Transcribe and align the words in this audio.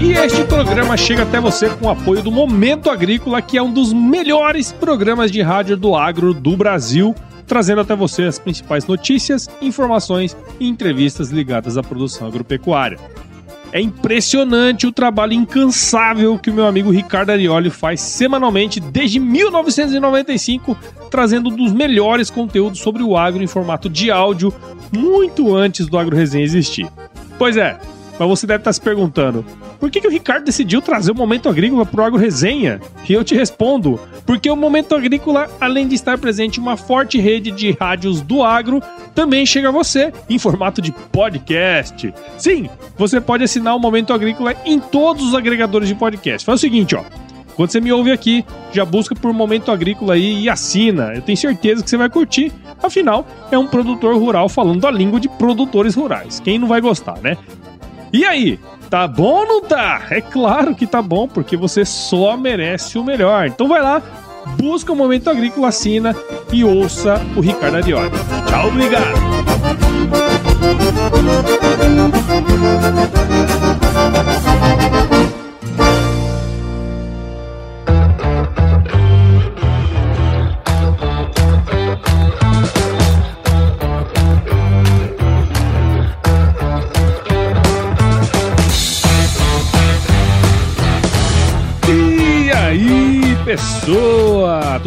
E 0.00 0.12
este 0.12 0.44
programa 0.44 0.96
chega 0.96 1.22
até 1.22 1.40
você 1.40 1.68
com 1.68 1.86
o 1.86 1.90
apoio 1.90 2.22
do 2.22 2.30
Momento 2.30 2.88
Agrícola, 2.88 3.42
que 3.42 3.58
é 3.58 3.62
um 3.62 3.72
dos 3.72 3.92
melhores 3.92 4.70
programas 4.70 5.30
de 5.30 5.42
rádio 5.42 5.76
do 5.76 5.96
agro 5.96 6.32
do 6.32 6.56
Brasil, 6.56 7.14
trazendo 7.46 7.80
até 7.80 7.96
você 7.96 8.24
as 8.24 8.38
principais 8.38 8.86
notícias, 8.86 9.48
informações 9.60 10.36
e 10.60 10.68
entrevistas 10.68 11.30
ligadas 11.30 11.76
à 11.76 11.82
produção 11.82 12.28
agropecuária. 12.28 12.98
É 13.72 13.80
impressionante 13.80 14.86
o 14.86 14.92
trabalho 14.92 15.34
incansável 15.34 16.38
que 16.38 16.50
o 16.50 16.54
meu 16.54 16.66
amigo 16.66 16.90
Ricardo 16.90 17.30
Arioli 17.30 17.68
faz 17.68 18.00
semanalmente 18.00 18.80
desde 18.80 19.20
1995, 19.20 20.76
trazendo 21.10 21.50
um 21.50 21.56
dos 21.56 21.72
melhores 21.72 22.30
conteúdos 22.30 22.80
sobre 22.80 23.02
o 23.02 23.16
agro 23.16 23.42
em 23.42 23.46
formato 23.46 23.88
de 23.90 24.10
áudio, 24.10 24.54
muito 24.90 25.54
antes 25.54 25.86
do 25.86 25.98
Agro 25.98 26.16
Resenha 26.16 26.44
existir. 26.44 26.86
Pois 27.38 27.56
é, 27.56 27.78
mas 28.18 28.28
você 28.28 28.46
deve 28.46 28.60
estar 28.60 28.72
se 28.72 28.80
perguntando: 28.80 29.44
por 29.78 29.90
que, 29.90 30.00
que 30.00 30.08
o 30.08 30.10
Ricardo 30.10 30.44
decidiu 30.44 30.82
trazer 30.82 31.12
o 31.12 31.14
Momento 31.14 31.48
Agrícola 31.48 31.86
para 31.86 32.02
o 32.02 32.04
Agro 32.04 32.18
Resenha? 32.18 32.80
E 33.08 33.12
eu 33.12 33.22
te 33.22 33.34
respondo: 33.34 34.00
porque 34.26 34.50
o 34.50 34.56
Momento 34.56 34.94
Agrícola, 34.94 35.48
além 35.60 35.86
de 35.86 35.94
estar 35.94 36.18
presente 36.18 36.58
em 36.58 36.62
uma 36.62 36.76
forte 36.76 37.18
rede 37.18 37.50
de 37.50 37.72
rádios 37.72 38.20
do 38.20 38.42
agro, 38.42 38.82
também 39.14 39.46
chega 39.46 39.68
a 39.68 39.72
você 39.72 40.12
em 40.28 40.38
formato 40.38 40.82
de 40.82 40.92
podcast. 41.12 42.12
Sim, 42.36 42.68
você 42.96 43.20
pode 43.20 43.44
assinar 43.44 43.76
o 43.76 43.80
Momento 43.80 44.12
Agrícola 44.12 44.54
em 44.64 44.78
todos 44.78 45.28
os 45.28 45.34
agregadores 45.34 45.88
de 45.88 45.94
podcast. 45.94 46.44
Faz 46.44 46.58
o 46.58 46.60
seguinte, 46.60 46.94
ó. 46.96 47.04
Quando 47.58 47.72
você 47.72 47.80
me 47.80 47.92
ouve 47.92 48.12
aqui, 48.12 48.44
já 48.70 48.84
busca 48.84 49.16
por 49.16 49.32
Momento 49.32 49.72
Agrícola 49.72 50.14
aí 50.14 50.42
e 50.42 50.48
assina. 50.48 51.12
Eu 51.12 51.22
tenho 51.22 51.36
certeza 51.36 51.82
que 51.82 51.90
você 51.90 51.96
vai 51.96 52.08
curtir. 52.08 52.52
Afinal, 52.80 53.26
é 53.50 53.58
um 53.58 53.66
produtor 53.66 54.14
rural 54.16 54.48
falando 54.48 54.86
a 54.86 54.92
língua 54.92 55.18
de 55.18 55.28
produtores 55.28 55.96
rurais. 55.96 56.38
Quem 56.38 56.56
não 56.56 56.68
vai 56.68 56.80
gostar, 56.80 57.18
né? 57.18 57.36
E 58.12 58.24
aí, 58.24 58.58
tá 58.88 59.06
bom 59.06 59.40
ou 59.40 59.46
não 59.46 59.60
tá? 59.60 60.06
É 60.10 60.20
claro 60.20 60.74
que 60.74 60.86
tá 60.86 61.02
bom, 61.02 61.28
porque 61.28 61.56
você 61.56 61.84
só 61.84 62.36
merece 62.36 62.98
o 62.98 63.04
melhor. 63.04 63.46
Então 63.46 63.68
vai 63.68 63.82
lá, 63.82 64.02
busca 64.58 64.92
o 64.92 64.96
Momento 64.96 65.28
Agrícola, 65.28 65.68
assina 65.68 66.16
e 66.52 66.64
ouça 66.64 67.20
o 67.36 67.40
Ricardo 67.40 67.76
Arioli. 67.76 68.10
Tchau, 68.46 68.68
obrigado! 68.68 69.18
Pessoa? 93.58 94.17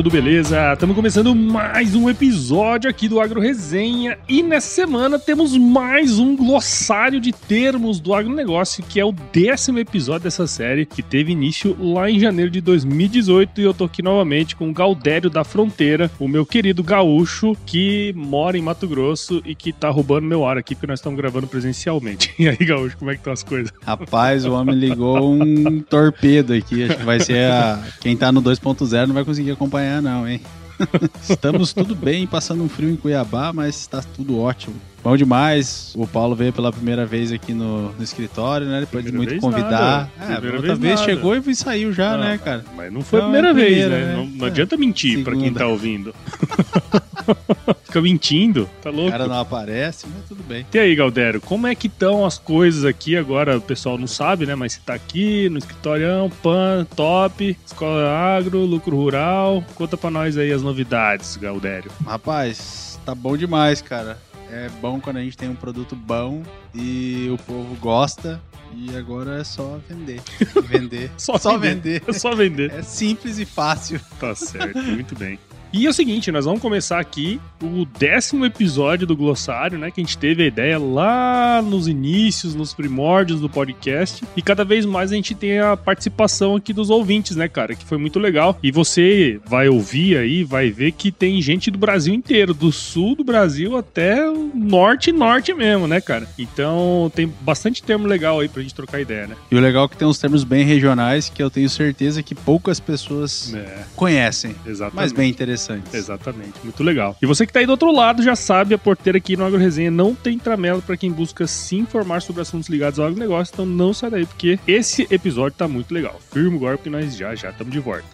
Tudo 0.02 0.09
beleza? 0.09 0.73
Estamos 0.73 0.95
começando 0.95 1.35
mais 1.35 1.94
um 1.94 2.09
episódio 2.09 2.89
aqui 2.89 3.07
do 3.07 3.19
Agro 3.19 3.39
Resenha 3.39 4.17
e 4.27 4.41
nessa 4.41 4.67
semana 4.67 5.19
temos 5.19 5.55
mais 5.55 6.17
um 6.17 6.35
glossário 6.35 7.21
de 7.21 7.31
termos 7.31 7.99
do 7.99 8.11
agronegócio, 8.11 8.83
que 8.83 8.99
é 8.99 9.05
o 9.05 9.11
décimo 9.11 9.77
episódio 9.77 10.23
dessa 10.23 10.47
série, 10.47 10.88
que 10.88 11.03
teve 11.03 11.33
início 11.33 11.77
lá 11.79 12.09
em 12.09 12.19
janeiro 12.19 12.49
de 12.49 12.59
2018 12.61 13.61
e 13.61 13.63
eu 13.63 13.75
tô 13.75 13.83
aqui 13.83 14.02
novamente 14.02 14.55
com 14.55 14.72
o 14.72 14.73
Galdério 14.73 15.29
da 15.29 15.44
Fronteira, 15.44 16.09
o 16.19 16.27
meu 16.27 16.47
querido 16.47 16.81
gaúcho 16.81 17.55
que 17.63 18.11
mora 18.17 18.57
em 18.57 18.61
Mato 18.63 18.88
Grosso 18.88 19.39
e 19.45 19.53
que 19.53 19.72
tá 19.72 19.91
roubando 19.91 20.25
meu 20.25 20.47
ar 20.47 20.57
aqui 20.57 20.73
porque 20.73 20.88
nós 20.88 20.97
estamos 20.97 21.16
gravando 21.16 21.45
presencialmente. 21.45 22.33
E 22.41 22.49
aí, 22.49 22.57
gaúcho, 22.57 22.97
como 22.97 23.11
é 23.11 23.13
que 23.13 23.19
estão 23.19 23.33
as 23.33 23.44
coisas? 23.44 23.72
Rapaz, 23.83 24.45
o 24.45 24.53
homem 24.53 24.75
ligou 24.75 25.31
um 25.31 25.79
torpedo 25.79 26.53
aqui. 26.53 26.85
Acho 26.85 26.97
que 26.97 27.03
vai 27.03 27.19
ser 27.19 27.51
a. 27.51 27.79
Quem 28.00 28.17
tá 28.17 28.31
no 28.31 28.41
2.0 28.41 29.06
não 29.06 29.13
vai 29.13 29.23
conseguir 29.23 29.51
acompanhar, 29.51 29.91
não, 30.00 30.28
hein? 30.28 30.40
Estamos 31.28 31.74
tudo 31.74 31.96
bem, 31.96 32.28
passando 32.28 32.63
um 32.63 32.69
frio 32.69 32.90
em 32.90 32.96
Cuiabá, 32.96 33.52
mas 33.52 33.75
está 33.79 34.02
tudo 34.02 34.40
ótimo. 34.40 34.75
Bom 35.03 35.17
demais. 35.17 35.94
O 35.95 36.06
Paulo 36.06 36.35
veio 36.35 36.53
pela 36.53 36.72
primeira 36.72 37.06
vez 37.07 37.31
aqui 37.31 37.53
no, 37.53 37.91
no 37.91 38.03
escritório, 38.03 38.67
né? 38.67 38.81
Depois 38.81 39.03
de 39.03 39.12
Primeira 39.12 39.34
muito 39.34 39.41
vez 39.41 39.53
convidar. 39.56 39.81
nada. 39.81 40.12
É, 40.19 40.35
Primeira 40.35 40.57
outra 40.57 40.75
vez 40.75 40.79
vez, 40.79 41.00
nada. 41.00 41.12
chegou 41.12 41.35
e 41.35 41.56
saiu 41.56 41.91
já, 41.91 42.12
Não, 42.12 42.19
né, 42.23 42.38
cara? 42.44 42.63
Mas 42.75 42.94
não 42.94 43.01
foi 43.01 43.19
a 43.19 43.23
Não, 43.23 43.31
primeira 43.31 43.47
é 43.47 43.51
a 43.51 43.53
vez, 43.53 43.67
primeira, 43.81 44.00
né? 44.00 44.06
né? 44.06 44.16
Não, 44.17 44.25
não 44.28 44.45
adianta 44.45 44.78
mentir 44.78 45.23
pra 45.23 45.35
quem 45.35 45.51
tá 45.51 45.66
ouvindo. 45.66 46.13
Fica 47.84 48.01
mentindo, 48.01 48.69
tá 48.81 48.90
O 48.90 48.94
louco? 48.95 49.11
cara 49.11 49.28
não 49.28 49.40
aparece, 49.40 50.06
mas 50.13 50.23
tudo 50.28 50.44
bem. 50.44 50.66
E 50.73 50.79
aí, 50.79 50.95
Galdério, 50.95 51.41
como 51.41 51.67
é 51.67 51.75
que 51.75 51.88
estão 51.88 52.25
as 52.25 52.38
coisas 52.38 52.85
aqui 52.85 53.17
agora? 53.17 53.57
O 53.57 53.61
pessoal 53.61 53.97
não 53.97 54.07
sabe, 54.07 54.45
né? 54.45 54.56
Mas 54.56 54.73
você 54.73 54.79
tá 54.85 54.94
aqui 54.94 55.50
no 55.50 55.57
escritorião, 55.57 56.29
PAN, 56.41 56.85
top, 56.95 57.57
Escola 57.66 58.09
Agro, 58.09 58.59
Lucro 58.59 58.95
Rural. 58.95 59.63
Conta 59.75 59.97
pra 59.97 60.09
nós 60.09 60.38
aí 60.38 60.51
as 60.51 60.61
novidades, 60.63 61.38
Galdério. 61.38 61.91
Rapaz, 62.06 63.00
tá 63.06 63.13
bom 63.13 63.35
demais, 63.38 63.81
cara. 63.81 64.17
É 64.51 64.67
bom 64.81 65.00
quando 65.00 65.17
a 65.17 65.22
gente 65.22 65.38
tem 65.38 65.47
um 65.47 65.56
produto 65.56 65.95
bom 65.95 66.44
e 66.75 67.29
o 67.31 67.38
povo 67.38 67.73
gosta. 67.75 68.41
E 68.75 68.95
agora 68.97 69.39
é 69.39 69.44
só 69.44 69.79
vender. 69.88 70.22
Vender. 70.67 71.12
Só 71.17 71.57
vender. 71.57 72.03
É 72.07 72.13
só 72.13 72.35
vender. 72.35 72.72
É 72.72 72.81
simples 72.81 73.38
e 73.38 73.45
fácil. 73.45 74.00
Tá 74.19 74.34
certo, 74.35 74.81
muito 74.81 75.13
bem. 75.16 75.38
E 75.74 75.86
é 75.86 75.90
o 75.90 75.94
seguinte, 75.94 76.30
nós 76.34 76.44
vamos 76.44 76.59
começar 76.62 77.00
aqui 77.00 77.40
o 77.64 77.86
décimo 77.98 78.46
episódio 78.46 79.08
do 79.08 79.16
Glossário, 79.16 79.80
né? 79.80 79.90
Que 79.90 80.02
a 80.02 80.04
gente 80.04 80.18
teve 80.18 80.44
a 80.44 80.46
ideia 80.48 80.78
lá 80.78 81.62
nos 81.62 81.88
inícios, 81.88 82.54
nos 82.54 82.74
primórdios 82.74 83.40
do 83.40 83.48
podcast. 83.50 84.22
E 84.36 84.42
cada 84.42 84.66
vez 84.66 84.86
mais 84.86 85.14
a 85.14 85.16
gente 85.16 85.34
tem 85.34 85.59
a 85.59 85.78
participação 85.78 86.58
aqui 86.58 86.74
dos 86.74 86.90
ouvintes, 86.90 87.38
né, 87.38 87.48
cara? 87.48 87.74
Que 87.74 87.86
foi 87.86 87.98
muito 87.98 88.20
legal. 88.20 88.59
E 88.62 88.70
você 88.70 89.40
vai 89.46 89.70
ouvir 89.70 90.18
aí, 90.18 90.44
vai 90.44 90.70
ver 90.72 90.92
que 90.92 91.09
tem 91.09 91.42
gente 91.42 91.72
do 91.72 91.78
Brasil 91.80 92.14
inteiro, 92.14 92.53
do 92.53 92.70
sul 92.70 93.16
do 93.16 93.24
Brasil 93.24 93.78
até 93.78 94.30
o 94.30 94.52
norte, 94.53 95.14
norte 95.14 95.53
mesmo, 95.53 95.88
né, 95.88 96.02
cara? 96.02 96.28
Então 96.38 97.09
tem 97.16 97.32
bastante 97.42 97.82
termo 97.82 98.08
legal 98.08 98.42
aí 98.42 98.50
pra 98.50 98.62
gente 98.62 98.76
trocar 98.76 99.00
ideia, 99.00 99.28
né? 99.28 99.36
E 99.50 99.56
o 99.56 99.59
legal 99.62 99.86
é 99.86 99.88
que 99.88 99.96
tem 99.96 100.06
uns 100.08 100.20
termos 100.20 100.44
bem 100.44 100.66
regionais 100.66 101.30
que 101.30 101.42
eu 101.42 101.50
tenho 101.50 101.70
certeza 101.70 102.22
que 102.22 102.36
poucas 102.36 102.78
pessoas 102.78 103.53
É, 103.53 103.84
conhecem. 103.96 104.53
exatamente. 104.66 104.96
Mas 104.98 105.14
bem 105.14 105.30
interessantes. 105.61 105.94
Exatamente, 105.94 106.53
muito 106.63 106.83
legal. 106.83 107.16
E 107.22 107.25
você 107.25 107.45
que 107.45 107.53
tá 107.53 107.59
aí 107.59 107.66
do 107.66 107.72
outro 107.72 107.91
lado 107.91 108.23
já 108.23 108.35
sabe, 108.35 108.73
a 108.73 108.77
porteira 108.77 109.17
aqui 109.17 109.35
no 109.35 109.45
Agro 109.45 109.59
Resenha 109.59 109.91
não 109.91 110.16
tem 110.16 110.38
tramela 110.38 110.81
para 110.81 110.97
quem 110.97 111.11
busca 111.11 111.47
se 111.47 111.77
informar 111.77 112.22
sobre 112.22 112.41
assuntos 112.41 112.69
ligados 112.69 112.99
ao 112.99 113.07
agronegócio, 113.07 113.53
então 113.53 113.66
não 113.66 113.94
sai 113.94 114.09
daí, 114.09 114.25
porque 114.25 114.59
esse 114.67 115.07
episódio 115.09 115.57
tá 115.57 115.67
muito 115.67 115.94
legal. 115.94 116.19
Firme 116.31 116.55
agora, 116.55 116.77
porque 116.77 116.89
nós 116.89 117.16
já 117.16 117.35
já 117.35 117.49
estamos 117.49 117.72
de 117.72 117.79
volta. 117.79 118.05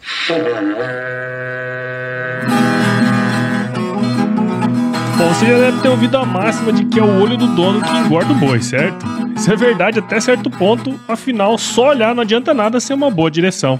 Bom, 5.17 5.33
você 5.33 5.47
já 5.47 5.57
deve 5.57 5.81
ter 5.81 5.89
ouvido 5.89 6.15
a 6.17 6.25
máxima 6.25 6.71
de 6.71 6.85
que 6.85 6.99
é 6.99 7.03
o 7.03 7.21
olho 7.21 7.37
do 7.37 7.47
dono 7.55 7.81
que 7.81 7.97
engorda 7.97 8.31
o 8.31 8.35
boi, 8.35 8.61
certo? 8.61 9.03
Isso 9.35 9.51
é 9.51 9.55
verdade 9.55 9.99
até 9.99 10.19
certo 10.19 10.49
ponto, 10.49 10.99
afinal, 11.07 11.57
só 11.57 11.89
olhar 11.89 12.13
não 12.13 12.21
adianta 12.21 12.53
nada 12.53 12.79
ser 12.79 12.93
uma 12.93 13.09
boa 13.09 13.29
direção. 13.29 13.79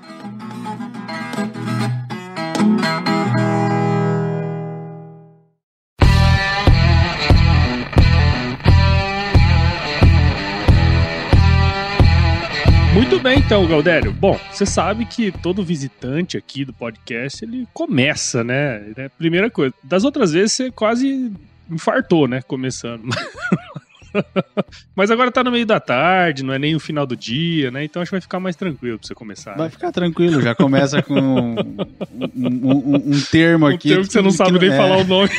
Então, 13.51 13.67
Galdério. 13.67 14.13
Bom, 14.13 14.39
você 14.49 14.65
sabe 14.65 15.03
que 15.03 15.29
todo 15.29 15.61
visitante 15.61 16.37
aqui 16.37 16.63
do 16.63 16.71
podcast, 16.71 17.43
ele 17.43 17.67
começa, 17.73 18.45
né? 18.45 18.93
É 18.95 19.09
primeira 19.09 19.49
coisa. 19.49 19.73
Das 19.83 20.05
outras 20.05 20.31
vezes, 20.31 20.53
você 20.53 20.71
quase 20.71 21.33
infartou, 21.69 22.29
né? 22.29 22.41
Começando. 22.43 23.03
Mas 24.95 25.11
agora 25.11 25.29
tá 25.33 25.43
no 25.43 25.51
meio 25.51 25.65
da 25.65 25.81
tarde, 25.81 26.45
não 26.45 26.53
é 26.53 26.59
nem 26.59 26.77
o 26.77 26.79
final 26.79 27.05
do 27.05 27.13
dia, 27.13 27.69
né? 27.71 27.83
Então 27.83 28.01
acho 28.01 28.09
que 28.09 28.15
vai 28.15 28.21
ficar 28.21 28.39
mais 28.39 28.55
tranquilo 28.55 28.97
pra 28.97 29.05
você 29.05 29.13
começar. 29.13 29.57
Vai 29.57 29.67
né? 29.67 29.69
ficar 29.69 29.91
tranquilo, 29.91 30.41
já 30.41 30.55
começa 30.55 31.01
com 31.01 31.19
um, 31.19 31.55
um, 32.33 32.71
um, 32.71 32.95
um 32.95 33.21
termo 33.31 33.67
aqui. 33.67 33.89
Um 33.89 33.91
termo 33.95 34.07
que 34.07 34.13
você 34.13 34.21
não 34.21 34.31
sabe 34.31 34.59
nem 34.59 34.71
é... 34.71 34.77
falar 34.77 34.95
o 34.95 35.03
nome. 35.03 35.29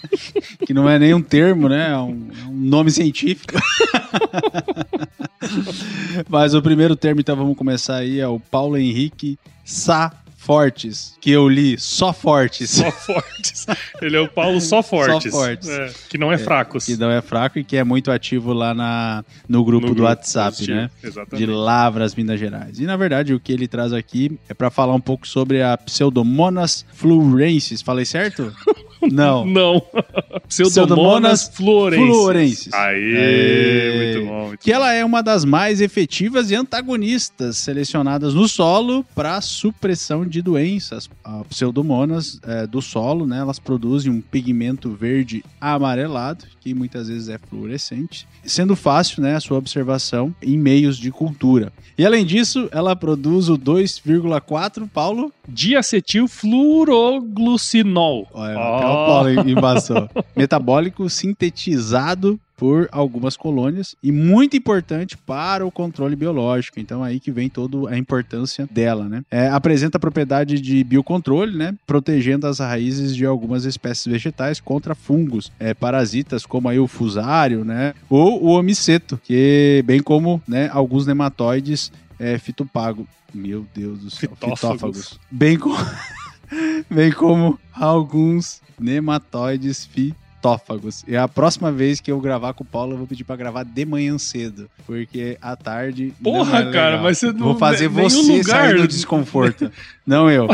que 0.66 0.72
não 0.72 0.88
é 0.88 0.98
nem 0.98 1.12
um 1.12 1.20
termo, 1.20 1.68
né? 1.68 1.90
É 1.90 1.96
um, 1.98 2.30
é 2.42 2.46
um 2.46 2.56
nome 2.56 2.90
científico. 2.90 3.52
Mas 6.28 6.54
o 6.54 6.62
primeiro 6.62 6.96
termo, 6.96 7.20
então 7.20 7.36
vamos 7.36 7.56
começar 7.56 7.96
aí, 7.96 8.20
é 8.20 8.28
o 8.28 8.38
Paulo 8.38 8.76
Henrique 8.76 9.38
Sá 9.64 10.12
Fortes, 10.36 11.14
que 11.20 11.30
eu 11.30 11.46
li 11.46 11.78
só 11.78 12.14
Fortes. 12.14 12.70
Só 12.70 12.90
Fortes. 12.90 13.66
Ele 14.00 14.16
é 14.16 14.20
o 14.20 14.26
Paulo 14.26 14.58
Só 14.58 14.82
Fortes. 14.82 15.30
Só 15.30 15.38
Fortes. 15.38 15.68
É, 15.68 15.92
que 16.08 16.16
não 16.16 16.32
é, 16.32 16.36
é 16.36 16.38
fracos. 16.38 16.86
Que 16.86 16.96
não 16.96 17.10
é 17.10 17.20
fraco 17.20 17.58
e 17.58 17.64
que 17.64 17.76
é 17.76 17.84
muito 17.84 18.10
ativo 18.10 18.54
lá 18.54 18.72
na, 18.72 19.22
no 19.46 19.62
grupo 19.62 19.88
no 19.88 19.92
do 19.92 19.96
grupo 19.96 20.08
WhatsApp, 20.08 20.52
positivo. 20.52 20.78
né? 20.78 20.90
Exatamente. 21.04 21.46
De 21.46 21.52
Lavras, 21.52 22.14
Minas 22.14 22.40
Gerais. 22.40 22.80
E 22.80 22.86
na 22.86 22.96
verdade 22.96 23.34
o 23.34 23.38
que 23.38 23.52
ele 23.52 23.68
traz 23.68 23.92
aqui 23.92 24.38
é 24.48 24.54
para 24.54 24.70
falar 24.70 24.94
um 24.94 25.00
pouco 25.00 25.28
sobre 25.28 25.62
a 25.62 25.76
Pseudomonas 25.76 26.86
fluorensis. 26.94 27.82
Falei 27.82 28.06
certo? 28.06 28.50
Não. 29.02 29.44
Não. 29.50 29.82
Pseudomonas 30.48 31.50
fluorensis. 31.54 32.08
fluorensis. 32.08 32.72
Aê, 32.72 33.16
Aê, 33.16 34.12
muito 34.14 34.26
bom. 34.26 34.46
Muito 34.48 34.60
que 34.60 34.70
bom. 34.70 34.76
ela 34.76 34.92
é 34.92 35.04
uma 35.04 35.22
das 35.22 35.44
mais 35.44 35.80
efetivas 35.80 36.50
e 36.50 36.54
antagonistas 36.54 37.56
selecionadas 37.58 38.34
no 38.34 38.48
solo 38.48 39.04
para 39.14 39.40
supressão 39.40 40.26
de 40.26 40.42
doenças. 40.42 41.08
A 41.24 41.44
pseudomonas 41.44 42.40
é, 42.46 42.66
do 42.66 42.82
solo, 42.82 43.26
né, 43.26 43.38
elas 43.38 43.58
produzem 43.58 44.10
um 44.10 44.20
pigmento 44.20 44.90
verde 44.90 45.44
amarelado, 45.60 46.44
que 46.60 46.74
muitas 46.74 47.08
vezes 47.08 47.28
é 47.28 47.38
fluorescente, 47.38 48.26
sendo 48.44 48.74
fácil 48.76 49.22
né, 49.22 49.36
a 49.36 49.40
sua 49.40 49.58
observação 49.58 50.34
em 50.42 50.58
meios 50.58 50.98
de 50.98 51.10
cultura. 51.10 51.72
E 51.96 52.06
além 52.06 52.24
disso, 52.24 52.68
ela 52.72 52.96
produz 52.96 53.48
o 53.48 53.58
2,4, 53.58 54.88
Paulo? 54.88 55.32
Diacetil 55.46 56.26
fluoroglucinol. 56.28 58.26
Olha, 58.32 58.58
oh 58.58 58.89
o 58.92 59.06
Paulo 59.06 59.48
embaçou. 59.48 60.08
Metabólico 60.36 61.08
sintetizado 61.08 62.38
por 62.60 62.90
algumas 62.92 63.38
colônias 63.38 63.96
e 64.02 64.12
muito 64.12 64.54
importante 64.54 65.16
para 65.16 65.64
o 65.64 65.70
controle 65.70 66.14
biológico. 66.14 66.78
Então 66.78 67.02
aí 67.02 67.18
que 67.18 67.30
vem 67.30 67.48
toda 67.48 67.88
a 67.88 67.96
importância 67.96 68.68
dela, 68.70 69.08
né? 69.08 69.22
É, 69.30 69.48
apresenta 69.48 69.98
propriedade 69.98 70.60
de 70.60 70.84
biocontrole, 70.84 71.56
né? 71.56 71.74
Protegendo 71.86 72.46
as 72.46 72.58
raízes 72.58 73.16
de 73.16 73.24
algumas 73.24 73.64
espécies 73.64 74.04
vegetais 74.04 74.60
contra 74.60 74.94
fungos, 74.94 75.50
é, 75.58 75.72
parasitas 75.72 76.44
como 76.44 76.68
aí 76.68 76.78
o 76.78 76.86
fusário, 76.86 77.64
né? 77.64 77.94
Ou 78.10 78.44
o 78.44 78.48
homiceto, 78.50 79.18
que 79.24 79.82
bem 79.86 80.02
como 80.02 80.42
né, 80.46 80.68
alguns 80.70 81.06
nematóides 81.06 81.90
é, 82.18 82.36
fitopago. 82.38 83.08
Meu 83.32 83.64
Deus 83.74 84.00
do 84.00 84.10
céu, 84.10 84.30
fitófagos. 84.30 84.60
fitófagos. 84.60 85.20
Bem 85.30 85.58
como 85.58 85.76
bem 86.90 87.12
como 87.12 87.58
alguns 87.72 88.60
nematóides 88.78 89.84
fitófagos. 89.86 91.04
E 91.06 91.16
a 91.16 91.28
próxima 91.28 91.70
vez 91.70 92.00
que 92.00 92.10
eu 92.10 92.20
gravar 92.20 92.54
com 92.54 92.64
o 92.64 92.66
Paulo, 92.66 92.94
eu 92.94 92.98
vou 92.98 93.06
pedir 93.06 93.24
para 93.24 93.36
gravar 93.36 93.64
de 93.64 93.84
manhã 93.84 94.18
cedo, 94.18 94.70
porque 94.86 95.38
à 95.40 95.54
tarde. 95.56 96.12
Porra, 96.22 96.60
é 96.60 96.72
cara, 96.72 97.00
mas 97.00 97.18
você 97.18 97.32
não. 97.32 97.38
Vou 97.38 97.58
fazer 97.58 97.88
você 97.88 98.38
lugar. 98.38 98.68
sair 98.68 98.76
do 98.76 98.88
desconforto. 98.88 99.70
não 100.06 100.30
eu. 100.30 100.48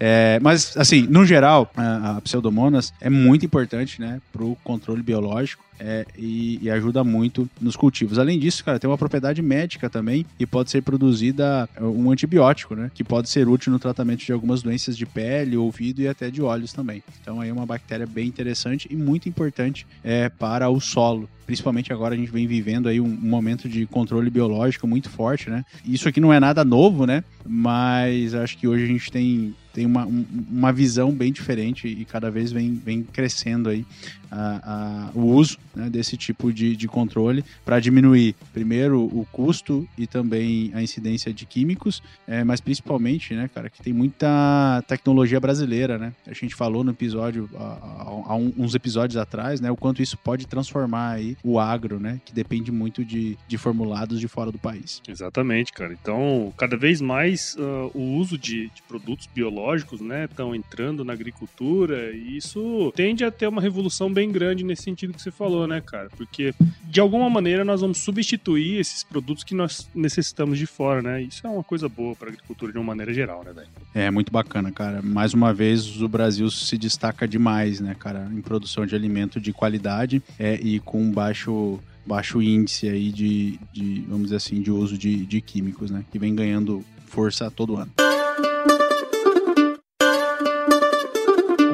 É, 0.00 0.40
mas, 0.42 0.76
assim, 0.76 1.02
no 1.02 1.24
geral, 1.24 1.70
a, 1.76 2.16
a, 2.16 2.20
pseudomonas 2.20 2.92
é 3.00 3.08
muito 3.08 3.46
importante, 3.46 4.00
né, 4.00 4.20
pro 4.32 4.56
controle 4.64 5.02
biológico 5.02 5.65
é, 5.78 6.06
e, 6.16 6.58
e, 6.62 6.70
ajuda 6.70 7.04
muito 7.04 7.48
nos 7.60 7.76
cultivos. 7.76 8.18
Além 8.18 8.38
disso, 8.38 8.64
cara, 8.64 8.78
tem 8.78 8.88
uma 8.88 8.98
propriedade 8.98 9.42
médica 9.42 9.88
também 9.88 10.26
e 10.38 10.46
pode 10.46 10.70
ser 10.70 10.82
produzida 10.82 11.68
é, 11.76 11.82
um 11.82 12.10
antibiótico, 12.10 12.74
né? 12.74 12.90
Que 12.94 13.04
pode 13.04 13.28
ser 13.28 13.48
útil 13.48 13.72
no 13.72 13.78
tratamento 13.78 14.24
de 14.24 14.32
algumas 14.32 14.62
doenças 14.62 14.96
de 14.96 15.06
pele, 15.06 15.56
ouvido 15.56 16.00
e 16.00 16.08
até 16.08 16.30
de 16.30 16.42
olhos 16.42 16.72
também. 16.72 17.02
Então 17.20 17.40
aí 17.40 17.48
é 17.48 17.52
uma 17.52 17.66
bactéria 17.66 18.06
bem 18.06 18.26
interessante 18.26 18.88
e 18.90 18.96
muito 18.96 19.28
importante 19.28 19.86
é, 20.02 20.28
para 20.28 20.68
o 20.68 20.80
solo. 20.80 21.28
Principalmente 21.46 21.92
agora 21.92 22.14
a 22.14 22.18
gente 22.18 22.30
vem 22.32 22.46
vivendo 22.46 22.88
aí 22.88 23.00
um, 23.00 23.04
um 23.04 23.28
momento 23.28 23.68
de 23.68 23.86
controle 23.86 24.28
biológico 24.30 24.86
muito 24.86 25.08
forte, 25.08 25.48
né? 25.48 25.64
Isso 25.84 26.08
aqui 26.08 26.20
não 26.20 26.32
é 26.32 26.40
nada 26.40 26.64
novo, 26.64 27.06
né? 27.06 27.22
Mas 27.46 28.34
acho 28.34 28.58
que 28.58 28.66
hoje 28.66 28.84
a 28.84 28.88
gente 28.88 29.10
tem 29.10 29.54
tem 29.76 29.84
uma, 29.84 30.06
uma 30.06 30.72
visão 30.72 31.12
bem 31.12 31.30
diferente 31.30 31.86
e 31.86 32.06
cada 32.06 32.30
vez 32.30 32.50
vem, 32.50 32.72
vem 32.82 33.02
crescendo 33.02 33.68
aí 33.68 33.84
a, 34.30 35.10
a, 35.10 35.10
o 35.14 35.26
uso 35.34 35.58
né, 35.76 35.90
desse 35.90 36.16
tipo 36.16 36.52
de, 36.52 36.74
de 36.74 36.88
controle 36.88 37.44
para 37.64 37.78
diminuir, 37.78 38.34
primeiro, 38.52 39.02
o 39.02 39.26
custo 39.30 39.86
e 39.96 40.06
também 40.06 40.70
a 40.74 40.82
incidência 40.82 41.32
de 41.32 41.44
químicos, 41.44 42.02
é, 42.26 42.42
mas 42.42 42.60
principalmente, 42.60 43.34
né, 43.34 43.48
cara, 43.54 43.68
que 43.68 43.82
tem 43.82 43.92
muita 43.92 44.82
tecnologia 44.88 45.38
brasileira, 45.38 45.98
né? 45.98 46.12
A 46.26 46.32
gente 46.32 46.54
falou 46.54 46.82
no 46.82 46.90
episódio, 46.90 47.48
há, 47.54 48.34
uns 48.34 48.74
episódios 48.74 49.16
atrás, 49.16 49.60
né, 49.60 49.70
o 49.70 49.76
quanto 49.76 50.02
isso 50.02 50.16
pode 50.16 50.46
transformar 50.46 51.10
aí 51.10 51.36
o 51.44 51.58
agro, 51.60 52.00
né, 52.00 52.20
que 52.24 52.32
depende 52.32 52.72
muito 52.72 53.04
de, 53.04 53.36
de 53.46 53.58
formulados 53.58 54.18
de 54.18 54.28
fora 54.28 54.50
do 54.50 54.58
país. 54.58 55.02
Exatamente, 55.06 55.72
cara. 55.72 55.92
Então, 55.92 56.52
cada 56.56 56.76
vez 56.76 57.00
mais 57.00 57.54
uh, 57.56 57.90
o 57.94 58.16
uso 58.16 58.38
de, 58.38 58.70
de 58.74 58.82
produtos 58.88 59.28
biológicos, 59.32 60.00
né, 60.00 60.24
estão 60.24 60.54
entrando 60.54 61.04
na 61.04 61.12
agricultura 61.12 62.12
e 62.12 62.36
isso 62.36 62.92
tende 62.96 63.24
a 63.24 63.30
ter 63.30 63.46
uma 63.46 63.60
revolução 63.60 64.12
bem 64.12 64.30
grande 64.30 64.64
nesse 64.64 64.82
sentido 64.82 65.12
que 65.12 65.20
você 65.20 65.30
falou, 65.30 65.65
né, 65.66 65.80
cara? 65.80 66.08
Porque 66.16 66.54
de 66.84 67.00
alguma 67.00 67.28
maneira 67.28 67.64
nós 67.64 67.80
vamos 67.80 67.98
substituir 67.98 68.78
esses 68.78 69.02
produtos 69.02 69.44
que 69.44 69.54
nós 69.54 69.88
necessitamos 69.94 70.58
de 70.58 70.66
fora, 70.66 71.02
né? 71.02 71.22
Isso 71.22 71.46
é 71.46 71.50
uma 71.50 71.62
coisa 71.62 71.88
boa 71.88 72.14
para 72.14 72.28
a 72.28 72.32
agricultura 72.32 72.72
de 72.72 72.78
uma 72.78 72.84
maneira 72.84 73.12
geral, 73.12 73.42
né, 73.44 73.52
velho? 73.52 73.68
É 73.94 74.10
muito 74.10 74.32
bacana, 74.32 74.70
cara. 74.70 75.02
Mais 75.02 75.34
uma 75.34 75.52
vez 75.52 76.00
o 76.00 76.08
Brasil 76.08 76.50
se 76.50 76.76
destaca 76.76 77.26
demais, 77.26 77.80
né, 77.80 77.94
cara, 77.98 78.28
em 78.32 78.40
produção 78.40 78.86
de 78.86 78.94
alimento 78.94 79.40
de 79.40 79.52
qualidade 79.52 80.22
é, 80.38 80.54
e 80.54 80.80
com 80.80 81.10
baixo 81.10 81.80
baixo 82.06 82.40
índice 82.40 82.88
aí 82.88 83.10
de, 83.10 83.58
de, 83.72 84.04
vamos 84.08 84.24
dizer 84.24 84.36
assim, 84.36 84.62
de 84.62 84.70
uso 84.70 84.96
de, 84.96 85.26
de 85.26 85.40
químicos, 85.40 85.90
né? 85.90 86.04
Que 86.12 86.20
vem 86.20 86.34
ganhando 86.36 86.84
força 87.06 87.50
todo 87.50 87.76
ano. 87.76 87.90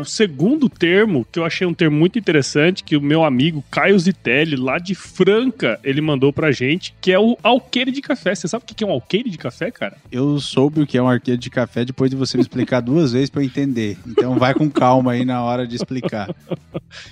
O 0.02 0.04
segundo 0.04 0.68
termo, 0.68 1.26
que 1.30 1.38
eu 1.38 1.44
achei 1.44 1.66
um 1.66 1.74
termo 1.74 1.96
muito 1.96 2.18
interessante, 2.18 2.84
que 2.84 2.96
o 2.96 3.00
meu 3.00 3.24
amigo 3.24 3.64
Caio 3.70 3.98
Zitelli, 3.98 4.56
lá 4.56 4.78
de 4.78 4.94
Franca, 4.94 5.78
ele 5.82 6.00
mandou 6.00 6.32
pra 6.32 6.52
gente, 6.52 6.94
que 7.00 7.12
é 7.12 7.18
o 7.18 7.36
alqueire 7.42 7.90
de 7.90 8.02
café. 8.02 8.34
Você 8.34 8.46
sabe 8.46 8.64
o 8.64 8.74
que 8.74 8.84
é 8.84 8.86
um 8.86 8.90
alqueire 8.90 9.30
de 9.30 9.38
café, 9.38 9.70
cara? 9.70 9.96
Eu 10.10 10.38
soube 10.40 10.82
o 10.82 10.86
que 10.86 10.98
é 10.98 11.02
um 11.02 11.08
alqueire 11.08 11.40
de 11.40 11.50
café 11.50 11.84
depois 11.84 12.10
de 12.10 12.16
você 12.16 12.36
me 12.36 12.42
explicar 12.42 12.80
duas 12.82 13.12
vezes 13.12 13.30
para 13.30 13.42
eu 13.42 13.46
entender. 13.46 13.96
Então 14.06 14.38
vai 14.38 14.54
com 14.54 14.70
calma 14.70 15.12
aí 15.12 15.24
na 15.24 15.42
hora 15.42 15.66
de 15.66 15.76
explicar. 15.76 16.34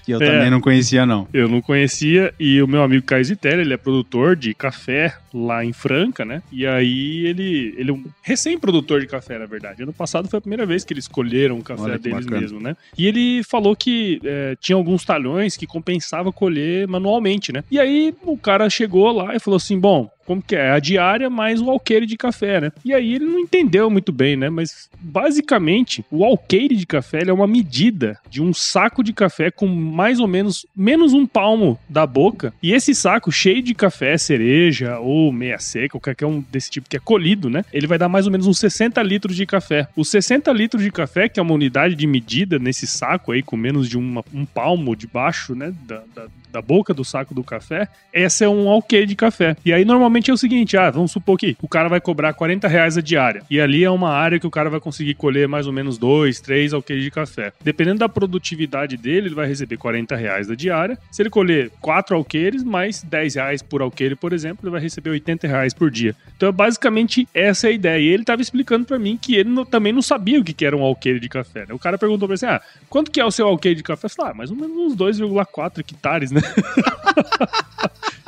Que 0.04 0.12
eu 0.12 0.20
é, 0.20 0.26
também 0.26 0.50
não 0.50 0.60
conhecia, 0.60 1.06
não. 1.06 1.26
Eu 1.32 1.48
não 1.48 1.60
conhecia, 1.60 2.34
e 2.38 2.60
o 2.60 2.66
meu 2.66 2.82
amigo 2.82 3.04
Caio 3.06 3.24
Zitelli, 3.24 3.62
ele 3.62 3.74
é 3.74 3.76
produtor 3.76 4.36
de 4.36 4.52
café 4.54 5.14
lá 5.32 5.64
em 5.64 5.72
Franca, 5.72 6.24
né? 6.24 6.42
E 6.50 6.66
aí 6.66 7.26
ele, 7.26 7.74
ele 7.76 7.90
é 7.90 7.92
um 7.92 8.04
recém-produtor 8.22 9.00
de 9.00 9.06
café, 9.06 9.38
na 9.38 9.46
verdade. 9.46 9.82
Ano 9.82 9.92
passado 9.92 10.28
foi 10.28 10.38
a 10.38 10.40
primeira 10.40 10.66
vez 10.66 10.84
que 10.84 10.92
eles 10.92 11.04
escolheram 11.04 11.58
o 11.58 11.62
café 11.62 11.98
deles 11.98 12.24
bacana. 12.24 12.40
mesmo, 12.40 12.60
né? 12.60 12.76
E 12.96 13.06
ele 13.06 13.42
falou 13.42 13.74
que 13.76 14.20
é, 14.24 14.56
tinha 14.60 14.76
alguns 14.76 15.04
talhões 15.04 15.56
que 15.56 15.66
compensava 15.66 16.32
colher 16.32 16.86
manualmente, 16.88 17.52
né? 17.52 17.64
E 17.70 17.78
aí 17.78 18.14
o 18.24 18.36
cara 18.36 18.68
chegou 18.68 19.10
lá 19.10 19.34
e 19.34 19.40
falou 19.40 19.56
assim: 19.56 19.78
bom, 19.78 20.10
como 20.30 20.40
que 20.40 20.54
é? 20.54 20.70
A 20.70 20.78
diária 20.78 21.28
mais 21.28 21.60
o 21.60 21.68
alqueire 21.68 22.06
de 22.06 22.16
café, 22.16 22.60
né? 22.60 22.72
E 22.84 22.94
aí 22.94 23.14
ele 23.14 23.24
não 23.24 23.40
entendeu 23.40 23.90
muito 23.90 24.12
bem, 24.12 24.36
né? 24.36 24.48
Mas 24.48 24.88
basicamente, 25.00 26.04
o 26.08 26.24
alqueire 26.24 26.76
de 26.76 26.86
café 26.86 27.24
é 27.26 27.32
uma 27.32 27.48
medida 27.48 28.16
de 28.30 28.40
um 28.40 28.54
saco 28.54 29.02
de 29.02 29.12
café 29.12 29.50
com 29.50 29.66
mais 29.66 30.20
ou 30.20 30.28
menos 30.28 30.64
menos 30.76 31.14
um 31.14 31.26
palmo 31.26 31.76
da 31.88 32.06
boca. 32.06 32.54
E 32.62 32.72
esse 32.72 32.94
saco 32.94 33.32
cheio 33.32 33.60
de 33.60 33.74
café, 33.74 34.16
cereja 34.16 35.00
ou 35.00 35.32
meia 35.32 35.58
seca, 35.58 35.96
ou 35.96 36.00
qualquer 36.00 36.26
um 36.26 36.44
desse 36.48 36.70
tipo 36.70 36.88
que 36.88 36.96
é 36.96 37.00
colhido, 37.00 37.50
né? 37.50 37.64
Ele 37.72 37.88
vai 37.88 37.98
dar 37.98 38.08
mais 38.08 38.24
ou 38.24 38.30
menos 38.30 38.46
uns 38.46 38.60
60 38.60 39.02
litros 39.02 39.34
de 39.34 39.44
café. 39.44 39.88
Os 39.96 40.10
60 40.10 40.52
litros 40.52 40.84
de 40.84 40.92
café, 40.92 41.28
que 41.28 41.40
é 41.40 41.42
uma 41.42 41.54
unidade 41.54 41.96
de 41.96 42.06
medida 42.06 42.56
nesse 42.56 42.86
saco 42.86 43.32
aí, 43.32 43.42
com 43.42 43.56
menos 43.56 43.88
de 43.88 43.98
uma, 43.98 44.22
um 44.32 44.46
palmo 44.46 44.94
debaixo, 44.94 45.56
né? 45.56 45.74
Da, 45.88 46.04
da, 46.14 46.28
da 46.50 46.62
boca 46.62 46.92
do 46.92 47.04
saco 47.04 47.34
do 47.34 47.42
café, 47.42 47.88
essa 48.12 48.44
é 48.44 48.48
um 48.48 48.68
alqueire 48.68 49.06
de 49.06 49.16
café. 49.16 49.56
E 49.64 49.72
aí, 49.72 49.84
normalmente, 49.84 50.30
é 50.30 50.34
o 50.34 50.36
seguinte: 50.36 50.76
ah, 50.76 50.90
vamos 50.90 51.12
supor 51.12 51.38
que 51.38 51.56
o 51.62 51.68
cara 51.68 51.88
vai 51.88 52.00
cobrar 52.00 52.32
40 52.32 52.68
reais 52.68 52.96
a 52.96 53.00
diária. 53.00 53.42
E 53.50 53.60
ali 53.60 53.84
é 53.84 53.90
uma 53.90 54.10
área 54.10 54.38
que 54.38 54.46
o 54.46 54.50
cara 54.50 54.70
vai 54.70 54.80
conseguir 54.80 55.14
colher 55.14 55.48
mais 55.48 55.66
ou 55.66 55.72
menos 55.72 55.98
dois, 55.98 56.40
três 56.40 56.72
alqueires 56.72 57.04
de 57.04 57.10
café. 57.10 57.52
Dependendo 57.62 58.00
da 58.00 58.08
produtividade 58.08 58.96
dele, 58.96 59.28
ele 59.28 59.34
vai 59.34 59.46
receber 59.46 59.76
40 59.76 60.16
reais 60.16 60.46
da 60.46 60.54
diária. 60.54 60.98
Se 61.10 61.22
ele 61.22 61.30
colher 61.30 61.70
quatro 61.80 62.16
alqueires, 62.16 62.62
mais 62.62 63.02
10 63.02 63.34
reais 63.34 63.62
por 63.62 63.82
alqueire, 63.82 64.16
por 64.16 64.32
exemplo, 64.32 64.64
ele 64.64 64.72
vai 64.72 64.80
receber 64.80 65.10
80 65.10 65.46
reais 65.46 65.74
por 65.74 65.90
dia. 65.90 66.14
Então, 66.36 66.52
basicamente, 66.52 67.28
essa 67.34 67.66
é 67.66 67.70
a 67.70 67.72
ideia. 67.72 68.00
E 68.00 68.06
ele 68.08 68.22
estava 68.22 68.42
explicando 68.42 68.86
para 68.86 68.98
mim 68.98 69.18
que 69.20 69.36
ele 69.36 69.50
não, 69.50 69.64
também 69.64 69.92
não 69.92 70.02
sabia 70.02 70.40
o 70.40 70.44
que, 70.44 70.52
que 70.52 70.64
era 70.64 70.76
um 70.76 70.82
alqueire 70.82 71.20
de 71.20 71.28
café. 71.28 71.60
Né? 71.60 71.74
O 71.74 71.78
cara 71.78 71.98
perguntou 71.98 72.26
pra 72.26 72.34
ele 72.34 72.44
assim: 72.44 72.46
ah, 72.46 72.60
quanto 72.88 73.10
que 73.10 73.20
é 73.20 73.24
o 73.24 73.30
seu 73.30 73.46
alqueire 73.46 73.76
de 73.76 73.82
café? 73.82 74.06
Eu 74.06 74.10
falei, 74.10 74.32
ah, 74.32 74.34
mais 74.34 74.50
ou 74.50 74.56
menos 74.56 74.76
uns 74.76 74.96
2,4 74.96 75.80
hectares, 75.80 76.30
né? 76.30 76.39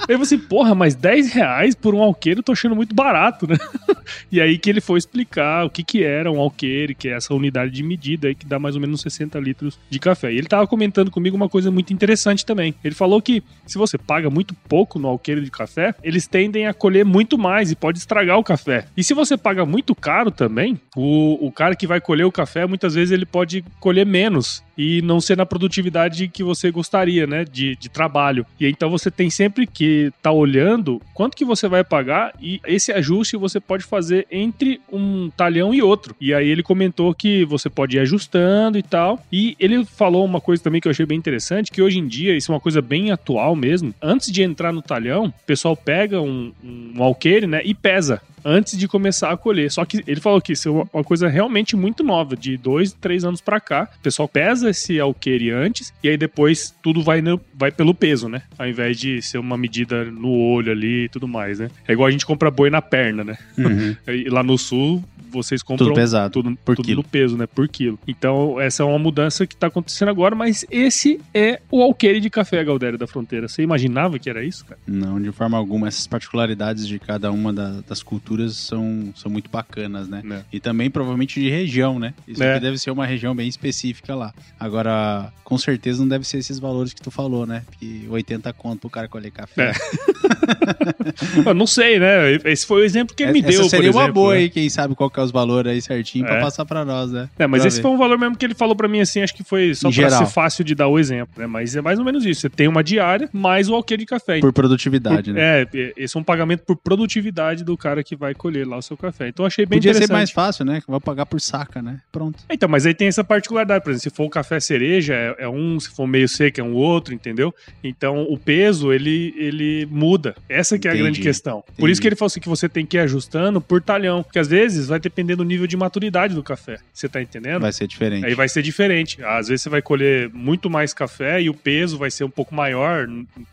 Aí 0.09 0.16
você, 0.16 0.37
porra, 0.37 0.75
mas 0.75 0.95
10 0.95 1.33
reais 1.33 1.75
por 1.75 1.95
um 1.95 2.02
alqueire 2.02 2.40
eu 2.40 2.42
tô 2.42 2.52
achando 2.52 2.75
muito 2.75 2.95
barato, 2.95 3.47
né? 3.47 3.57
e 4.31 4.40
aí 4.40 4.59
que 4.59 4.69
ele 4.69 4.81
foi 4.81 4.99
explicar 4.99 5.64
o 5.64 5.71
que 5.71 5.85
que 5.85 6.02
era 6.02 6.31
um 6.31 6.40
alqueire, 6.40 6.95
que 6.95 7.09
é 7.09 7.12
essa 7.12 7.33
unidade 7.33 7.71
de 7.71 7.83
medida 7.83 8.28
aí 8.28 8.35
que 8.35 8.45
dá 8.45 8.59
mais 8.59 8.75
ou 8.75 8.81
menos 8.81 9.00
60 9.00 9.38
litros 9.38 9.78
de 9.88 9.99
café. 9.99 10.33
E 10.33 10.38
ele 10.38 10.49
tava 10.49 10.66
comentando 10.66 11.11
comigo 11.11 11.37
uma 11.37 11.49
coisa 11.49 11.71
muito 11.71 11.92
interessante 11.92 12.45
também. 12.45 12.75
Ele 12.83 12.95
falou 12.95 13.23
que 13.23 13.42
se 13.66 13.78
você 13.78 13.97
paga 13.97 14.28
muito 14.28 14.54
pouco 14.69 14.99
no 14.99 15.09
alqueire 15.09 15.40
de 15.40 15.50
café, 15.50 15.95
eles 16.02 16.26
tendem 16.26 16.66
a 16.66 16.75
colher 16.75 17.04
muito 17.04 17.38
mais 17.38 17.71
e 17.71 17.76
pode 17.76 17.99
estragar 17.99 18.38
o 18.38 18.45
café. 18.45 18.87
E 18.97 19.04
se 19.04 19.14
você 19.14 19.37
paga 19.37 19.64
muito 19.64 19.95
caro 19.95 20.31
também, 20.31 20.81
o, 20.97 21.47
o 21.47 21.52
cara 21.52 21.76
que 21.76 21.87
vai 21.87 22.00
colher 22.00 22.25
o 22.25 22.33
café, 22.33 22.66
muitas 22.66 22.95
vezes 22.95 23.12
ele 23.12 23.26
pode 23.26 23.64
colher 23.78 24.04
menos 24.04 24.62
e 24.76 25.02
não 25.02 25.21
ser 25.21 25.37
na 25.37 25.47
produtividade 25.47 26.29
que 26.29 26.43
você 26.43 26.71
gostaria, 26.71 27.26
né, 27.26 27.45
de, 27.45 27.76
de 27.76 27.88
trabalho. 27.88 28.47
E 28.59 28.67
então 28.67 28.91
você 28.91 29.11
tem 29.11 29.31
sempre 29.31 29.67
que 29.67 30.07
estar 30.07 30.31
tá 30.31 30.33
olhando 30.33 31.00
quanto 31.14 31.37
que 31.37 31.45
você 31.45 31.69
vai 31.69 31.85
pagar 31.85 32.33
e 32.41 32.61
esse 32.67 32.93
ajuste 32.93 33.37
você 33.37 33.61
pode 33.61 33.85
fazer 33.85 34.26
entre 34.31 34.81
um 34.93 35.31
talhão 35.37 35.75
e 35.75 35.83
outro. 35.83 36.14
E 36.21 36.33
aí 36.33 36.49
ele 36.49 36.62
comentou 36.62 37.14
que 37.14 37.45
você 37.45 37.69
pode 37.69 37.97
ir 37.97 38.00
ajustando 38.00 38.79
e 38.79 38.83
tal. 38.83 39.23
E 39.33 39.57
ele 39.59 39.85
falou 39.85 40.25
uma 40.25 40.41
coisa 40.41 40.62
também 40.62 40.81
que 40.81 40.88
eu 40.88 40.93
achei 40.93 41.07
bem 41.07 41.19
interessante, 41.19 41.71
que 41.71 41.83
hoje 41.83 41.99
em 41.99 42.07
dia, 42.07 42.37
isso 42.37 42.50
é 42.50 42.55
uma 42.55 42.61
coisa 42.61 42.81
bem 42.81 43.11
atual 43.11 43.55
mesmo. 43.55 43.95
Antes 44.00 44.31
de 44.31 44.43
entrar 44.43 44.73
no 44.73 44.83
talhão, 44.83 45.26
o 45.26 45.47
pessoal 45.47 45.76
pega 45.76 46.21
um, 46.21 46.52
um 46.62 47.02
alqueire, 47.02 47.47
né, 47.47 47.61
e 47.64 47.75
pesa 47.75 48.21
antes 48.45 48.76
de 48.76 48.88
começar 48.88 49.31
a 49.31 49.37
colher. 49.37 49.71
Só 49.71 49.85
que 49.85 50.02
ele 50.07 50.21
falou 50.21 50.41
que 50.41 50.52
isso 50.52 50.69
é 50.69 50.97
uma 50.97 51.05
coisa 51.05 51.29
realmente 51.29 51.76
muito 51.76 52.02
nova, 52.02 52.37
de 52.37 52.57
dois, 52.57 52.93
três 52.93 53.25
anos 53.25 53.41
para 53.41 53.61
cá. 53.61 53.88
O 53.99 54.02
pessoal 54.02 54.29
pesa 54.29 54.62
esse 54.69 54.99
alqueire 54.99 55.50
antes 55.50 55.92
e 56.02 56.09
aí 56.09 56.16
depois 56.16 56.75
tudo 56.83 57.02
vai, 57.02 57.21
no, 57.21 57.40
vai 57.54 57.71
pelo 57.71 57.95
peso, 57.95 58.28
né? 58.28 58.42
Ao 58.59 58.66
invés 58.69 58.99
de 58.99 59.21
ser 59.23 59.38
uma 59.38 59.57
medida 59.57 60.04
no 60.04 60.31
olho 60.31 60.73
ali 60.73 61.04
e 61.04 61.09
tudo 61.09 61.28
mais, 61.28 61.59
né? 61.59 61.71
É 61.87 61.92
igual 61.92 62.09
a 62.09 62.11
gente 62.11 62.26
compra 62.26 62.50
boi 62.50 62.71
na 62.71 62.83
perna, 62.83 63.25
né? 63.25 63.38
Uhum. 63.59 63.97
lá 64.31 64.42
no 64.42 64.59
sul, 64.59 65.02
vocês 65.33 65.62
compram 65.62 65.88
tudo 65.88 65.97
pesado, 65.97 66.33
tudo, 66.33 66.57
por 66.64 66.76
tudo 66.76 66.95
no 66.95 67.02
peso, 67.02 67.37
né? 67.37 67.47
Por 67.47 67.66
quilo. 67.69 67.99
Então, 68.07 68.61
essa 68.61 68.83
é 68.83 68.87
uma 68.87 68.99
mudança 68.99 69.47
que 69.47 69.57
tá 69.57 69.69
acontecendo 69.69 70.11
agora, 70.11 70.35
mas 70.35 70.64
esse 70.71 71.21
é 71.33 71.61
o 71.71 71.83
alqueire 71.83 72.21
de 72.21 72.28
café, 72.28 72.62
Galdério 72.62 72.99
da 72.99 73.07
Fronteira. 73.07 73.49
Você 73.49 73.62
imaginava 73.62 74.19
que 74.19 74.28
era 74.28 74.45
isso, 74.45 74.64
cara? 74.64 74.78
Não, 74.87 75.21
de 75.21 75.33
forma 75.33 75.57
alguma. 75.57 75.88
Essas 75.88 76.07
particularidades 76.07 76.87
de 76.87 76.99
cada 76.99 77.33
uma 77.33 77.52
da, 77.52 77.81
das 77.88 78.02
culturas 78.02 78.57
são, 78.57 79.12
são 79.16 79.31
muito 79.31 79.50
bacanas, 79.50 80.09
né? 80.09 80.23
É. 80.31 80.42
E 80.52 80.61
também, 80.61 80.90
provavelmente, 80.90 81.40
de 81.40 81.49
região, 81.49 81.99
né? 81.99 82.12
Isso 82.28 82.42
é. 82.42 82.52
aqui 82.52 82.61
deve 82.61 82.78
ser 82.78 82.90
uma 82.90 83.07
região 83.07 83.35
bem 83.35 83.49
específica 83.49 84.14
lá. 84.14 84.35
Agora, 84.62 85.33
com 85.42 85.59
certeza 85.59 85.99
não 85.99 86.09
deve 86.09 86.25
ser 86.25 86.38
esses 86.38 86.61
valores 86.61 86.95
que 86.95 87.02
tu 87.02 87.11
falou, 87.11 87.45
né? 87.45 87.64
Que 87.81 88.07
80 88.09 88.52
conto 88.52 88.83
pro 88.83 88.90
cara 88.90 89.09
colher 89.09 89.33
café. 89.33 89.71
É. 89.71 89.73
Eu 91.46 91.54
não 91.54 91.66
sei, 91.66 91.99
né? 91.99 92.32
Esse 92.44 92.66
foi 92.66 92.82
o 92.82 92.84
exemplo 92.84 93.14
que 93.14 93.22
ele 93.22 93.32
me 93.32 93.38
Essa 93.40 93.49
deu, 93.49 93.64
seria 93.68 93.90
uma 93.90 94.11
boa 94.11 94.34
né? 94.34 94.40
aí, 94.40 94.50
quem 94.50 94.68
sabe 94.68 94.94
qual 94.94 95.11
que 95.11 95.18
é 95.18 95.22
os 95.22 95.30
valores 95.30 95.72
aí 95.72 95.80
certinho 95.82 96.25
é. 96.26 96.28
pra 96.28 96.40
passar 96.40 96.64
pra 96.64 96.84
nós, 96.84 97.11
né? 97.12 97.28
É, 97.38 97.46
mas 97.46 97.61
pra 97.62 97.68
esse 97.68 97.76
ver. 97.78 97.82
foi 97.82 97.90
um 97.90 97.99
valor 97.99 98.18
mesmo 98.18 98.37
que 98.37 98.44
ele 98.44 98.54
falou 98.54 98.75
pra 98.76 98.88
mim 98.88 99.00
assim, 99.00 99.22
acho 99.22 99.34
que 99.34 99.44
foi 99.44 99.75
só 99.75 99.88
Em 99.88 99.92
pra 99.92 100.08
geral. 100.08 100.26
ser 100.26 100.32
fácil 100.32 100.64
de 100.64 100.75
dar 100.75 100.88
o 100.88 100.99
exemplo, 100.99 101.32
né? 101.37 101.46
Mas 101.46 101.75
é 101.76 101.80
mais 101.80 101.99
ou 101.99 102.04
menos 102.04 102.25
isso. 102.25 102.42
Você 102.42 102.50
tem 102.50 102.68
uma 102.68 102.82
diária 102.82 103.28
mais 103.32 103.68
o 103.68 103.75
alqueire 103.75 104.02
de 104.02 104.06
café. 104.06 104.40
Por 104.40 104.52
produtividade, 104.52 105.30
Por- 105.30 105.34
né? 105.34 105.62
É, 105.62 105.92
esse 105.96 106.16
é 106.16 106.20
um 106.20 106.25
pagamento 106.25 106.62
por 106.64 106.76
produtividade 106.76 107.64
do 107.64 107.76
cara 107.76 108.02
que 108.02 108.16
vai 108.16 108.34
colher 108.34 108.66
lá 108.66 108.76
o 108.76 108.82
seu 108.82 108.96
café. 108.96 109.28
Então 109.28 109.44
achei 109.46 109.64
bem 109.66 109.78
Podia 109.78 109.92
ser 109.92 109.99
interessante. 110.04 110.16
mais 110.16 110.30
fácil, 110.30 110.64
né? 110.64 110.80
Que 110.80 110.90
vai 110.90 111.00
pagar 111.00 111.26
por 111.26 111.40
saca, 111.40 111.80
né? 111.82 111.99
Pronto. 112.11 112.38
Então, 112.50 112.68
mas 112.68 112.87
aí 112.87 112.94
tem 112.94 113.08
essa 113.08 113.25
particularidade, 113.25 113.82
por 113.84 113.90
exemplo, 113.90 114.02
se 114.02 114.11
for 114.11 114.25
o 114.25 114.30
café 114.30 114.58
cereja 114.61 115.14
é, 115.14 115.44
é 115.44 115.49
um, 115.49 115.78
se 115.78 115.88
for 115.90 116.06
meio 116.06 116.28
seco 116.28 116.61
é 116.61 116.64
um 116.64 116.75
outro, 116.75 117.14
entendeu? 117.14 117.54
Então 117.82 118.22
o 118.28 118.38
peso 118.38 118.92
ele, 118.92 119.34
ele 119.37 119.87
muda. 119.90 120.31
Essa 120.48 120.78
que 120.78 120.86
é 120.86 120.90
a 120.90 120.94
Entendi, 120.94 121.02
grande 121.04 121.20
questão. 121.20 121.62
Por 121.62 121.72
entendi. 121.74 121.92
isso 121.92 122.00
que 122.00 122.08
ele 122.08 122.16
falou 122.16 122.26
assim 122.26 122.40
que 122.40 122.48
você 122.48 122.68
tem 122.68 122.84
que 122.86 122.96
ir 122.96 123.00
ajustando 123.00 123.60
por 123.60 123.80
talhão, 123.82 124.22
porque 124.22 124.38
às 124.38 124.48
vezes 124.48 124.88
vai 124.88 124.98
depender 125.00 125.36
do 125.36 125.44
nível 125.44 125.66
de 125.66 125.76
maturidade 125.76 126.34
do 126.34 126.42
café. 126.42 126.78
Você 126.92 127.08
tá 127.08 127.20
entendendo? 127.22 127.62
Vai 127.62 127.72
ser 127.72 127.86
diferente. 127.86 128.24
Aí 128.26 128.34
vai 128.34 128.48
ser 128.48 128.62
diferente. 128.62 129.22
Às 129.24 129.48
vezes 129.48 129.62
você 129.62 129.68
vai 129.68 129.82
colher 129.82 130.30
muito 130.32 130.68
mais 130.70 130.92
café 130.94 131.40
e 131.42 131.48
o 131.50 131.54
peso 131.54 131.98
vai 131.98 132.10
ser 132.10 132.24
um 132.24 132.30
pouco 132.30 132.54
maior, 132.54 133.08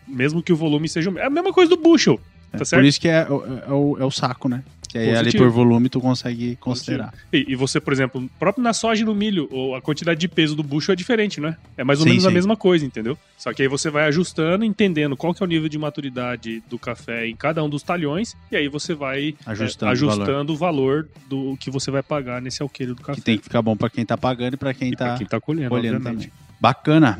mesmo 0.08 0.42
que 0.44 0.52
o 0.54 0.56
volume 0.56 0.88
seja 0.90 1.10
o 1.10 1.14
mesmo. 1.14 1.24
É 1.24 1.28
a 1.28 1.30
mesma 1.30 1.52
coisa 1.54 1.70
do 1.70 1.78
bushel, 1.78 2.20
É, 2.54 2.58
tá 2.58 2.66
certo? 2.66 2.82
Por 2.82 2.88
isso 2.88 3.00
que 3.00 3.08
é, 3.08 3.28
o- 3.30 3.44
é 3.68 3.72
o, 3.74 3.98
é 4.02 4.06
o 4.06 4.12
saco, 4.12 4.48
né? 4.50 4.64
Que 4.90 4.98
aí 4.98 5.16
ali 5.16 5.32
por 5.38 5.50
volume 5.52 5.88
tu 5.88 6.02
consegue 6.02 6.56
considerar. 6.56 7.14
E, 7.32 7.46
e 7.48 7.56
você, 7.56 7.80
por 7.80 7.94
exemplo, 7.94 8.28
próprio 8.40 8.64
na 8.64 8.74
soja 8.74 9.04
e 9.04 9.06
no 9.06 9.14
milho, 9.14 9.48
a 9.76 9.82
quantidade 9.82 10.20
de 10.20 10.28
peso 10.28 10.56
do 10.56 10.64
bucho 10.64 10.92
é 10.92 10.96
diferente, 10.96 11.40
né? 11.40 11.56
É 11.78 11.84
mais 11.84 12.00
ou 12.00 12.06
Sim, 12.06 12.10
menos 12.10 12.26
a 12.26 12.30
sim. 12.30 12.34
mesma 12.34 12.58
coisa, 12.58 12.84
entendeu? 12.84 13.16
Só 13.38 13.54
que 13.54 13.62
aí 13.62 13.68
você 13.68 13.92
vai 13.92 14.08
ajustando, 14.08 14.66
entendendo 14.66 15.16
qual 15.16 15.32
que 15.32 15.44
é 15.44 15.46
o 15.46 15.48
nível 15.48 15.70
de 15.70 15.78
maturidade 15.78 16.64
do 16.68 16.80
café 16.80 17.28
em 17.28 17.36
cada 17.36 17.64
um 17.64 17.70
dos 17.70 17.84
talhões, 17.84 18.36
e 18.52 18.56
aí 18.56 18.68
você 18.68 18.96
vai 18.96 19.36
é, 19.46 19.52
Ajustando 19.52 19.90
o 19.90 19.92
ajustando 19.92 20.54
o 20.54 20.56
valor 20.56 21.08
do 21.28 21.56
que 21.58 21.70
você 21.70 21.92
vai 21.92 22.02
pagar 22.02 22.42
nesse 22.42 22.64
alqueire 22.64 22.94
do 22.94 23.02
café. 23.02 23.14
Que 23.14 23.22
tem 23.22 23.38
que 23.38 23.44
ficar 23.44 23.62
bom 23.62 23.78
pra 23.78 23.92
quem 23.92 24.04
tá 24.04 24.18
pagando 24.18 24.56
e 24.56 24.58
pra 24.58 24.74
quem 24.74 24.92
e 24.92 24.96
tá 24.96 25.16
quem 25.16 25.28
tá 25.28 25.40
colhendo, 25.40 25.70
colhendo 25.70 26.02
também. 26.02 26.32
Bacana. 26.60 27.20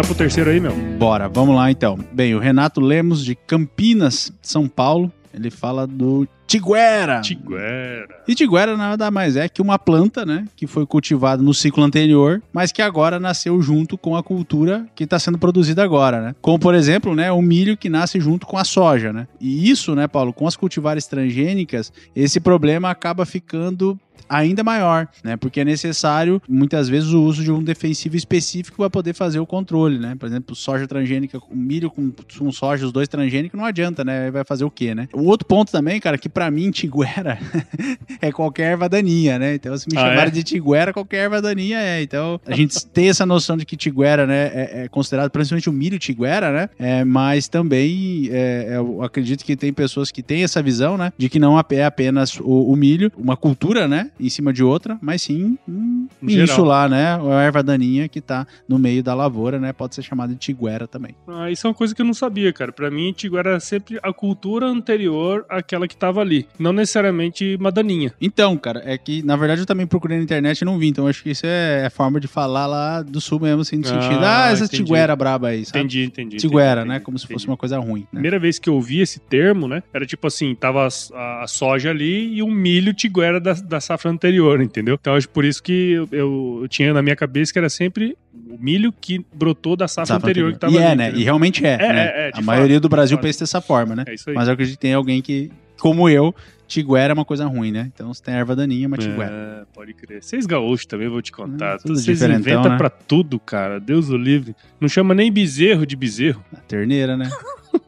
Bora 0.00 0.14
pro 0.14 0.16
terceiro 0.16 0.48
aí, 0.48 0.58
meu. 0.58 0.74
Bora, 0.98 1.28
vamos 1.28 1.54
lá 1.54 1.70
então. 1.70 1.98
Bem, 2.10 2.34
o 2.34 2.38
Renato 2.38 2.80
Lemos 2.80 3.22
de 3.22 3.34
Campinas, 3.34 4.32
São 4.40 4.66
Paulo, 4.66 5.12
ele 5.34 5.50
fala 5.50 5.86
do 5.86 6.26
tiguera. 6.46 7.20
Tiguera. 7.20 8.08
E 8.26 8.34
tiguera 8.34 8.78
nada 8.78 9.10
mais 9.10 9.36
é 9.36 9.46
que 9.46 9.60
uma 9.60 9.78
planta, 9.78 10.24
né, 10.24 10.46
que 10.56 10.66
foi 10.66 10.86
cultivada 10.86 11.42
no 11.42 11.52
ciclo 11.52 11.84
anterior, 11.84 12.42
mas 12.50 12.72
que 12.72 12.80
agora 12.80 13.20
nasceu 13.20 13.60
junto 13.60 13.98
com 13.98 14.16
a 14.16 14.22
cultura 14.22 14.86
que 14.94 15.04
está 15.04 15.18
sendo 15.18 15.36
produzida 15.36 15.84
agora, 15.84 16.22
né? 16.22 16.34
Como 16.40 16.58
por 16.58 16.74
exemplo, 16.74 17.14
né, 17.14 17.30
o 17.30 17.42
milho 17.42 17.76
que 17.76 17.90
nasce 17.90 18.18
junto 18.18 18.46
com 18.46 18.56
a 18.56 18.64
soja, 18.64 19.12
né? 19.12 19.28
E 19.38 19.70
isso, 19.70 19.94
né, 19.94 20.08
Paulo, 20.08 20.32
com 20.32 20.46
as 20.46 20.56
cultivares 20.56 21.06
transgênicas, 21.06 21.92
esse 22.16 22.40
problema 22.40 22.88
acaba 22.90 23.26
ficando 23.26 24.00
ainda 24.28 24.62
maior, 24.62 25.08
né? 25.22 25.36
Porque 25.36 25.60
é 25.60 25.64
necessário, 25.64 26.40
muitas 26.48 26.88
vezes, 26.88 27.10
o 27.12 27.22
uso 27.22 27.42
de 27.42 27.50
um 27.50 27.62
defensivo 27.62 28.16
específico 28.16 28.76
para 28.78 28.90
poder 28.90 29.14
fazer 29.14 29.38
o 29.40 29.46
controle, 29.46 29.98
né? 29.98 30.14
Por 30.18 30.26
exemplo, 30.26 30.54
soja 30.54 30.86
transgênica, 30.86 31.38
com 31.40 31.54
milho 31.54 31.90
com, 31.90 32.12
com 32.38 32.52
soja, 32.52 32.86
os 32.86 32.92
dois 32.92 33.08
transgênicos, 33.08 33.58
não 33.58 33.64
adianta, 33.64 34.04
né? 34.04 34.30
Vai 34.30 34.44
fazer 34.44 34.64
o 34.64 34.70
quê, 34.70 34.94
né? 34.94 35.08
O 35.12 35.24
outro 35.24 35.46
ponto 35.46 35.70
também, 35.72 36.00
cara, 36.00 36.18
que 36.18 36.28
para 36.28 36.50
mim, 36.50 36.70
tiguera 36.70 37.38
é 38.20 38.32
qualquer 38.32 38.72
erva 38.72 38.88
daninha, 38.88 39.38
né? 39.38 39.54
Então, 39.54 39.76
se 39.76 39.86
me 39.90 39.96
ah, 39.96 40.00
chamarem 40.00 40.28
é? 40.28 40.30
de 40.30 40.42
tiguera, 40.42 40.92
qualquer 40.92 41.24
erva 41.24 41.42
daninha 41.42 41.78
é. 41.78 42.02
Então, 42.02 42.40
a 42.46 42.54
gente 42.54 42.84
tem 42.88 43.08
essa 43.08 43.26
noção 43.26 43.56
de 43.56 43.64
que 43.64 43.76
tiguera, 43.76 44.26
né, 44.26 44.50
é, 44.54 44.82
é 44.84 44.88
considerado, 44.88 45.30
principalmente 45.30 45.68
o 45.68 45.72
milho 45.72 45.98
tiguera, 45.98 46.52
né? 46.52 46.70
É, 46.78 47.04
mas 47.04 47.48
também, 47.48 48.28
é, 48.30 48.76
eu 48.76 49.02
acredito 49.02 49.44
que 49.44 49.56
tem 49.56 49.72
pessoas 49.72 50.10
que 50.10 50.22
têm 50.22 50.42
essa 50.42 50.62
visão, 50.62 50.96
né? 50.96 51.12
De 51.16 51.28
que 51.28 51.38
não 51.38 51.58
é 51.58 51.84
apenas 51.84 52.38
o, 52.40 52.72
o 52.72 52.76
milho, 52.76 53.12
uma 53.16 53.36
cultura, 53.36 53.86
né? 53.86 54.09
Em 54.18 54.28
cima 54.28 54.52
de 54.52 54.62
outra, 54.62 54.98
mas 55.00 55.22
sim 55.22 55.58
um 55.68 56.08
isso 56.22 56.62
lá, 56.62 56.88
né? 56.88 57.16
A 57.16 57.42
erva 57.42 57.62
daninha 57.62 58.08
que 58.08 58.20
tá 58.20 58.46
no 58.68 58.78
meio 58.78 59.02
da 59.02 59.14
lavoura, 59.14 59.58
né? 59.58 59.72
Pode 59.72 59.94
ser 59.94 60.02
chamada 60.02 60.32
de 60.32 60.38
tiguera 60.38 60.86
também. 60.86 61.14
Ah, 61.26 61.50
isso 61.50 61.66
é 61.66 61.70
uma 61.70 61.74
coisa 61.74 61.94
que 61.94 62.02
eu 62.02 62.06
não 62.06 62.14
sabia, 62.14 62.52
cara. 62.52 62.72
Para 62.72 62.90
mim, 62.90 63.12
tiguera 63.12 63.50
era 63.50 63.60
sempre 63.60 63.98
a 64.02 64.12
cultura 64.12 64.66
anterior 64.66 65.44
àquela 65.48 65.88
que 65.88 65.96
tava 65.96 66.20
ali. 66.20 66.46
Não 66.58 66.72
necessariamente 66.72 67.56
uma 67.58 67.72
daninha. 67.72 68.12
Então, 68.20 68.56
cara, 68.56 68.82
é 68.84 68.96
que 68.96 69.22
na 69.22 69.36
verdade 69.36 69.62
eu 69.62 69.66
também 69.66 69.86
procurei 69.86 70.18
na 70.18 70.22
internet 70.22 70.60
e 70.60 70.64
não 70.64 70.78
vi. 70.78 70.88
Então 70.88 71.06
acho 71.06 71.22
que 71.22 71.30
isso 71.30 71.46
é, 71.46 71.86
é 71.86 71.90
forma 71.90 72.20
de 72.20 72.28
falar 72.28 72.66
lá 72.66 73.02
do 73.02 73.20
sul 73.20 73.40
mesmo, 73.40 73.62
assim, 73.62 73.76
no 73.76 73.86
ah, 73.86 73.88
sentido. 73.88 74.24
Ah, 74.24 74.50
essa 74.50 74.64
entendi. 74.64 74.84
tiguera 74.84 75.16
braba 75.16 75.48
aí, 75.48 75.64
sabe? 75.64 75.78
Entendi, 75.80 76.04
entendi. 76.04 76.36
Tiguera, 76.36 76.82
entendi, 76.82 76.94
né? 76.94 77.00
Como 77.00 77.18
se 77.18 77.26
fosse 77.26 77.46
uma 77.46 77.56
coisa 77.56 77.78
ruim. 77.78 78.00
Né? 78.00 78.06
Primeira 78.12 78.38
vez 78.38 78.58
que 78.58 78.68
eu 78.68 78.74
ouvi 78.74 79.00
esse 79.00 79.18
termo, 79.18 79.66
né? 79.66 79.82
Era 79.92 80.06
tipo 80.06 80.26
assim, 80.26 80.54
tava 80.54 80.86
a, 80.86 81.42
a 81.42 81.46
soja 81.46 81.90
ali 81.90 82.34
e 82.34 82.42
um 82.42 82.50
milho 82.50 82.92
tiguera 82.94 83.40
da, 83.40 83.52
da 83.52 83.80
safra 83.80 83.99
anterior, 84.08 84.60
entendeu? 84.60 84.96
Então 85.00 85.14
acho 85.14 85.28
por 85.28 85.44
isso 85.44 85.62
que 85.62 85.92
eu, 85.92 86.08
eu, 86.12 86.58
eu 86.62 86.68
tinha 86.68 86.92
na 86.92 87.02
minha 87.02 87.16
cabeça 87.16 87.52
que 87.52 87.58
era 87.58 87.68
sempre 87.68 88.16
o 88.48 88.58
milho 88.58 88.92
que 88.92 89.24
brotou 89.32 89.76
da 89.76 89.86
safra, 89.86 90.14
safra 90.14 90.30
anterior, 90.30 90.52
anterior, 90.52 90.52
que 90.54 90.58
tava 90.58 90.72
E 90.72 90.78
é, 90.78 90.86
ali, 90.86 90.96
né? 90.96 91.20
E 91.20 91.24
realmente 91.24 91.64
é. 91.64 91.74
é, 91.74 91.92
né? 91.92 92.06
é, 92.06 92.28
é 92.28 92.30
a 92.34 92.42
maioria 92.42 92.80
do 92.80 92.88
Brasil 92.88 93.18
pensa 93.18 93.40
dessa 93.40 93.60
forma, 93.60 93.94
né? 93.94 94.04
É 94.06 94.14
isso 94.14 94.30
aí. 94.30 94.34
Mas 94.34 94.48
eu 94.48 94.54
acredito 94.54 94.76
que 94.76 94.80
tem 94.80 94.94
alguém 94.94 95.20
que, 95.20 95.50
como 95.78 96.08
eu, 96.08 96.34
tiguera 96.70 97.12
é 97.12 97.14
uma 97.14 97.24
coisa 97.24 97.46
ruim, 97.46 97.72
né? 97.72 97.90
Então 97.92 98.14
você 98.14 98.22
tem 98.22 98.34
erva 98.34 98.54
daninha, 98.54 98.88
mas 98.88 99.00
tiguera. 99.00 99.30
É, 99.32 99.74
pode 99.74 99.92
crer. 99.92 100.22
Vocês 100.22 100.46
gaúchos 100.46 100.86
também, 100.86 101.08
vou 101.08 101.20
te 101.20 101.32
contar. 101.32 101.76
É, 101.76 101.78
Vocês 101.78 102.22
inventam 102.22 102.70
né? 102.70 102.76
pra 102.78 102.88
tudo, 102.88 103.38
cara. 103.40 103.80
Deus 103.80 104.08
o 104.08 104.16
livre. 104.16 104.54
Não 104.80 104.88
chama 104.88 105.14
nem 105.14 105.32
bezerro 105.32 105.84
de 105.84 105.96
bezerro. 105.96 106.42
A 106.52 106.60
terneira, 106.60 107.16
né? 107.16 107.28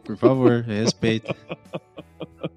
Por 0.04 0.16
favor, 0.16 0.62
respeito. 0.62 1.34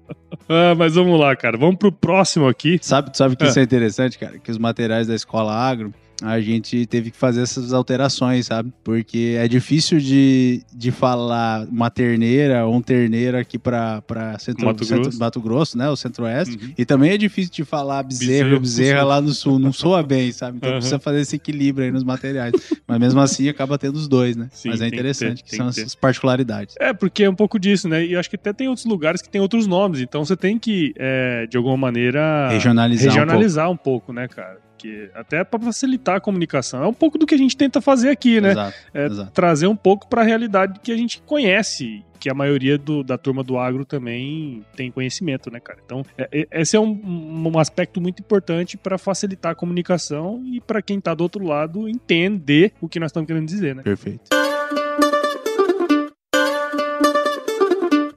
Ah, 0.48 0.74
mas 0.76 0.94
vamos 0.94 1.18
lá, 1.18 1.34
cara. 1.34 1.56
Vamos 1.56 1.76
pro 1.76 1.90
próximo 1.90 2.46
aqui. 2.48 2.78
Sabe, 2.80 3.16
sabe 3.16 3.36
que 3.36 3.44
é. 3.44 3.48
isso 3.48 3.58
é 3.58 3.62
interessante, 3.62 4.18
cara? 4.18 4.38
Que 4.38 4.50
os 4.50 4.58
materiais 4.58 5.06
da 5.06 5.14
escola 5.14 5.52
agro 5.52 5.92
a 6.22 6.40
gente 6.40 6.86
teve 6.86 7.10
que 7.10 7.16
fazer 7.16 7.42
essas 7.42 7.72
alterações, 7.72 8.46
sabe? 8.46 8.72
Porque 8.82 9.36
é 9.38 9.46
difícil 9.46 9.98
de, 9.98 10.62
de 10.74 10.90
falar 10.90 11.66
uma 11.68 11.90
terneira 11.90 12.64
ou 12.66 12.74
um 12.74 12.82
terneiro 12.82 13.36
aqui 13.36 13.58
para 13.58 14.02
centro, 14.38 14.64
Mato, 14.66 14.84
centro, 14.84 15.02
Grosso. 15.02 15.18
Mato 15.18 15.40
Grosso, 15.40 15.78
né? 15.78 15.88
O 15.88 15.96
centro-oeste. 15.96 16.56
Uhum. 16.56 16.72
E 16.76 16.84
também 16.84 17.12
é 17.12 17.18
difícil 17.18 17.52
de 17.52 17.64
falar 17.64 18.02
bezerro, 18.02 18.58
bezerra 18.60 19.02
lá 19.02 19.20
no 19.20 19.32
sul. 19.32 19.58
Não 19.58 19.72
soa 19.72 20.02
bem, 20.02 20.32
sabe? 20.32 20.56
Então 20.58 20.70
uhum. 20.70 20.76
precisa 20.76 20.98
fazer 20.98 21.20
esse 21.20 21.36
equilíbrio 21.36 21.86
aí 21.86 21.92
nos 21.92 22.04
materiais. 22.04 22.52
Mas 22.86 22.98
mesmo 22.98 23.20
assim 23.20 23.48
acaba 23.48 23.78
tendo 23.78 23.96
os 23.96 24.08
dois, 24.08 24.36
né? 24.36 24.48
Sim, 24.52 24.70
Mas 24.70 24.80
é 24.80 24.86
interessante, 24.86 25.42
que, 25.42 25.50
ter, 25.50 25.56
que 25.56 25.56
são 25.56 25.68
essas 25.68 25.94
particularidades. 25.94 26.74
É, 26.80 26.92
porque 26.92 27.24
é 27.24 27.30
um 27.30 27.34
pouco 27.34 27.58
disso, 27.58 27.88
né? 27.88 28.04
E 28.04 28.16
acho 28.16 28.30
que 28.30 28.36
até 28.36 28.52
tem 28.52 28.68
outros 28.68 28.86
lugares 28.86 29.20
que 29.20 29.28
tem 29.28 29.40
outros 29.40 29.66
nomes. 29.66 30.00
Então 30.00 30.24
você 30.24 30.36
tem 30.36 30.58
que, 30.58 30.94
é, 30.96 31.46
de 31.46 31.56
alguma 31.56 31.76
maneira, 31.76 32.48
regionalizar, 32.48 33.12
regionalizar 33.12 33.70
um 33.70 33.76
pouco, 33.76 33.86
um 33.86 33.96
pouco 33.96 34.12
né, 34.12 34.28
cara? 34.28 34.65
Que 34.76 35.10
até 35.14 35.42
para 35.44 35.58
facilitar 35.60 36.16
a 36.16 36.20
comunicação. 36.20 36.82
É 36.82 36.86
um 36.86 36.94
pouco 36.94 37.18
do 37.18 37.26
que 37.26 37.34
a 37.34 37.38
gente 37.38 37.56
tenta 37.56 37.80
fazer 37.80 38.10
aqui, 38.10 38.40
né? 38.40 38.50
Exato, 38.52 38.76
é 38.94 39.06
exato. 39.06 39.30
trazer 39.32 39.66
um 39.66 39.76
pouco 39.76 40.08
para 40.08 40.22
a 40.22 40.24
realidade 40.24 40.80
que 40.80 40.92
a 40.92 40.96
gente 40.96 41.20
conhece, 41.22 42.04
que 42.18 42.28
a 42.28 42.34
maioria 42.34 42.78
do, 42.78 43.02
da 43.02 43.18
turma 43.18 43.42
do 43.42 43.58
agro 43.58 43.84
também 43.84 44.64
tem 44.74 44.90
conhecimento, 44.90 45.50
né, 45.50 45.60
cara? 45.60 45.78
Então, 45.84 46.04
é, 46.16 46.28
é, 46.32 46.60
esse 46.60 46.76
é 46.76 46.80
um, 46.80 47.00
um 47.04 47.58
aspecto 47.58 48.00
muito 48.00 48.20
importante 48.20 48.76
para 48.76 48.98
facilitar 48.98 49.52
a 49.52 49.54
comunicação 49.54 50.42
e 50.44 50.60
para 50.60 50.80
quem 50.82 50.98
está 50.98 51.14
do 51.14 51.22
outro 51.22 51.44
lado 51.44 51.88
entender 51.88 52.72
o 52.80 52.88
que 52.88 53.00
nós 53.00 53.10
estamos 53.10 53.26
querendo 53.26 53.46
dizer, 53.46 53.74
né? 53.74 53.82
Perfeito. 53.82 54.45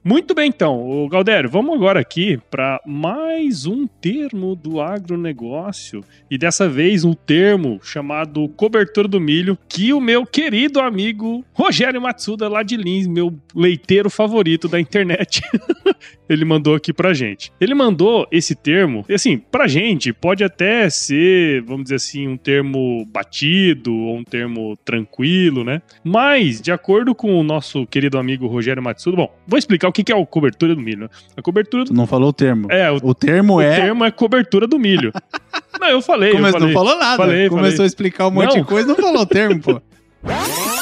Muito 0.02 0.34
bem, 0.34 0.48
então, 0.48 0.80
o 0.80 1.06
Galdério, 1.10 1.50
vamos 1.50 1.74
agora 1.74 2.00
aqui 2.00 2.38
para 2.50 2.80
mais 2.86 3.66
um 3.66 3.86
termo 3.86 4.56
do 4.56 4.80
agronegócio 4.80 6.02
e 6.30 6.38
dessa 6.38 6.66
vez 6.66 7.04
um 7.04 7.12
termo 7.12 7.78
chamado 7.82 8.48
cobertura 8.48 9.06
do 9.06 9.20
milho 9.20 9.58
que 9.68 9.92
o 9.92 10.00
meu 10.00 10.24
querido 10.24 10.80
amigo 10.80 11.44
Rogério 11.52 12.00
Matsuda 12.00 12.48
lá 12.48 12.62
de 12.62 12.78
Lins, 12.78 13.06
meu 13.06 13.38
leiteiro 13.54 14.08
favorito 14.08 14.68
da 14.68 14.80
internet, 14.80 15.42
ele 16.26 16.46
mandou 16.46 16.74
aqui 16.74 16.94
pra 16.94 17.12
gente. 17.12 17.52
Ele 17.60 17.74
mandou 17.74 18.26
esse 18.32 18.54
termo, 18.54 19.04
e 19.06 19.12
assim, 19.12 19.36
pra 19.36 19.68
gente 19.68 20.14
pode 20.14 20.42
até 20.42 20.88
ser, 20.88 21.60
vamos 21.60 21.84
dizer 21.84 21.96
assim, 21.96 22.26
um 22.26 22.38
termo 22.38 23.04
batido 23.12 23.94
ou 23.94 24.16
um 24.16 24.24
termo 24.24 24.78
tranquilo, 24.82 25.62
né? 25.62 25.82
Mas, 26.02 26.58
de 26.58 26.72
acordo 26.72 27.14
com 27.14 27.38
o 27.38 27.42
nosso 27.42 27.86
querido 27.86 28.16
amigo 28.16 28.46
Rogério 28.46 28.82
Matsuda, 28.82 29.14
bom, 29.18 29.36
vou 29.46 29.58
explicar 29.58 29.89
o 29.90 29.92
que 29.92 30.02
que 30.04 30.12
é 30.12 30.20
a 30.20 30.26
cobertura 30.26 30.74
do 30.74 30.80
milho? 30.80 31.10
A 31.36 31.42
cobertura 31.42 31.84
do... 31.84 31.92
Não 31.92 32.06
falou 32.06 32.30
o 32.30 32.32
termo. 32.32 32.70
É, 32.70 32.90
o, 32.90 32.96
o 33.02 33.14
termo 33.14 33.56
o 33.56 33.60
é... 33.60 33.72
O 33.72 33.82
termo 33.82 34.04
é 34.04 34.10
cobertura 34.10 34.66
do 34.66 34.78
milho. 34.78 35.12
não, 35.80 35.88
eu 35.88 36.00
falei, 36.00 36.32
Come... 36.32 36.48
eu 36.48 36.52
falei. 36.52 36.66
Não 36.68 36.74
falou 36.74 36.98
nada. 36.98 37.16
Falei, 37.16 37.48
Começou 37.48 37.70
falei. 37.70 37.84
a 37.84 37.86
explicar 37.86 38.28
um 38.28 38.30
monte 38.30 38.54
não. 38.54 38.62
de 38.62 38.64
coisa 38.64 38.88
não 38.88 38.96
falou 38.96 39.22
o 39.22 39.26
termo, 39.26 39.60
pô. 39.60 39.82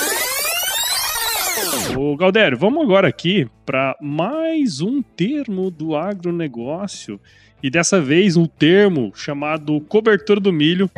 Ô, 1.97 2.17
Galdério, 2.17 2.57
vamos 2.57 2.85
agora 2.85 3.09
aqui 3.09 3.49
para 3.67 3.97
mais 4.01 4.81
um 4.81 5.03
termo 5.03 5.71
do 5.71 5.97
agronegócio. 5.97 7.19
E 7.61 7.69
dessa 7.69 8.01
vez 8.01 8.37
um 8.37 8.47
termo 8.47 9.11
chamado 9.17 9.81
cobertura 9.81 10.39
do 10.39 10.53
milho. 10.53 10.89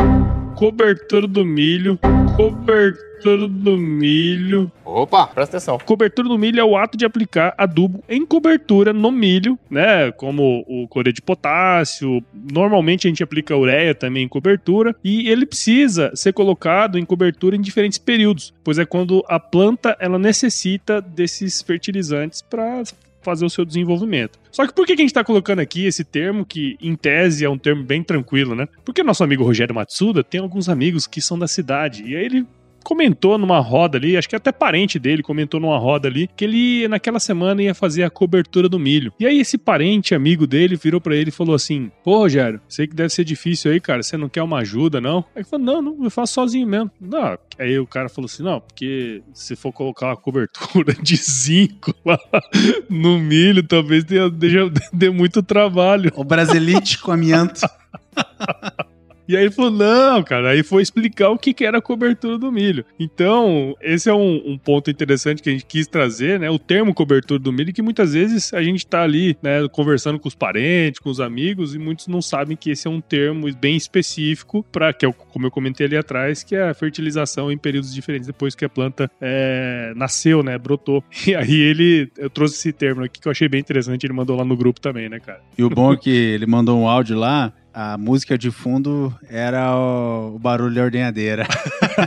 Cobertura 0.57 1.27
do 1.27 1.45
milho. 1.45 1.99
Cobertura 2.37 3.11
Cobertura 3.21 3.49
do 3.49 3.77
milho. 3.77 4.73
Opa, 4.83 5.27
presta 5.27 5.59
atenção. 5.59 5.79
Cobertura 5.79 6.27
do 6.27 6.39
milho 6.39 6.59
é 6.59 6.65
o 6.65 6.77
ato 6.77 6.97
de 6.97 7.05
aplicar 7.05 7.55
adubo 7.57 8.03
em 8.09 8.25
cobertura 8.25 8.95
no 8.95 9.11
milho, 9.11 9.59
né? 9.69 10.11
Como 10.13 10.65
o 10.67 10.89
cloreto 10.89 11.17
de 11.17 11.23
potássio. 11.23 12.25
Normalmente 12.33 13.07
a 13.07 13.11
gente 13.11 13.23
aplica 13.23 13.55
ureia 13.55 13.95
também 13.95 14.25
em 14.25 14.29
cobertura. 14.29 14.97
E 15.05 15.29
ele 15.29 15.45
precisa 15.45 16.11
ser 16.15 16.33
colocado 16.33 16.99
em 16.99 17.05
cobertura 17.05 17.55
em 17.55 17.61
diferentes 17.61 17.99
períodos, 17.99 18.55
pois 18.65 18.79
é 18.79 18.87
quando 18.87 19.23
a 19.29 19.39
planta 19.39 19.95
ela 20.01 20.19
necessita 20.19 21.03
desses 21.03 21.61
fertilizantes 21.61 22.41
para 22.41 22.83
fazer 23.23 23.45
o 23.45 23.51
seu 23.51 23.65
desenvolvimento. 23.65 24.39
Só 24.51 24.67
que 24.67 24.73
por 24.73 24.87
que 24.87 24.93
a 24.93 24.97
gente 24.97 25.07
está 25.07 25.23
colocando 25.23 25.61
aqui 25.61 25.87
esse 25.87 26.05
termo 26.05 26.45
que, 26.45 26.77
em 26.81 26.95
tese, 26.97 27.45
é 27.45 27.49
um 27.49 27.59
termo 27.59 27.83
bem 27.83 28.03
tranquilo, 28.03 28.55
né? 28.55 28.67
Porque 28.85 29.03
nosso 29.03 29.23
amigo 29.23 29.45
Rogério 29.45 29.75
Matsuda 29.75 30.25
tem 30.25 30.41
alguns 30.41 30.69
amigos 30.69 31.07
que 31.07 31.21
são 31.21 31.39
da 31.39 31.47
cidade 31.47 32.03
e 32.05 32.17
aí 32.17 32.25
ele 32.25 32.47
comentou 32.85 33.39
numa 33.39 33.59
roda 33.61 33.99
ali, 33.99 34.17
acho 34.17 34.29
que 34.29 34.37
até 34.37 34.53
parente 34.53 34.99
dele 34.99 35.23
comentou 35.23 35.61
numa 35.61 35.79
roda 35.79 36.09
ali, 36.09 36.29
que 36.37 36.45
ele 36.45 36.89
naquela 36.89 37.21
semana 37.21 37.63
ia 37.63 37.75
fazer 37.75 38.03
a 38.03 38.11
cobertura 38.11 38.69
do 38.69 38.79
milho. 38.79 39.13
E 39.19 39.27
aí 39.27 39.39
esse 39.39 39.59
parente 39.59 40.15
amigo 40.15 40.47
dele 40.47 40.77
virou 40.77 41.01
para 41.01 41.17
ele 41.17 41.29
e 41.31 41.33
falou 41.33 41.55
assim: 41.55 41.91
Pô, 42.03 42.19
Rogério, 42.19 42.61
sei 42.69 42.87
que 42.87 42.95
deve 42.95 43.11
ser 43.11 43.25
difícil 43.25 43.71
aí, 43.71 43.81
cara, 43.81 44.03
você 44.03 44.17
não 44.17 44.29
quer 44.29 44.43
uma 44.43 44.59
ajuda, 44.59 45.01
não? 45.01 45.19
Aí 45.35 45.43
ele 45.43 45.45
falou: 45.45 45.67
Não, 45.67 45.83
não, 45.83 46.05
eu 46.05 46.11
faço 46.11 46.35
sozinho 46.35 46.67
mesmo. 46.67 46.91
Não, 47.01 47.39
aí 47.59 47.79
o 47.79 47.87
cara 47.87 48.09
falou 48.09 48.27
assim: 48.27 48.43
Não, 48.43 48.61
porque 48.61 49.23
se 49.33 49.57
for 49.57 49.73
colocar 49.73 50.07
uma 50.07 50.17
cobertura 50.17 50.93
de 50.95 51.17
zinco 51.17 51.95
lá 52.05 52.19
no 52.89 53.19
milho, 53.19 53.63
talvez 53.63 54.05
dê, 54.05 54.29
dê, 54.31 54.49
dê 54.93 55.11
muito 55.11 55.43
trabalho. 55.43 56.13
O 56.17 56.25
brasilite 56.25 56.99
com 56.99 57.13
amianto. 57.13 57.61
E 59.31 59.37
aí 59.37 59.45
ele 59.45 59.53
falou: 59.53 59.71
não, 59.71 60.25
cara. 60.25 60.51
Aí 60.51 60.65
foi 60.65 60.83
explicar 60.83 61.31
o 61.31 61.39
que, 61.39 61.55
que 61.55 61.65
era 61.65 61.79
a 61.79 61.83
cobertura 61.83 62.37
do 62.37 62.51
milho. 62.51 62.85
Então, 62.99 63.77
esse 63.81 64.11
é 64.11 64.13
um, 64.13 64.43
um, 64.45 64.59
ponto 64.59 64.91
interessante 64.91 65.41
que 65.41 65.49
a 65.49 65.53
gente 65.53 65.65
quis 65.65 65.87
trazer, 65.87 66.41
né? 66.41 66.51
O 66.51 66.59
termo 66.59 66.93
cobertura 66.93 67.39
do 67.39 67.53
milho, 67.53 67.73
que 67.73 67.81
muitas 67.81 68.13
vezes 68.13 68.53
a 68.53 68.61
gente 68.61 68.85
tá 68.85 69.03
ali, 69.03 69.39
né, 69.41 69.69
conversando 69.69 70.19
com 70.19 70.27
os 70.27 70.35
parentes, 70.35 70.99
com 70.99 71.09
os 71.09 71.21
amigos, 71.21 71.77
e 71.77 71.79
muitos 71.79 72.09
não 72.09 72.21
sabem 72.21 72.57
que 72.57 72.71
esse 72.71 72.89
é 72.89 72.91
um 72.91 73.01
termo 73.01 73.47
bem 73.55 73.77
específico 73.77 74.67
para 74.73 74.93
que 74.93 75.07
é 75.07 75.13
como 75.13 75.47
eu 75.47 75.51
comentei 75.51 75.87
ali 75.87 75.97
atrás, 75.97 76.43
que 76.43 76.57
é 76.57 76.69
a 76.69 76.75
fertilização 76.75 77.53
em 77.53 77.57
períodos 77.57 77.95
diferentes 77.95 78.27
depois 78.27 78.57
que 78.57 78.65
a 78.65 78.69
planta 78.69 79.09
é, 79.21 79.93
nasceu, 79.95 80.43
né? 80.43 80.59
Brotou. 80.59 81.05
E 81.31 81.35
aí 81.37 81.55
ele, 81.55 82.11
eu 82.19 82.29
trouxe 82.29 82.55
esse 82.55 82.73
termo 82.73 83.05
aqui 83.05 83.21
que 83.21 83.29
eu 83.29 83.31
achei 83.31 83.49
bem 83.49 83.61
interessante, 83.61 84.05
ele 84.05 84.13
mandou 84.13 84.37
lá 84.37 84.45
no 84.45 84.57
grupo 84.57 84.81
também, 84.81 85.09
né, 85.09 85.21
cara? 85.21 85.41
E 85.57 85.63
o 85.63 85.71
bom 85.71 85.93
é 85.93 85.97
que 85.97 86.11
ele 86.11 86.47
mandou 86.47 86.81
um 86.81 86.89
áudio 86.89 87.17
lá 87.17 87.53
a 87.73 87.97
música 87.97 88.37
de 88.37 88.51
fundo 88.51 89.15
era 89.29 89.75
o, 89.77 90.35
o 90.35 90.39
barulho 90.39 90.75
da 90.75 90.83
ordenhadeira. 90.83 91.47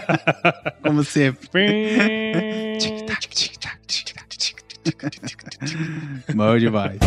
Como 0.83 1.03
sempre. 1.03 2.77
Bom 6.35 6.57
demais. 6.57 6.99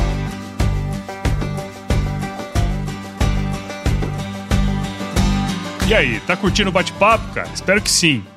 E 5.88 5.94
aí, 5.94 6.18
tá 6.20 6.36
curtindo 6.36 6.70
o 6.70 6.72
bate-papo, 6.72 7.32
cara? 7.32 7.48
Espero 7.54 7.80
que 7.80 7.90
sim. 7.90 8.24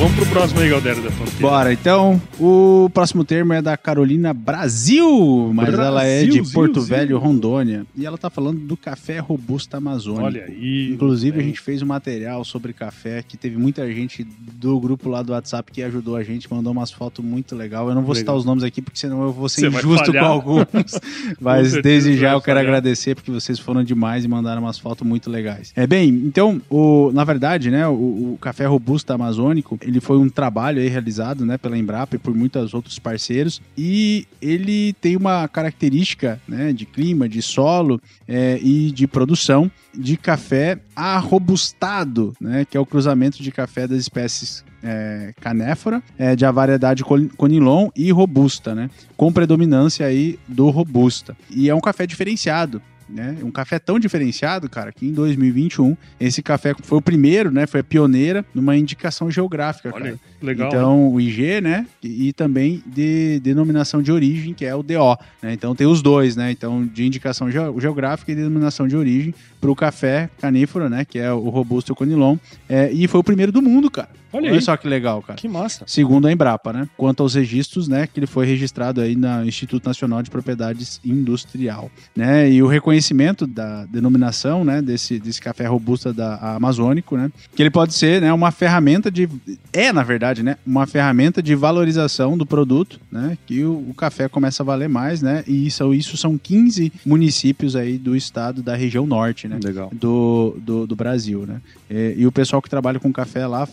Vamos 0.00 0.16
pro 0.16 0.26
próximo 0.26 0.60
aí, 0.60 0.70
Galdério 0.70 1.02
da 1.02 1.10
Fronteira. 1.10 1.40
Bora, 1.40 1.72
então, 1.74 2.20
o 2.40 2.88
próximo 2.94 3.22
termo 3.22 3.52
é 3.52 3.60
da 3.60 3.76
Carolina 3.76 4.32
Brasil, 4.32 5.52
mas 5.54 5.66
Brasil, 5.66 5.84
ela 5.84 6.04
é 6.06 6.24
de 6.24 6.42
Porto 6.52 6.80
Zil, 6.80 6.96
Velho, 6.96 7.18
Rondônia, 7.18 7.84
e 7.94 8.06
ela 8.06 8.16
tá 8.16 8.30
falando 8.30 8.60
do 8.60 8.78
café 8.78 9.18
robusta 9.18 9.76
amazônico. 9.76 10.24
Olha 10.24 10.44
aí. 10.44 10.92
Inclusive, 10.94 11.38
a 11.38 11.42
gente 11.42 11.60
fez 11.60 11.82
um 11.82 11.86
material 11.86 12.42
sobre 12.46 12.72
café 12.72 13.22
que 13.22 13.36
teve 13.36 13.58
muita 13.58 13.86
gente 13.92 14.24
do 14.24 14.80
grupo 14.80 15.10
lá 15.10 15.22
do 15.22 15.32
WhatsApp 15.32 15.70
que 15.70 15.82
ajudou 15.82 16.16
a 16.16 16.22
gente, 16.22 16.50
mandou 16.50 16.72
umas 16.72 16.90
fotos 16.90 17.22
muito 17.22 17.54
legal. 17.54 17.86
Eu 17.86 17.94
não 17.94 18.02
vou 18.02 18.14
legal. 18.14 18.20
citar 18.20 18.34
os 18.34 18.44
nomes 18.46 18.64
aqui 18.64 18.80
porque 18.80 18.98
senão 18.98 19.22
eu 19.22 19.32
vou 19.32 19.50
ser 19.50 19.70
Você 19.70 19.78
injusto 19.78 20.12
com 20.12 20.18
alguns. 20.18 20.66
mas 21.38 21.72
desde 21.82 22.16
já 22.16 22.32
eu 22.32 22.40
quero 22.40 22.58
falhar. 22.58 22.70
agradecer 22.70 23.14
porque 23.14 23.30
vocês 23.30 23.58
foram 23.58 23.84
demais 23.84 24.24
e 24.24 24.28
mandaram 24.28 24.62
umas 24.62 24.78
fotos 24.78 25.06
muito 25.06 25.30
legais. 25.30 25.74
É 25.76 25.86
bem, 25.86 26.08
então, 26.08 26.58
o, 26.70 27.10
na 27.12 27.22
verdade, 27.22 27.70
né, 27.70 27.86
o, 27.86 27.92
o 27.92 28.38
café 28.40 28.64
robusta 28.64 29.12
amazônico 29.12 29.78
ele 29.90 30.00
foi 30.00 30.16
um 30.16 30.28
trabalho 30.28 30.80
realizado 30.88 31.44
né, 31.44 31.58
pela 31.58 31.76
Embrapa 31.76 32.16
e 32.16 32.18
por 32.18 32.34
muitos 32.34 32.72
outros 32.72 32.98
parceiros. 32.98 33.60
E 33.76 34.26
ele 34.40 34.92
tem 34.94 35.16
uma 35.16 35.46
característica 35.48 36.40
né, 36.46 36.72
de 36.72 36.86
clima, 36.86 37.28
de 37.28 37.42
solo 37.42 38.00
é, 38.26 38.58
e 38.62 38.90
de 38.92 39.06
produção 39.06 39.70
de 39.92 40.16
café 40.16 40.78
arrobustado, 40.94 42.32
né, 42.40 42.64
que 42.64 42.76
é 42.76 42.80
o 42.80 42.86
cruzamento 42.86 43.42
de 43.42 43.50
café 43.50 43.86
das 43.88 43.98
espécies 43.98 44.64
é, 44.82 45.34
canéfora, 45.40 46.02
é, 46.16 46.34
de 46.34 46.44
a 46.44 46.50
variedade 46.50 47.04
conilon 47.36 47.90
e 47.94 48.10
robusta, 48.10 48.74
né? 48.74 48.88
Com 49.16 49.30
predominância 49.30 50.06
aí 50.06 50.38
do 50.48 50.70
robusta. 50.70 51.36
E 51.50 51.68
é 51.68 51.74
um 51.74 51.80
café 51.80 52.06
diferenciado, 52.06 52.80
né? 53.12 53.36
Um 53.42 53.50
café 53.50 53.78
tão 53.78 53.98
diferenciado, 53.98 54.68
cara, 54.68 54.92
que 54.92 55.06
em 55.06 55.12
2021 55.12 55.96
esse 56.18 56.42
café 56.42 56.74
foi 56.82 56.98
o 56.98 57.02
primeiro, 57.02 57.50
né? 57.50 57.66
Foi 57.66 57.80
a 57.80 57.84
pioneira 57.84 58.44
numa 58.54 58.76
indicação 58.76 59.30
geográfica, 59.30 59.90
Olha, 59.92 60.04
cara. 60.04 60.20
Legal. 60.42 60.68
Então, 60.68 61.12
o 61.12 61.20
IG, 61.20 61.60
né? 61.60 61.86
E, 62.02 62.28
e, 62.28 62.32
também 62.32 62.82
de 62.86 63.40
denominação 63.40 64.02
de 64.02 64.10
origem, 64.10 64.54
que 64.54 64.64
é 64.64 64.74
o 64.74 64.82
DO, 64.82 65.18
né? 65.42 65.52
Então 65.52 65.74
tem 65.74 65.86
os 65.86 66.00
dois, 66.00 66.36
né? 66.36 66.50
Então, 66.50 66.86
de 66.86 67.04
indicação 67.04 67.50
geográfica 67.50 68.32
e 68.32 68.34
denominação 68.34 68.88
de 68.88 68.96
origem 68.96 69.34
para 69.60 69.70
o 69.70 69.76
café 69.76 70.30
canífero, 70.40 70.88
né? 70.88 71.04
Que 71.04 71.18
é 71.18 71.32
o 71.32 71.48
robusto 71.50 71.94
conilon. 71.94 72.36
É, 72.68 72.90
e 72.90 73.06
foi 73.06 73.20
o 73.20 73.24
primeiro 73.24 73.52
do 73.52 73.60
mundo, 73.60 73.90
cara. 73.90 74.08
Olha, 74.32 74.50
Olha 74.50 74.60
só 74.60 74.76
que 74.76 74.88
legal, 74.88 75.22
cara. 75.22 75.38
Que 75.38 75.48
massa. 75.48 75.84
Segundo 75.86 76.26
a 76.26 76.32
Embrapa, 76.32 76.72
né? 76.72 76.88
Quanto 76.96 77.22
aos 77.22 77.34
registros, 77.34 77.88
né? 77.88 78.06
Que 78.06 78.20
ele 78.20 78.26
foi 78.26 78.46
registrado 78.46 79.00
aí 79.00 79.16
no 79.16 79.44
Instituto 79.44 79.86
Nacional 79.86 80.22
de 80.22 80.30
Propriedades 80.30 81.00
Industrial, 81.04 81.90
né? 82.14 82.50
E 82.50 82.62
o 82.62 82.66
reconhecimento 82.66 83.46
da 83.46 83.84
denominação, 83.86 84.64
né? 84.64 84.80
Desse, 84.80 85.18
desse 85.18 85.40
café 85.40 85.66
robusta 85.66 86.12
da 86.12 86.56
amazônico, 86.56 87.16
né? 87.16 87.30
Que 87.54 87.62
ele 87.62 87.70
pode 87.70 87.94
ser, 87.94 88.20
né? 88.20 88.32
Uma 88.32 88.50
ferramenta 88.50 89.10
de... 89.10 89.28
É, 89.72 89.92
na 89.92 90.02
verdade, 90.02 90.42
né? 90.42 90.56
Uma 90.66 90.86
ferramenta 90.86 91.42
de 91.42 91.54
valorização 91.54 92.38
do 92.38 92.46
produto, 92.46 93.00
né? 93.10 93.36
Que 93.46 93.64
o, 93.64 93.90
o 93.90 93.94
café 93.94 94.28
começa 94.28 94.62
a 94.62 94.66
valer 94.66 94.88
mais, 94.88 95.22
né? 95.22 95.42
E 95.46 95.66
isso, 95.66 95.92
isso 95.92 96.16
são 96.16 96.38
15 96.38 96.92
municípios 97.04 97.74
aí 97.74 97.98
do 97.98 98.14
estado 98.14 98.62
da 98.62 98.76
região 98.76 99.06
norte, 99.06 99.48
né? 99.48 99.58
Legal. 99.62 99.90
Do, 99.92 100.56
do, 100.58 100.86
do 100.86 100.96
Brasil, 100.96 101.44
né? 101.46 101.60
E, 101.90 102.14
e 102.18 102.26
o 102.26 102.32
pessoal 102.32 102.62
que 102.62 102.70
trabalha 102.70 103.00
com 103.00 103.12
café 103.12 103.46
lá 103.46 103.66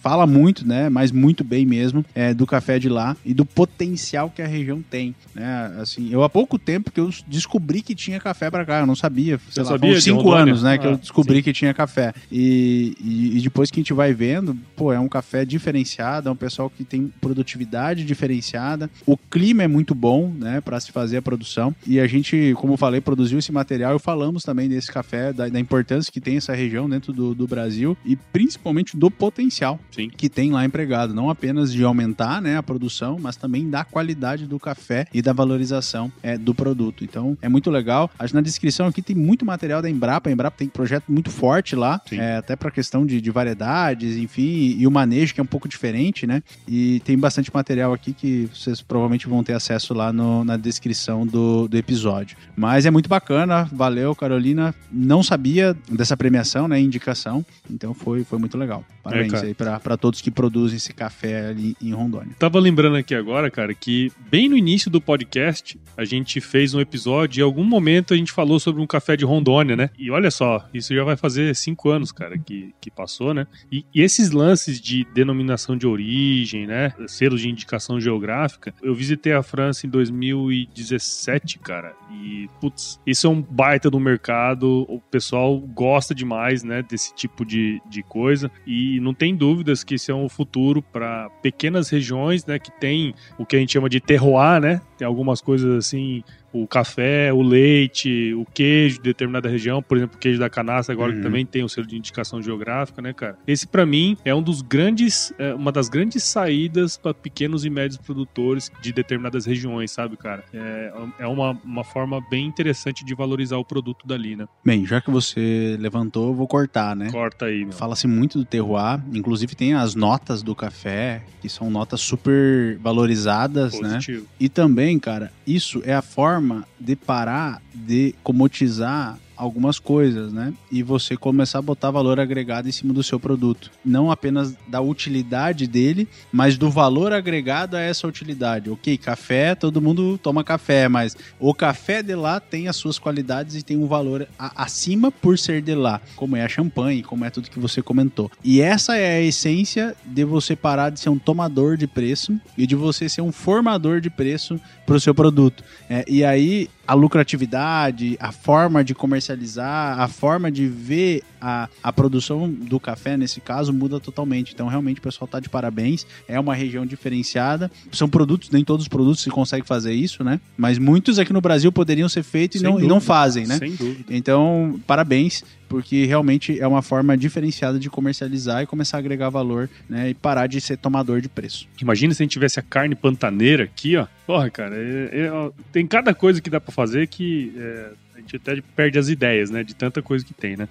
fala 0.00 0.26
muito, 0.26 0.66
né? 0.66 0.88
Mas 0.88 1.10
muito 1.12 1.44
bem 1.44 1.66
mesmo 1.66 2.04
é, 2.14 2.32
do 2.32 2.46
café 2.46 2.78
de 2.78 2.88
lá 2.88 3.16
e 3.24 3.34
do 3.34 3.44
potencial 3.44 4.30
que 4.30 4.42
a 4.42 4.46
região 4.46 4.82
tem, 4.82 5.14
né? 5.34 5.74
Assim, 5.80 6.10
eu 6.12 6.22
há 6.22 6.28
pouco 6.28 6.58
tempo 6.58 6.90
que 6.90 7.00
eu 7.00 7.10
descobri 7.26 7.82
que 7.82 7.94
tinha 7.94 8.20
café 8.20 8.50
para 8.50 8.64
cá, 8.64 8.80
eu 8.80 8.86
não 8.86 8.96
sabia, 8.96 9.38
sei 9.50 9.52
Você 9.52 9.60
lá, 9.62 9.66
sabia 9.66 10.00
cinco 10.00 10.32
anos, 10.32 10.62
né? 10.62 10.74
Ah, 10.74 10.78
que 10.78 10.86
eu 10.86 10.92
ah, 10.92 10.96
descobri 10.96 11.36
sim. 11.36 11.42
que 11.42 11.52
tinha 11.52 11.74
café 11.74 12.12
e, 12.30 12.96
e, 13.00 13.38
e, 13.38 13.40
depois 13.40 13.70
que 13.70 13.80
a 13.80 13.82
gente 13.82 13.92
vai 13.92 14.12
vendo, 14.12 14.56
pô, 14.76 14.92
é 14.92 14.98
um 14.98 15.08
café 15.08 15.44
diferenciado, 15.44 16.28
é 16.28 16.32
um 16.32 16.36
pessoal 16.36 16.70
que 16.70 16.84
tem 16.84 17.12
produtividade 17.20 18.04
diferenciada, 18.04 18.90
o 19.06 19.16
clima 19.16 19.62
é 19.62 19.68
muito 19.68 19.94
bom, 19.94 20.32
né? 20.38 20.60
Para 20.60 20.78
se 20.80 20.92
fazer 20.92 21.18
a 21.18 21.22
produção 21.22 21.74
e 21.86 21.98
a 21.98 22.06
gente, 22.06 22.54
como 22.56 22.74
eu 22.74 22.76
falei, 22.76 23.00
produziu 23.00 23.38
esse 23.38 23.52
material 23.52 23.96
e 23.96 23.98
falamos 23.98 24.42
também 24.42 24.68
desse 24.68 24.92
café, 24.92 25.32
da, 25.32 25.48
da 25.48 25.60
importância 25.60 26.12
que 26.12 26.20
tem 26.20 26.36
essa 26.36 26.54
região 26.54 26.88
dentro 26.88 27.12
do, 27.12 27.34
do 27.34 27.46
Brasil 27.46 27.96
e 28.04 28.16
principalmente 28.16 28.96
do 28.96 29.10
potencial 29.10 29.78
Sim. 29.90 30.08
que 30.08 30.28
tem 30.28 30.52
lá 30.52 30.64
empregado, 30.64 31.14
não 31.14 31.30
apenas 31.30 31.72
de 31.72 31.82
aumentar 31.82 32.40
né, 32.40 32.56
a 32.56 32.62
produção, 32.62 33.18
mas 33.20 33.36
também 33.36 33.68
da 33.68 33.84
qualidade 33.84 34.46
do 34.46 34.58
café 34.58 35.06
e 35.12 35.22
da 35.22 35.32
valorização 35.32 36.12
é, 36.22 36.36
do 36.36 36.54
produto. 36.54 37.04
Então 37.04 37.36
é 37.40 37.48
muito 37.48 37.70
legal. 37.70 38.10
Acho 38.18 38.32
que 38.32 38.36
na 38.36 38.42
descrição 38.42 38.86
aqui 38.86 39.02
tem 39.02 39.16
muito 39.16 39.44
material 39.44 39.82
da 39.82 39.88
Embrapa. 39.88 40.28
A 40.28 40.32
Embrapa 40.32 40.56
tem 40.56 40.68
projeto 40.68 41.04
muito 41.08 41.30
forte 41.30 41.74
lá, 41.74 42.00
é, 42.12 42.36
até 42.36 42.56
para 42.56 42.70
questão 42.70 43.06
de, 43.06 43.20
de, 43.20 43.30
variedades, 43.30 44.16
enfim, 44.16 44.42
e, 44.42 44.82
e, 44.82 44.86
o 44.86 44.90
manejo 44.90 45.34
que 45.34 45.40
é 45.40 45.42
um 45.42 45.46
pouco 45.46 45.68
diferente, 45.68 46.26
né? 46.26 46.42
E 46.66 47.00
tem 47.00 47.18
bastante 47.18 47.50
material 47.52 47.92
aqui 47.92 48.12
que 48.12 48.48
vocês 48.54 48.80
provavelmente 48.80 49.28
vão 49.28 49.42
ter 49.42 49.52
acesso 49.52 49.94
lá 49.94 50.12
no, 50.12 50.44
na 50.44 50.56
descrição 50.56 51.26
do, 51.26 51.68
do 51.68 51.76
episódio. 51.76 52.36
Mas 52.56 52.86
é 52.86 52.90
muito 52.90 53.08
bacana, 53.08 53.68
valeu, 53.72 54.14
Carolina. 54.14 54.74
Não 54.90 55.22
sabia 55.22 55.76
dessa 55.90 56.16
premiação, 56.16 56.68
né? 56.68 56.80
Indicação, 56.80 57.44
então 57.70 57.94
foi, 57.94 58.24
foi 58.24 58.38
muito 58.38 58.56
legal. 58.56 58.84
Parabéns 59.02 59.32
é, 59.34 59.46
aí 59.46 59.54
para 59.54 59.77
para 59.78 59.96
todos 59.96 60.20
que 60.20 60.30
produzem 60.30 60.76
esse 60.76 60.92
café 60.92 61.48
ali 61.48 61.76
em 61.80 61.92
Rondônia. 61.92 62.34
Tava 62.38 62.58
lembrando 62.58 62.96
aqui 62.96 63.14
agora, 63.14 63.50
cara, 63.50 63.74
que 63.74 64.10
bem 64.30 64.48
no 64.48 64.56
início 64.56 64.90
do 64.90 65.00
podcast 65.00 65.78
a 65.96 66.04
gente 66.04 66.40
fez 66.40 66.74
um 66.74 66.80
episódio 66.80 67.40
e 67.40 67.42
em 67.42 67.44
algum 67.44 67.64
momento 67.64 68.14
a 68.14 68.16
gente 68.16 68.32
falou 68.32 68.60
sobre 68.60 68.80
um 68.82 68.86
café 68.86 69.16
de 69.16 69.24
Rondônia, 69.24 69.76
né? 69.76 69.90
E 69.98 70.10
olha 70.10 70.30
só, 70.30 70.68
isso 70.72 70.94
já 70.94 71.04
vai 71.04 71.16
fazer 71.16 71.54
cinco 71.54 71.90
anos, 71.90 72.12
cara, 72.12 72.38
que, 72.38 72.74
que 72.80 72.90
passou, 72.90 73.34
né? 73.34 73.46
E, 73.70 73.84
e 73.94 74.02
esses 74.02 74.30
lances 74.30 74.80
de 74.80 75.06
denominação 75.14 75.76
de 75.76 75.86
origem, 75.86 76.66
né? 76.66 76.92
Selos 77.06 77.40
de 77.40 77.48
indicação 77.48 78.00
geográfica, 78.00 78.74
eu 78.82 78.94
visitei 78.94 79.32
a 79.32 79.42
França 79.42 79.86
em 79.86 79.90
2017, 79.90 81.58
cara, 81.58 81.94
e 82.10 82.48
putz, 82.60 83.00
isso 83.06 83.26
é 83.26 83.30
um 83.30 83.42
baita 83.42 83.90
do 83.90 84.00
mercado, 84.00 84.86
o 84.88 85.00
pessoal 85.00 85.58
gosta 85.58 86.14
demais, 86.14 86.62
né? 86.62 86.82
Desse 86.82 87.14
tipo 87.14 87.44
de, 87.44 87.80
de 87.88 88.02
coisa 88.02 88.50
e 88.66 89.00
não 89.00 89.14
tem 89.14 89.34
dúvida 89.34 89.67
que 89.84 89.94
é 90.10 90.14
um 90.14 90.28
futuro 90.28 90.82
para 90.82 91.30
pequenas 91.42 91.88
regiões, 91.88 92.44
né, 92.46 92.58
que 92.58 92.70
tem 92.80 93.14
o 93.38 93.46
que 93.46 93.56
a 93.56 93.58
gente 93.58 93.72
chama 93.72 93.88
de 93.88 94.00
terroir, 94.00 94.60
né? 94.60 94.80
Tem 94.96 95.06
algumas 95.06 95.40
coisas 95.40 95.74
assim, 95.76 96.22
o, 96.62 96.66
café, 96.66 97.32
o 97.32 97.42
leite, 97.42 98.32
o 98.34 98.44
queijo 98.44 98.96
de 98.96 99.02
determinada 99.02 99.48
região, 99.48 99.82
por 99.82 99.96
exemplo, 99.96 100.16
o 100.16 100.18
queijo 100.18 100.38
da 100.38 100.48
canastra, 100.50 100.94
agora 100.94 101.12
que 101.12 101.18
Uhum. 101.18 101.24
também 101.24 101.44
tem 101.46 101.62
o 101.64 101.68
selo 101.68 101.86
de 101.86 101.96
indicação 101.96 102.42
geográfica, 102.42 103.00
né, 103.02 103.12
cara? 103.12 103.38
Esse, 103.46 103.66
pra 103.66 103.84
mim, 103.86 104.16
é 104.24 104.34
um 104.34 104.42
dos 104.42 104.62
grandes, 104.62 105.32
é, 105.38 105.54
uma 105.54 105.72
das 105.72 105.88
grandes 105.88 106.22
saídas 106.24 106.96
para 106.96 107.12
pequenos 107.14 107.64
e 107.64 107.70
médios 107.70 107.98
produtores 107.98 108.70
de 108.80 108.92
determinadas 108.92 109.46
regiões, 109.46 109.90
sabe, 109.90 110.16
cara? 110.16 110.44
É, 110.52 110.92
é 111.20 111.26
uma, 111.26 111.52
uma 111.64 111.84
forma 111.84 112.20
bem 112.30 112.46
interessante 112.46 113.04
de 113.04 113.14
valorizar 113.14 113.56
o 113.58 113.64
produto 113.64 114.06
dali, 114.06 114.36
né? 114.36 114.46
Bem, 114.64 114.86
já 114.86 115.00
que 115.00 115.10
você 115.10 115.76
levantou, 115.80 116.28
eu 116.28 116.34
vou 116.34 116.46
cortar, 116.46 116.94
né? 116.96 117.10
Corta 117.10 117.46
aí, 117.46 117.64
meu. 117.64 117.72
Fala-se 117.72 118.06
muito 118.06 118.38
do 118.38 118.44
terroir, 118.44 119.00
inclusive 119.12 119.54
tem 119.54 119.74
as 119.74 119.94
notas 119.94 120.42
do 120.42 120.54
café, 120.54 121.22
que 121.40 121.48
são 121.48 121.70
notas 121.70 122.00
super 122.00 122.76
valorizadas, 122.80 123.74
né? 123.80 123.88
Positivo. 123.94 124.26
E 124.38 124.48
também, 124.48 124.98
cara, 124.98 125.32
isso 125.46 125.82
é 125.84 125.94
a 125.94 126.02
forma 126.02 126.47
de 126.78 126.96
parar 126.96 127.60
de 127.74 128.14
comoditizar 128.22 129.18
algumas 129.38 129.78
coisas, 129.78 130.32
né? 130.32 130.52
E 130.70 130.82
você 130.82 131.16
começar 131.16 131.60
a 131.60 131.62
botar 131.62 131.90
valor 131.90 132.18
agregado 132.18 132.68
em 132.68 132.72
cima 132.72 132.92
do 132.92 133.02
seu 133.02 133.20
produto. 133.20 133.70
Não 133.84 134.10
apenas 134.10 134.54
da 134.66 134.80
utilidade 134.80 135.66
dele, 135.66 136.08
mas 136.32 136.58
do 136.58 136.68
valor 136.70 137.12
agregado 137.12 137.76
a 137.76 137.80
essa 137.80 138.06
utilidade. 138.06 138.68
Ok, 138.68 138.98
café, 138.98 139.54
todo 139.54 139.80
mundo 139.80 140.18
toma 140.22 140.42
café, 140.42 140.88
mas 140.88 141.16
o 141.38 141.54
café 141.54 142.02
de 142.02 142.14
lá 142.14 142.40
tem 142.40 142.68
as 142.68 142.76
suas 142.76 142.98
qualidades 142.98 143.54
e 143.54 143.62
tem 143.62 143.76
um 143.76 143.86
valor 143.86 144.26
a- 144.38 144.64
acima 144.64 145.10
por 145.10 145.38
ser 145.38 145.62
de 145.62 145.74
lá, 145.74 146.00
como 146.16 146.36
é 146.36 146.44
a 146.44 146.48
champanhe, 146.48 147.02
como 147.02 147.24
é 147.24 147.30
tudo 147.30 147.48
que 147.50 147.60
você 147.60 147.80
comentou. 147.80 148.30
E 148.42 148.60
essa 148.60 148.96
é 148.96 149.18
a 149.18 149.22
essência 149.22 149.94
de 150.04 150.24
você 150.24 150.56
parar 150.56 150.90
de 150.90 150.98
ser 150.98 151.10
um 151.10 151.18
tomador 151.18 151.76
de 151.76 151.86
preço 151.86 152.38
e 152.56 152.66
de 152.66 152.74
você 152.74 153.08
ser 153.08 153.22
um 153.22 153.30
formador 153.32 154.00
de 154.00 154.10
preço 154.10 154.60
para 154.84 154.96
o 154.96 155.00
seu 155.00 155.14
produto. 155.14 155.62
É, 155.88 156.04
e 156.08 156.24
aí 156.24 156.68
a 156.86 156.94
lucratividade, 156.94 158.16
a 158.18 158.32
forma 158.32 158.82
de 158.82 158.94
comercializar, 159.28 160.00
a 160.00 160.08
forma 160.08 160.50
de 160.50 160.66
ver 160.66 161.22
a, 161.40 161.68
a 161.82 161.92
produção 161.92 162.50
do 162.50 162.80
café, 162.80 163.16
nesse 163.16 163.40
caso, 163.40 163.72
muda 163.72 164.00
totalmente. 164.00 164.52
Então, 164.54 164.66
realmente, 164.66 164.98
o 164.98 165.02
pessoal 165.02 165.28
tá 165.28 165.38
de 165.40 165.48
parabéns. 165.48 166.06
É 166.26 166.38
uma 166.40 166.54
região 166.54 166.86
diferenciada. 166.86 167.70
São 167.92 168.08
produtos, 168.08 168.50
nem 168.50 168.64
todos 168.64 168.84
os 168.84 168.88
produtos 168.88 169.22
se 169.22 169.30
consegue 169.30 169.66
fazer 169.66 169.92
isso, 169.92 170.24
né? 170.24 170.40
Mas 170.56 170.78
muitos 170.78 171.18
aqui 171.18 171.32
no 171.32 171.40
Brasil 171.40 171.70
poderiam 171.70 172.08
ser 172.08 172.22
feitos 172.22 172.60
e 172.60 172.64
não, 172.64 172.80
e 172.80 172.86
não 172.86 173.00
fazem, 173.00 173.46
né? 173.46 173.58
Sem 173.58 173.74
dúvida. 173.74 174.04
Então, 174.14 174.80
parabéns, 174.86 175.44
porque 175.68 176.04
realmente 176.06 176.58
é 176.58 176.66
uma 176.66 176.82
forma 176.82 177.16
diferenciada 177.16 177.78
de 177.78 177.90
comercializar 177.90 178.62
e 178.62 178.66
começar 178.66 178.96
a 178.96 179.00
agregar 179.00 179.28
valor, 179.28 179.68
né? 179.88 180.10
E 180.10 180.14
parar 180.14 180.46
de 180.46 180.60
ser 180.60 180.76
tomador 180.78 181.20
de 181.20 181.28
preço. 181.28 181.66
Imagina 181.80 182.14
se 182.14 182.22
a 182.22 182.24
gente 182.24 182.32
tivesse 182.32 182.58
a 182.58 182.62
carne 182.62 182.94
pantaneira 182.94 183.64
aqui, 183.64 183.96
ó. 183.96 184.06
Porra, 184.26 184.50
cara, 184.50 184.74
é- 184.76 185.20
é- 185.26 185.30
ó, 185.32 185.50
tem 185.72 185.86
cada 185.86 186.12
coisa 186.14 186.40
que 186.40 186.50
dá 186.50 186.60
pra 186.60 186.72
fazer 186.72 187.06
que 187.06 187.52
é, 187.56 187.90
a 188.18 188.20
gente 188.20 188.36
até 188.36 188.60
perde 188.74 188.98
as 188.98 189.08
ideias, 189.08 189.48
né? 189.48 189.62
De 189.62 189.74
tanta 189.74 190.02
coisa 190.02 190.24
que 190.24 190.34
tem, 190.34 190.56
né? 190.56 190.68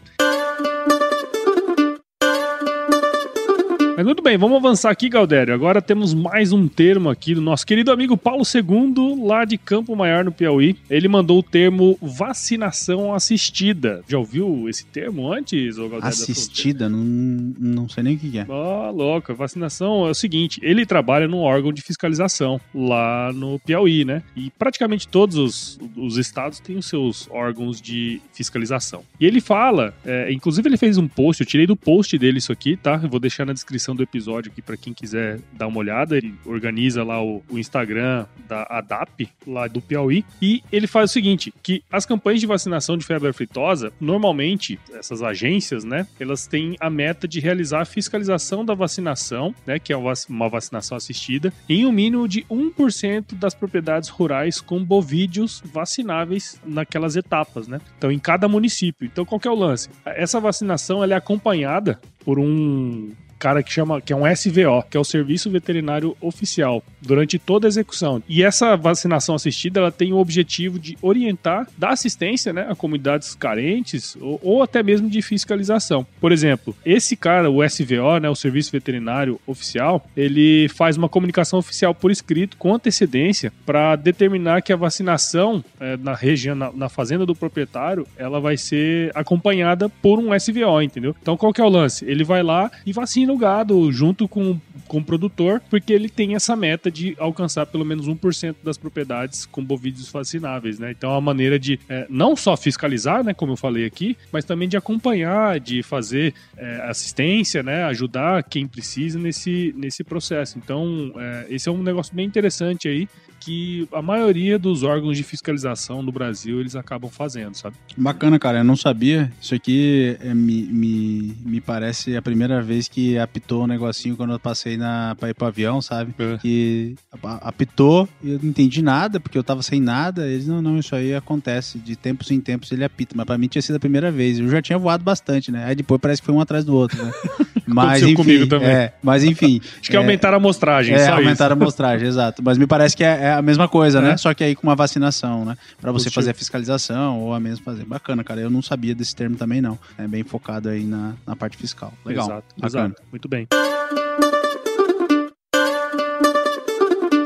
Mas 3.98 4.06
muito 4.06 4.22
bem, 4.22 4.38
vamos 4.38 4.58
avançar 4.58 4.92
aqui, 4.92 5.10
Galdério. 5.10 5.52
Agora 5.52 5.82
temos 5.82 6.14
mais 6.14 6.54
um 6.54 6.68
termo 6.68 7.10
aqui 7.10 7.34
do 7.34 7.42
nosso 7.42 7.66
querido 7.66 7.92
amigo 7.92 8.16
Paulo 8.16 8.44
II, 8.44 9.26
lá 9.26 9.44
de 9.44 9.58
Campo 9.58 9.96
Maior, 9.96 10.24
no 10.24 10.32
Piauí. 10.32 10.78
Ele 10.88 11.08
mandou 11.08 11.40
o 11.40 11.42
termo 11.42 11.98
vacinação 12.00 13.12
assistida. 13.12 14.04
Já 14.08 14.20
ouviu 14.20 14.70
esse 14.70 14.86
termo 14.86 15.34
antes, 15.34 15.80
ô 15.80 15.90
Galdério? 15.90 16.10
Assistida, 16.10 16.88
não, 16.88 17.00
não 17.00 17.90
sei 17.90 18.04
nem 18.04 18.16
o 18.16 18.20
que 18.20 18.38
é. 18.38 18.46
Ó, 18.48 18.92
louco. 18.92 19.32
A 19.32 19.36
vacinação 19.36 20.06
é 20.06 20.12
o 20.12 20.14
seguinte: 20.14 20.60
ele 20.62 20.86
trabalha 20.86 21.28
num 21.28 21.40
órgão 21.40 21.74
de 21.74 21.82
fiscalização 21.82 22.62
lá 22.76 23.34
no 23.34 23.58
Piauí, 23.58 24.06
né? 24.06 24.22
E 24.36 24.52
praticamente 24.60 25.08
todos 25.08 25.38
os, 25.38 25.80
os 25.98 26.18
estados 26.18 26.60
têm 26.60 26.78
os 26.78 26.86
seus 26.86 27.28
órgãos 27.32 27.82
de 27.82 28.22
fiscalização. 28.32 29.02
E 29.20 29.26
ele 29.26 29.42
fala, 29.42 29.92
é, 30.06 30.32
inclusive 30.32 30.70
ele 30.70 30.78
fez 30.78 31.00
um 31.00 31.08
post, 31.08 31.42
eu 31.42 31.48
tirei 31.48 31.66
do 31.66 31.76
post 31.76 32.16
dele 32.16 32.38
isso 32.38 32.52
aqui, 32.52 32.78
tá? 32.78 33.00
Eu 33.02 33.10
vou 33.10 33.20
deixar 33.20 33.44
na 33.44 33.54
descrição 33.54 33.87
do 33.96 34.04
episódio 34.04 34.52
aqui 34.52 34.62
pra 34.62 34.78
quem 34.78 34.94
quiser 34.94 35.40
dar 35.54 35.68
uma 35.68 35.80
olhada. 35.80 36.18
Ele 36.18 36.34
organiza 36.46 37.04
lá 37.04 37.24
o, 37.24 37.44
o 37.50 37.58
Instagram 37.58 38.26
da 38.48 38.64
ADAP, 38.64 39.30
lá 39.46 39.68
do 39.68 39.82
Piauí. 39.82 40.26
E 40.42 40.64
ele 40.72 40.88
faz 40.88 41.12
o 41.12 41.14
seguinte: 41.14 41.54
que 41.62 41.84
as 41.92 42.06
campanhas 42.06 42.40
de 42.40 42.48
vacinação 42.48 42.98
de 42.98 43.06
febre 43.06 43.30
aftosa, 43.30 43.92
normalmente, 44.00 44.80
essas 44.94 45.22
agências, 45.22 45.84
né, 45.84 46.08
elas 46.20 46.48
têm 46.48 46.76
a 46.80 46.90
meta 46.90 47.28
de 47.28 47.40
realizar 47.40 47.82
a 47.82 47.86
fiscalização 47.86 48.64
da 48.64 48.74
vacinação, 48.74 49.54
né, 49.66 49.80
que 49.80 49.94
é 49.94 49.98
uma 49.98 50.50
vacinação 50.50 50.98
assistida, 50.98 51.54
em 51.68 51.86
um 51.86 51.92
mínimo 51.92 52.28
de 52.28 52.44
1% 52.44 53.36
das 53.36 53.54
propriedades 53.54 54.10
rurais 54.10 54.62
com 54.62 54.84
bovídeos 54.84 55.62
vacináveis 55.66 56.60
naquelas 56.66 57.16
etapas, 57.16 57.68
né? 57.68 57.80
Então, 57.98 58.12
em 58.12 58.20
cada 58.20 58.48
município. 58.48 59.06
Então, 59.06 59.26
qual 59.26 59.40
que 59.40 59.48
é 59.48 59.52
o 59.52 59.56
lance? 59.56 59.90
Essa 60.06 60.40
vacinação 60.40 61.04
ela 61.04 61.14
é 61.14 61.18
acompanhada 61.18 62.00
por 62.24 62.40
um 62.40 63.12
cara 63.38 63.64
que 63.64 63.72
chama 63.72 64.02
que 64.02 64.14
é 64.14 64.16
um 64.16 64.26
SVO, 64.26 64.84
que 64.90 64.98
é 64.98 65.00
o 65.00 65.04
Serviço 65.04 65.50
Veterinário 65.50 66.16
Oficial, 66.20 66.84
durante 67.02 67.38
toda 67.38 67.68
a 67.68 67.70
execução. 67.70 68.22
E 68.28 68.44
essa 68.44 68.76
vacinação 68.76 69.36
assistida, 69.36 69.80
ela 69.80 69.92
tem 69.92 70.14
o 70.14 70.18
objetivo 70.18 70.80
de 70.80 70.98
orientar, 71.02 71.68
dar 71.78 71.90
assistência, 71.90 72.52
né, 72.52 72.68
a 72.70 72.76
comunidades 72.76 73.36
carentes 73.36 74.16
ou, 74.20 74.40
ou 74.44 74.64
até 74.64 74.82
mesmo 74.82 75.10
de 75.10 75.22
fiscalização. 75.22 76.06
Por 76.20 76.32
exemplo, 76.32 76.76
esse 76.86 77.16
cara, 77.16 77.50
o 77.50 77.64
SVO, 77.68 78.20
né, 78.22 78.30
o 78.30 78.36
Serviço 78.36 78.72
Veterinário 78.72 79.40
Oficial, 79.46 80.06
ele 80.16 80.68
faz 80.70 80.98
uma 80.98 81.10
comunicação 81.10 81.60
oficial 81.60 81.94
por 81.94 82.12
escrito 82.12 82.58
com 82.58 82.74
antecedência 82.74 83.52
para 83.66 83.96
determinar 83.96 84.62
que 84.62 84.74
a 84.74 84.76
vacinação 84.76 85.64
eh, 85.80 85.98
na 85.98 86.14
região, 86.14 86.56
na, 86.56 86.72
na 86.72 86.90
fazenda 86.90 87.26
do 87.26 87.36
proprietário, 87.36 88.08
ela 88.18 88.40
vai 88.40 88.58
ser 88.58 89.12
acompanhada 89.16 89.90
por 89.90 90.20
um 90.20 90.36
SVO, 90.38 90.82
entendeu? 90.82 91.16
Então 91.22 91.38
qual 91.38 91.54
que 91.54 91.62
é 91.62 91.64
o 91.64 91.70
lance? 91.70 92.06
Ele 92.06 92.24
vai 92.24 92.44
lá 92.44 92.72
e 92.86 92.94
vacina 92.94 93.27
o 93.34 93.38
gado 93.38 93.92
junto 93.92 94.28
com, 94.28 94.60
com 94.88 95.00
o 95.00 95.04
produtor, 95.04 95.62
porque 95.70 95.94
ele 95.94 96.10
tem 96.10 96.36
essa 96.36 96.56
meta 96.56 96.92
de 96.92 97.16
alcançar 97.20 97.66
pelo 97.66 97.86
menos 97.86 98.08
1% 98.08 98.56
das 98.64 98.78
propriedades 98.78 99.46
com 99.46 99.64
bovídeos 99.64 100.10
vacináveis, 100.12 100.80
né? 100.80 100.92
Então 100.92 101.10
é 101.10 101.14
uma 101.14 101.22
maneira 101.22 101.60
de 101.60 101.80
eh, 101.90 102.06
não 102.10 102.36
só 102.36 102.56
fiscalizar, 102.56 103.24
né, 103.24 103.34
como 103.34 103.54
eu 103.54 103.58
falei 103.58 103.86
aqui, 103.86 104.18
mas 104.32 104.46
também 104.46 104.68
de 104.68 104.78
acompanhar, 104.78 105.60
de 105.60 105.84
fazer 105.84 106.34
eh, 106.56 106.82
assistência, 106.88 107.64
né, 107.64 107.84
ajudar 107.86 108.44
quem 108.44 108.68
precisa 108.68 109.20
nesse, 109.20 109.74
nesse 109.78 110.04
processo. 110.04 110.58
Então, 110.58 111.12
eh, 111.16 111.48
esse 111.50 111.70
é 111.70 111.72
um 111.72 111.84
negócio 111.84 112.16
bem 112.16 112.26
interessante 112.26 112.88
aí 112.88 113.08
que 113.40 113.88
a 113.92 114.02
maioria 114.02 114.60
dos 114.60 114.84
órgãos 114.84 115.16
de 115.16 115.24
fiscalização 115.24 116.02
no 116.02 116.12
Brasil 116.12 116.60
eles 116.60 116.76
acabam 116.76 117.10
fazendo, 117.10 117.56
sabe? 117.56 117.76
Bacana, 117.96 118.38
cara. 118.38 118.60
Eu 118.60 118.64
não 118.64 118.76
sabia. 118.76 119.32
Isso 119.42 119.56
aqui 119.56 120.18
é, 120.20 120.34
me, 120.34 120.64
me, 120.64 121.38
me 121.46 121.62
parece 121.62 122.18
a 122.18 122.22
primeira 122.22 122.62
vez 122.62 122.88
que 122.88 123.17
apitou 123.20 123.64
um 123.64 123.68
negocinho 123.68 124.16
quando 124.16 124.34
eu 124.34 124.40
passei 124.40 124.78
na, 124.78 125.16
pra 125.20 125.30
ir 125.30 125.34
pro 125.34 125.48
avião, 125.48 125.82
sabe? 125.82 126.14
É. 126.18 126.38
Que 126.38 126.96
a- 127.24 127.50
apitou 127.50 128.08
e 128.24 128.32
eu 128.32 128.40
não 128.42 128.50
entendi 128.50 128.82
nada, 128.82 129.20
porque 129.20 129.38
eu 129.38 129.44
tava 129.44 129.62
sem 129.64 129.80
nada. 129.82 130.28
Eles, 130.28 130.48
não, 130.48 130.62
não, 130.62 130.78
isso 130.80 130.96
aí 130.96 131.14
acontece. 131.14 131.78
De 131.80 131.96
tempos 131.96 132.30
em 132.32 132.40
tempos 132.40 132.72
ele 132.72 132.84
apita. 132.84 133.14
Mas 133.16 133.26
pra 133.26 133.38
mim 133.38 133.48
tinha 133.48 133.62
sido 133.62 133.76
a 133.76 133.80
primeira 133.80 134.12
vez. 134.12 134.40
Eu 134.40 134.50
já 134.50 134.62
tinha 134.62 134.78
voado 134.78 135.04
bastante, 135.04 135.52
né? 135.52 135.66
Aí 135.66 135.76
depois 135.76 136.00
parece 136.02 136.22
que 136.22 136.26
foi 136.26 136.36
um 136.36 136.42
atrás 136.42 136.64
do 136.66 136.76
outro, 136.76 137.04
né? 137.04 137.12
Mas 137.68 138.02
enfim, 138.02 138.14
comigo 138.14 138.48
também. 138.48 138.68
É, 138.70 138.94
mas 139.04 139.24
enfim. 139.24 139.60
Acho 139.82 139.90
que 139.92 139.98
aumentaram 139.98 140.36
a 140.36 140.38
amostragem, 140.38 140.96
É, 140.96 141.00
só 141.06 141.12
aumentaram 141.14 141.54
isso. 141.56 141.62
a 141.62 141.64
amostragem, 141.66 142.08
exato. 142.10 142.42
Mas 142.44 142.58
me 142.58 142.66
parece 142.66 142.96
que 142.96 143.04
é, 143.04 143.24
é 143.24 143.32
a 143.34 143.42
mesma 143.42 143.68
coisa, 143.68 144.00
É. 144.00 144.02
né? 144.02 144.18
Só 144.18 144.34
que 144.34 144.44
aí 144.44 144.56
com 144.56 144.66
uma 144.66 144.76
vacinação, 144.76 145.44
né? 145.46 145.58
Pra 145.82 145.92
você 145.92 146.06
Positivo. 146.06 146.16
fazer 146.16 146.32
a 146.32 146.34
fiscalização 146.34 147.20
ou 147.20 147.34
a 147.34 147.40
mesmo 147.40 147.64
fazer. 147.64 147.84
Bacana, 147.86 148.24
cara. 148.24 148.40
Eu 148.42 148.50
não 148.50 148.62
sabia 148.62 148.96
desse 148.96 149.16
termo 149.16 149.36
também, 149.36 149.62
não. 149.62 149.78
É 149.98 150.08
bem 150.08 150.24
focado 150.24 150.70
aí 150.70 150.84
na, 150.84 151.14
na 151.26 151.36
parte 151.36 151.58
fiscal. 151.58 151.94
Legal. 152.06 152.26
Exato, 152.26 152.44
Bacana. 152.58 152.86
exato. 152.88 153.02
Muito 153.12 153.28
bem. 153.28 153.48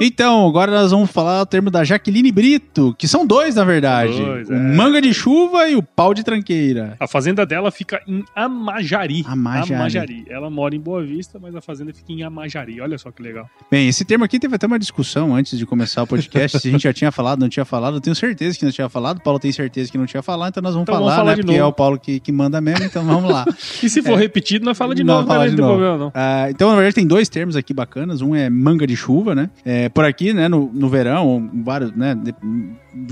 Então, 0.04 0.48
agora 0.48 0.72
nós 0.72 0.90
vamos 0.90 1.12
falar 1.12 1.44
o 1.44 1.46
termo 1.46 1.70
da 1.70 1.84
Jaqueline 1.84 2.32
Brito, 2.32 2.96
que 2.98 3.08
são 3.08 3.24
dois, 3.24 3.54
na 3.54 3.64
verdade. 3.64 4.18
Dois, 4.20 4.50
o 4.50 4.54
é. 4.54 4.58
manga 4.58 5.00
de 5.00 5.14
chuva 5.14 5.70
e 5.70 5.76
o 5.76 5.84
pau 5.84 6.12
de 6.12 6.24
tranqueira. 6.24 6.96
A 7.00 7.08
fazenda 7.08 7.46
dela 7.46 7.70
fica 7.70 8.02
em 8.08 8.24
Amajari. 8.36 9.24
Amajari. 9.28 10.26
Ela 10.28 10.50
mora 10.50 10.76
em 10.76 10.80
Boa 10.80 11.04
Vista, 11.04 11.38
mas 11.40 11.56
a 11.56 11.62
fazenda 11.62 11.94
fica 11.94 12.12
em 12.12 12.24
Amajari. 12.24 12.82
Olha 12.82 12.98
só 12.98 13.12
que 13.12 13.22
legal. 13.22 13.48
Bem, 13.70 13.88
esse 13.88 14.04
termo 14.04 14.24
aqui 14.26 14.40
teve 14.40 14.56
até 14.56 14.66
uma 14.66 14.80
discussão 14.80 15.36
antes 15.36 15.56
de 15.60 15.68
começar 15.68 16.02
o 16.02 16.08
podcast, 16.08 16.60
se 16.60 16.68
a 16.68 16.72
gente 16.72 16.82
já 16.82 16.94
tinha 16.94 17.12
falado, 17.12 17.40
não 17.40 17.48
tinha 17.48 17.64
falado. 17.64 17.98
Eu 17.98 18.02
tenho 18.02 18.16
certeza 18.16 18.58
que 18.58 18.66
não 18.66 18.72
tinha 18.72 18.90
falado, 18.90 19.18
o 19.18 19.22
Paulo 19.22 19.38
tem 19.38 19.52
certeza 19.52 19.92
que 19.92 20.00
não 20.00 20.08
tinha 20.08 20.24
falado, 20.24 20.50
então 20.50 20.64
nós 20.64 20.74
vamos 20.74 20.86
Então 20.90 20.96
falar, 20.96 21.12
vamos 21.12 21.20
falar 21.20 21.32
né? 21.32 21.44
Porque 21.44 21.52
novo. 21.52 21.64
é 21.64 21.66
o 21.66 21.74
Paulo 21.74 22.00
que, 22.00 22.20
que 22.20 22.32
manda 22.32 22.60
mesmo, 22.60 22.86
então 22.86 23.06
vamos 23.06 23.32
lá. 23.32 23.46
E 23.84 23.90
se 23.90 24.02
for 24.02 24.18
repetido, 24.18 24.66
nós 24.66 24.76
fala 24.78 24.96
de 24.96 25.04
Não, 25.04 25.16
novo, 25.18 25.28
fala 25.28 25.44
né? 25.44 25.50
de 25.52 25.58
não 25.58 25.58
tem 25.58 25.66
novo. 25.68 25.80
problema 25.80 25.98
não. 26.06 26.12
Ah, 26.16 26.50
então, 26.50 26.70
na 26.70 26.76
verdade, 26.76 26.96
tem 26.96 27.06
dois 27.06 27.30
termos 27.30 27.56
aqui 27.56 27.72
bacanas. 27.74 28.22
Um 28.22 28.36
é 28.36 28.50
manga 28.50 28.88
de 28.88 28.96
chuva, 28.96 29.36
né? 29.36 29.50
É, 29.64 29.90
por 29.94 30.06
aqui, 30.06 30.34
né, 30.34 30.48
no, 30.48 30.70
no 30.74 30.90
verão, 30.90 31.50
vários, 31.64 31.92
né, 31.94 32.16
de- 32.16 32.34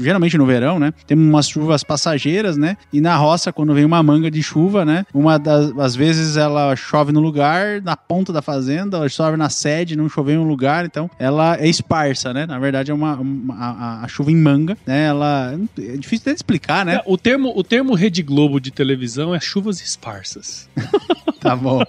geralmente 0.02 0.38
no 0.38 0.46
verão, 0.46 0.80
né, 0.80 0.94
tem 1.08 1.18
umas 1.18 1.48
chuvas 1.50 1.84
passageiras, 1.84 2.58
né, 2.58 2.76
e 2.92 3.00
na 3.02 3.15
roça, 3.15 3.52
quando 3.54 3.74
vem 3.74 3.86
uma 3.86 4.02
manga 4.04 4.30
de 4.30 4.42
chuva, 4.44 4.84
né, 4.86 5.06
uma 5.13 5.38
das 5.38 5.72
às 5.78 5.96
vezes 5.96 6.38
ela 6.38 6.76
chove 6.76 7.12
no 7.12 7.20
lugar, 7.20 7.82
na 7.82 7.96
ponta 7.96 8.32
da 8.34 8.42
fazenda, 8.42 8.98
ela 8.98 9.10
chove 9.10 9.38
na 9.38 9.50
sede, 9.50 9.96
não 9.96 10.10
choveu 10.10 10.36
em 10.36 10.44
um 10.44 10.48
lugar, 10.48 10.86
então 10.86 11.10
ela 11.20 11.56
é 11.58 11.68
esparsa, 11.68 12.34
né, 12.34 12.46
na 12.46 12.60
verdade 12.60 12.92
é 12.92 12.94
uma, 12.94 13.15
uma- 13.15 13.56
a, 13.56 14.04
a 14.04 14.08
chuva 14.08 14.32
em 14.32 14.36
manga, 14.38 14.78
né, 14.86 15.06
ela, 15.06 15.58
é 15.78 15.98
difícil 15.98 16.24
até 16.24 16.32
de 16.32 16.38
explicar, 16.38 16.86
né, 16.86 16.96
É, 16.96 17.04
o, 17.06 17.18
termo, 17.18 17.54
o 17.56 17.63
termo 17.63 17.94
Rede 17.94 18.22
Globo 18.24 18.60
de 18.60 18.72
televisão 18.72 19.34
é 19.34 19.39
chuvas 19.39 19.82
esparsas. 19.82 20.68
Tá 21.39 21.56
bom, 21.56 21.80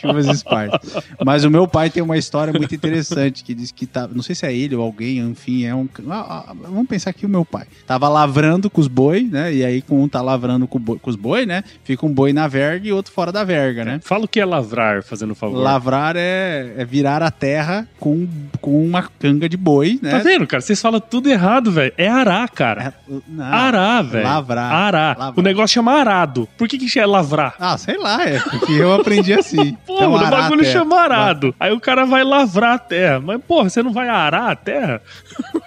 chuvas 0.00 0.26
esparsas. 0.26 0.96
Mas 1.24 1.44
o 1.44 1.50
meu 1.50 1.68
pai 1.68 1.88
tem 1.88 2.02
uma 2.02 2.18
história 2.18 2.52
muito 2.52 2.74
interessante 2.74 3.44
que 3.44 3.54
diz 3.54 3.70
que 3.70 3.86
tá, 3.86 4.08
não 4.12 4.20
sei 4.20 4.34
se 4.36 4.46
é 4.46 4.54
ele 4.54 4.74
ou 4.76 4.82
alguém, 4.82 5.18
enfim, 5.18 5.64
é 5.64 5.74
um. 5.74 5.88
ah, 6.10 6.44
ah, 6.48 6.54
vamos 6.62 6.86
pensar 6.86 7.12
que 7.12 7.26
o 7.26 7.28
meu 7.28 7.44
pai 7.44 7.64
tava 7.86 8.08
lavrando 8.08 8.68
com 8.70 8.80
os 8.80 8.88
boi, 8.88 9.22
né? 9.22 9.52
E 9.52 9.64
aí 9.64 9.82
com 9.82 10.02
um 10.02 10.08
tá 10.08 10.20
lavrando 10.22 10.66
com, 10.66 10.78
boi- 10.78 10.98
com 10.98 11.10
os 11.10 11.16
boi, 11.16 11.46
né? 11.46 11.64
Fica 11.84 12.04
um 12.06 12.12
boi 12.12 12.32
na 12.32 12.46
verga 12.46 12.86
e 12.86 12.92
outro 12.92 13.12
fora 13.12 13.32
da 13.32 13.42
verga, 13.44 13.84
né? 13.84 14.00
Fala 14.02 14.24
o 14.24 14.28
que 14.28 14.40
é 14.40 14.44
lavrar, 14.44 15.02
fazendo 15.02 15.34
favor. 15.34 15.58
Lavrar 15.62 16.14
é, 16.16 16.74
é 16.76 16.84
virar 16.84 17.22
a 17.22 17.30
terra 17.30 17.88
com, 17.98 18.26
com 18.60 18.84
uma 18.84 19.02
canga 19.18 19.48
de 19.48 19.56
boi, 19.56 19.98
Tá 20.02 20.18
né? 20.18 20.18
vendo, 20.20 20.46
cara? 20.46 20.60
Vocês 20.60 20.80
falam 20.80 21.00
tudo 21.00 21.28
errado, 21.28 21.70
velho. 21.70 21.92
É 21.96 22.08
arar, 22.08 22.48
cara. 22.50 22.94
É- 23.08 23.12
não, 23.28 23.44
Arar, 23.44 24.04
velho. 24.04 24.24
Lavrar. 24.24 24.72
Arar. 24.72 25.18
Lavrar. 25.18 25.38
O 25.38 25.42
negócio 25.42 25.74
chama 25.74 25.92
arado. 25.92 26.48
Por 26.58 26.68
que 26.68 26.76
que 26.78 26.98
é 26.98 27.06
lavrar? 27.06 27.54
Ah, 27.58 27.76
sei 27.78 27.96
lá, 27.96 28.22
é 28.24 28.38
porque 28.40 28.72
eu 28.72 28.92
aprendi 28.94 29.32
assim. 29.32 29.76
Pô, 29.86 29.96
Então, 29.96 30.14
o 30.14 30.18
bagulho 30.30 30.64
chama 30.64 31.00
arado. 31.00 31.54
Aí 31.58 31.72
o 31.72 31.80
cara 31.80 32.04
vai 32.04 32.22
lavrar 32.24 32.74
a 32.74 32.78
terra. 32.78 33.20
Mas, 33.20 33.40
porra, 33.42 33.68
você 33.70 33.82
não 33.82 33.92
vai 33.92 34.08
arar 34.08 34.25
a 34.34 34.56
terra? 34.56 35.02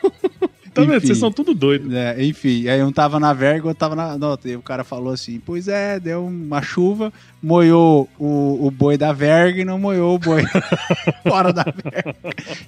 tá 0.73 0.81
vendo? 0.81 1.01
Vocês 1.01 1.17
são 1.17 1.31
tudo 1.31 1.53
doidos. 1.53 1.93
É, 1.93 2.23
enfim, 2.23 2.67
aí 2.67 2.83
um 2.83 2.91
tava 2.91 3.19
na 3.19 3.33
verga, 3.33 3.67
outro 3.67 3.79
tava 3.79 3.95
na. 3.95 4.17
Não, 4.17 4.37
e 4.45 4.55
o 4.55 4.61
cara 4.61 4.83
falou 4.83 5.13
assim: 5.13 5.39
Pois 5.43 5.67
é, 5.67 5.99
deu 5.99 6.25
uma 6.25 6.61
chuva, 6.61 7.11
moiou 7.41 8.09
o, 8.19 8.67
o 8.67 8.71
boi 8.71 8.97
da 8.97 9.11
verga 9.13 9.61
e 9.61 9.65
não 9.65 9.79
moiou 9.79 10.15
o 10.15 10.19
boi 10.19 10.43
fora 11.27 11.51
da 11.53 11.63
verga. 11.63 12.15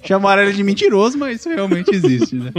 Chamaram 0.02 0.42
ele 0.42 0.52
de 0.52 0.62
mentiroso, 0.62 1.18
mas 1.18 1.40
isso 1.40 1.48
realmente 1.50 1.94
existe, 1.94 2.36
né? 2.36 2.50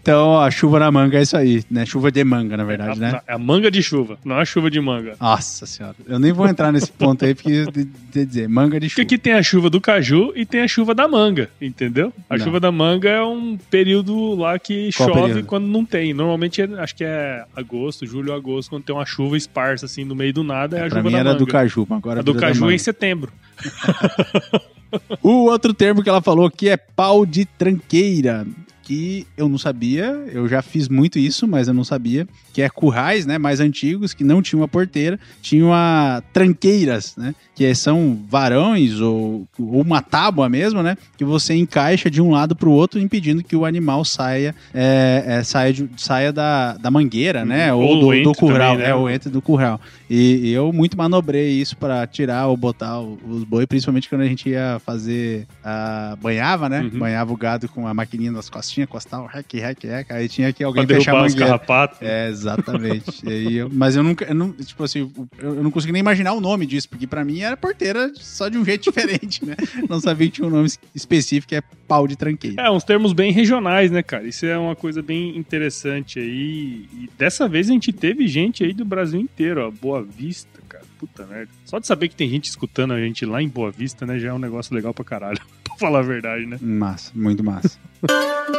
Então, 0.00 0.38
a 0.38 0.50
chuva 0.50 0.78
na 0.78 0.90
manga 0.90 1.18
é 1.18 1.22
isso 1.22 1.36
aí, 1.36 1.62
né? 1.70 1.84
Chuva 1.86 2.10
de 2.10 2.22
manga, 2.24 2.56
na 2.56 2.64
verdade, 2.64 2.98
né? 3.00 3.20
É 3.26 3.34
a 3.34 3.38
manga 3.38 3.70
de 3.70 3.82
chuva, 3.82 4.18
não 4.24 4.40
é 4.40 4.44
chuva 4.44 4.70
de 4.70 4.80
manga. 4.80 5.16
Nossa 5.20 5.66
senhora, 5.66 5.94
eu 6.06 6.18
nem 6.18 6.32
vou 6.32 6.46
entrar 6.48 6.72
nesse 6.72 6.90
ponto 6.90 7.24
aí, 7.24 7.34
porque 7.34 7.64
de, 7.66 8.24
dizer, 8.24 8.48
manga 8.48 8.78
de 8.80 8.86
Porque 8.88 9.02
chuva. 9.02 9.06
aqui 9.06 9.18
tem 9.18 9.32
a 9.34 9.42
chuva 9.42 9.70
do 9.70 9.80
caju 9.80 10.32
e 10.34 10.44
tem 10.44 10.62
a 10.62 10.68
chuva 10.68 10.94
da 10.94 11.06
manga, 11.08 11.48
entendeu? 11.60 12.12
A 12.28 12.36
Não. 12.36 12.44
chuva 12.44 12.60
da 12.60 12.70
manga 12.72 13.08
é 13.08 13.22
um 13.22 13.56
período 13.70 14.34
lá 14.34 14.58
que 14.58 14.90
Qual 14.96 15.08
chove 15.08 15.20
período? 15.28 15.46
quando 15.46 15.66
não 15.66 15.84
tem. 15.84 16.12
Normalmente 16.14 16.60
é- 16.62 16.68
acho 16.80 16.94
que 16.94 17.04
é 17.04 17.44
agosto, 17.54 18.06
julho 18.06 18.32
agosto, 18.32 18.70
quando 18.70 18.82
tem 18.84 18.94
uma 18.94 19.06
chuva 19.06 19.36
esparsa 19.36 19.86
assim 19.86 20.04
no 20.04 20.14
meio 20.14 20.32
do 20.32 20.42
nada, 20.44 20.63
é 20.72 20.86
a 20.86 20.88
Pra 20.88 20.98
chuva 20.98 21.02
mim 21.10 21.14
era 21.16 21.24
manga. 21.30 21.38
do 21.38 21.46
caju, 21.46 21.86
mas 21.88 21.98
agora 21.98 22.20
A 22.20 22.22
do 22.22 22.34
caju 22.34 22.70
é 22.70 22.74
em 22.74 22.78
setembro. 22.78 23.32
O 25.22 25.46
outro 25.50 25.74
termo 25.74 26.04
que 26.04 26.08
ela 26.08 26.22
falou 26.22 26.46
aqui 26.46 26.68
é 26.68 26.76
pau 26.76 27.26
de 27.26 27.44
tranqueira, 27.44 28.46
que 28.84 29.26
eu 29.36 29.48
não 29.48 29.56
sabia, 29.58 30.04
eu 30.32 30.46
já 30.46 30.60
fiz 30.60 30.88
muito 30.88 31.18
isso, 31.18 31.48
mas 31.48 31.68
eu 31.68 31.74
não 31.74 31.84
sabia, 31.84 32.26
que 32.52 32.60
é 32.62 32.68
currais, 32.68 33.24
né, 33.26 33.38
mais 33.38 33.58
antigos, 33.60 34.12
que 34.12 34.22
não 34.22 34.42
tinham 34.42 34.60
uma 34.60 34.68
porteira, 34.68 35.18
tinham 35.40 35.72
a 35.72 36.22
tranqueiras, 36.32 37.14
né, 37.16 37.34
que 37.54 37.74
são 37.74 38.18
varões 38.28 39.00
ou, 39.00 39.46
ou 39.58 39.80
uma 39.80 40.02
tábua 40.02 40.48
mesmo, 40.48 40.82
né, 40.82 40.96
que 41.16 41.24
você 41.24 41.54
encaixa 41.54 42.10
de 42.10 42.20
um 42.20 42.30
lado 42.30 42.54
para 42.54 42.68
o 42.68 42.72
outro, 42.72 43.00
impedindo 43.00 43.42
que 43.42 43.56
o 43.56 43.64
animal 43.64 44.04
saia, 44.04 44.54
é, 44.72 45.24
é, 45.26 45.42
saia, 45.42 45.72
de- 45.72 45.88
saia 45.96 46.32
da, 46.32 46.76
da 46.76 46.90
mangueira, 46.90 47.44
né, 47.44 47.72
Ou 47.72 47.82
ou, 47.82 48.00
do, 48.00 48.22
do 48.22 48.32
curral, 48.34 48.72
também, 48.72 48.84
né? 48.84 48.90
é, 48.90 48.94
ou 48.94 49.08
entre 49.08 49.30
do 49.30 49.40
curral. 49.40 49.80
E, 50.10 50.40
e 50.44 50.52
eu 50.52 50.72
muito 50.72 50.96
manobrei 50.96 51.50
isso 51.52 51.76
para 51.76 52.06
tirar 52.06 52.46
ou 52.48 52.56
botar 52.56 53.00
os 53.00 53.44
boi, 53.44 53.66
principalmente 53.66 54.08
quando 54.08 54.20
a 54.20 54.26
gente 54.26 54.50
ia 54.50 54.78
fazer, 54.84 55.46
a 55.64 56.16
banhava, 56.20 56.68
né? 56.68 56.80
Uhum. 56.82 56.98
Banhava 56.98 57.32
o 57.32 57.36
gado 57.36 57.68
com 57.68 57.86
a 57.88 57.94
maquininha 57.94 58.30
nas 58.30 58.50
costinhas, 58.74 58.88
costal, 58.88 59.26
rec, 59.26 59.52
rec, 59.54 59.84
rec. 59.84 60.10
Aí 60.10 60.28
tinha 60.28 60.52
que 60.52 60.64
alguém 60.64 60.86
Pra 60.86 60.96
fechar 60.96 61.12
a 61.16 61.20
mangueira. 61.20 61.44
carrapatos. 61.46 61.98
É, 62.02 62.28
exatamente. 62.28 63.26
Aí 63.26 63.56
eu- 63.56 63.70
mas 63.72 63.94
eu 63.96 64.02
nunca, 64.02 64.24
eu 64.24 64.34
não, 64.34 64.52
tipo 64.52 64.82
assim, 64.82 65.00
eu, 65.00 65.28
eu 65.38 65.62
não 65.62 65.70
consegui 65.70 65.92
nem 65.92 66.00
imaginar 66.00 66.32
o 66.32 66.40
nome 66.40 66.66
disso, 66.66 66.88
porque 66.88 67.06
pra 67.06 67.24
mim 67.24 67.40
era 67.40 67.56
porteira 67.56 68.10
só 68.16 68.48
de 68.48 68.58
um 68.58 68.64
jeito 68.64 68.82
diferente, 68.90 69.44
né? 69.44 69.54
Não 69.88 70.00
sabia 70.00 70.26
que 70.28 70.34
tinha 70.34 70.46
um 70.46 70.50
nome 70.50 70.68
específico, 70.94 71.48
que 71.48 71.56
é 71.56 71.62
pau 71.86 72.06
de 72.08 72.16
tranqueira. 72.16 72.62
É, 72.62 72.70
uns 72.70 72.84
termos 72.84 73.12
bem 73.12 73.30
regionais, 73.32 73.90
né, 73.90 74.02
cara? 74.02 74.26
Isso 74.26 74.44
é 74.46 74.58
uma 74.58 74.74
coisa 74.74 75.02
bem 75.02 75.36
interessante 75.36 76.18
aí. 76.18 76.86
E 76.92 77.08
dessa 77.16 77.48
vez 77.48 77.68
a 77.68 77.72
gente 77.72 77.92
teve 77.92 78.26
gente 78.26 78.64
aí 78.64 78.72
do 78.72 78.84
Brasil 78.84 79.20
inteiro, 79.20 79.66
ó. 79.66 79.70
Boa 79.70 80.02
Vista, 80.02 80.60
cara. 80.68 80.84
Puta 81.06 81.26
merda. 81.26 81.52
Só 81.66 81.78
de 81.78 81.86
saber 81.86 82.08
que 82.08 82.16
tem 82.16 82.28
gente 82.30 82.46
escutando 82.46 82.94
a 82.94 83.00
gente 83.00 83.26
lá 83.26 83.42
em 83.42 83.48
Boa 83.48 83.70
Vista, 83.70 84.06
né, 84.06 84.18
já 84.18 84.30
é 84.30 84.32
um 84.32 84.38
negócio 84.38 84.74
legal 84.74 84.94
pra 84.94 85.04
caralho. 85.04 85.40
pra 85.62 85.76
falar 85.78 85.98
a 85.98 86.02
verdade, 86.02 86.46
né? 86.46 86.58
Massa, 86.60 87.12
muito 87.14 87.44
massa. 87.44 87.78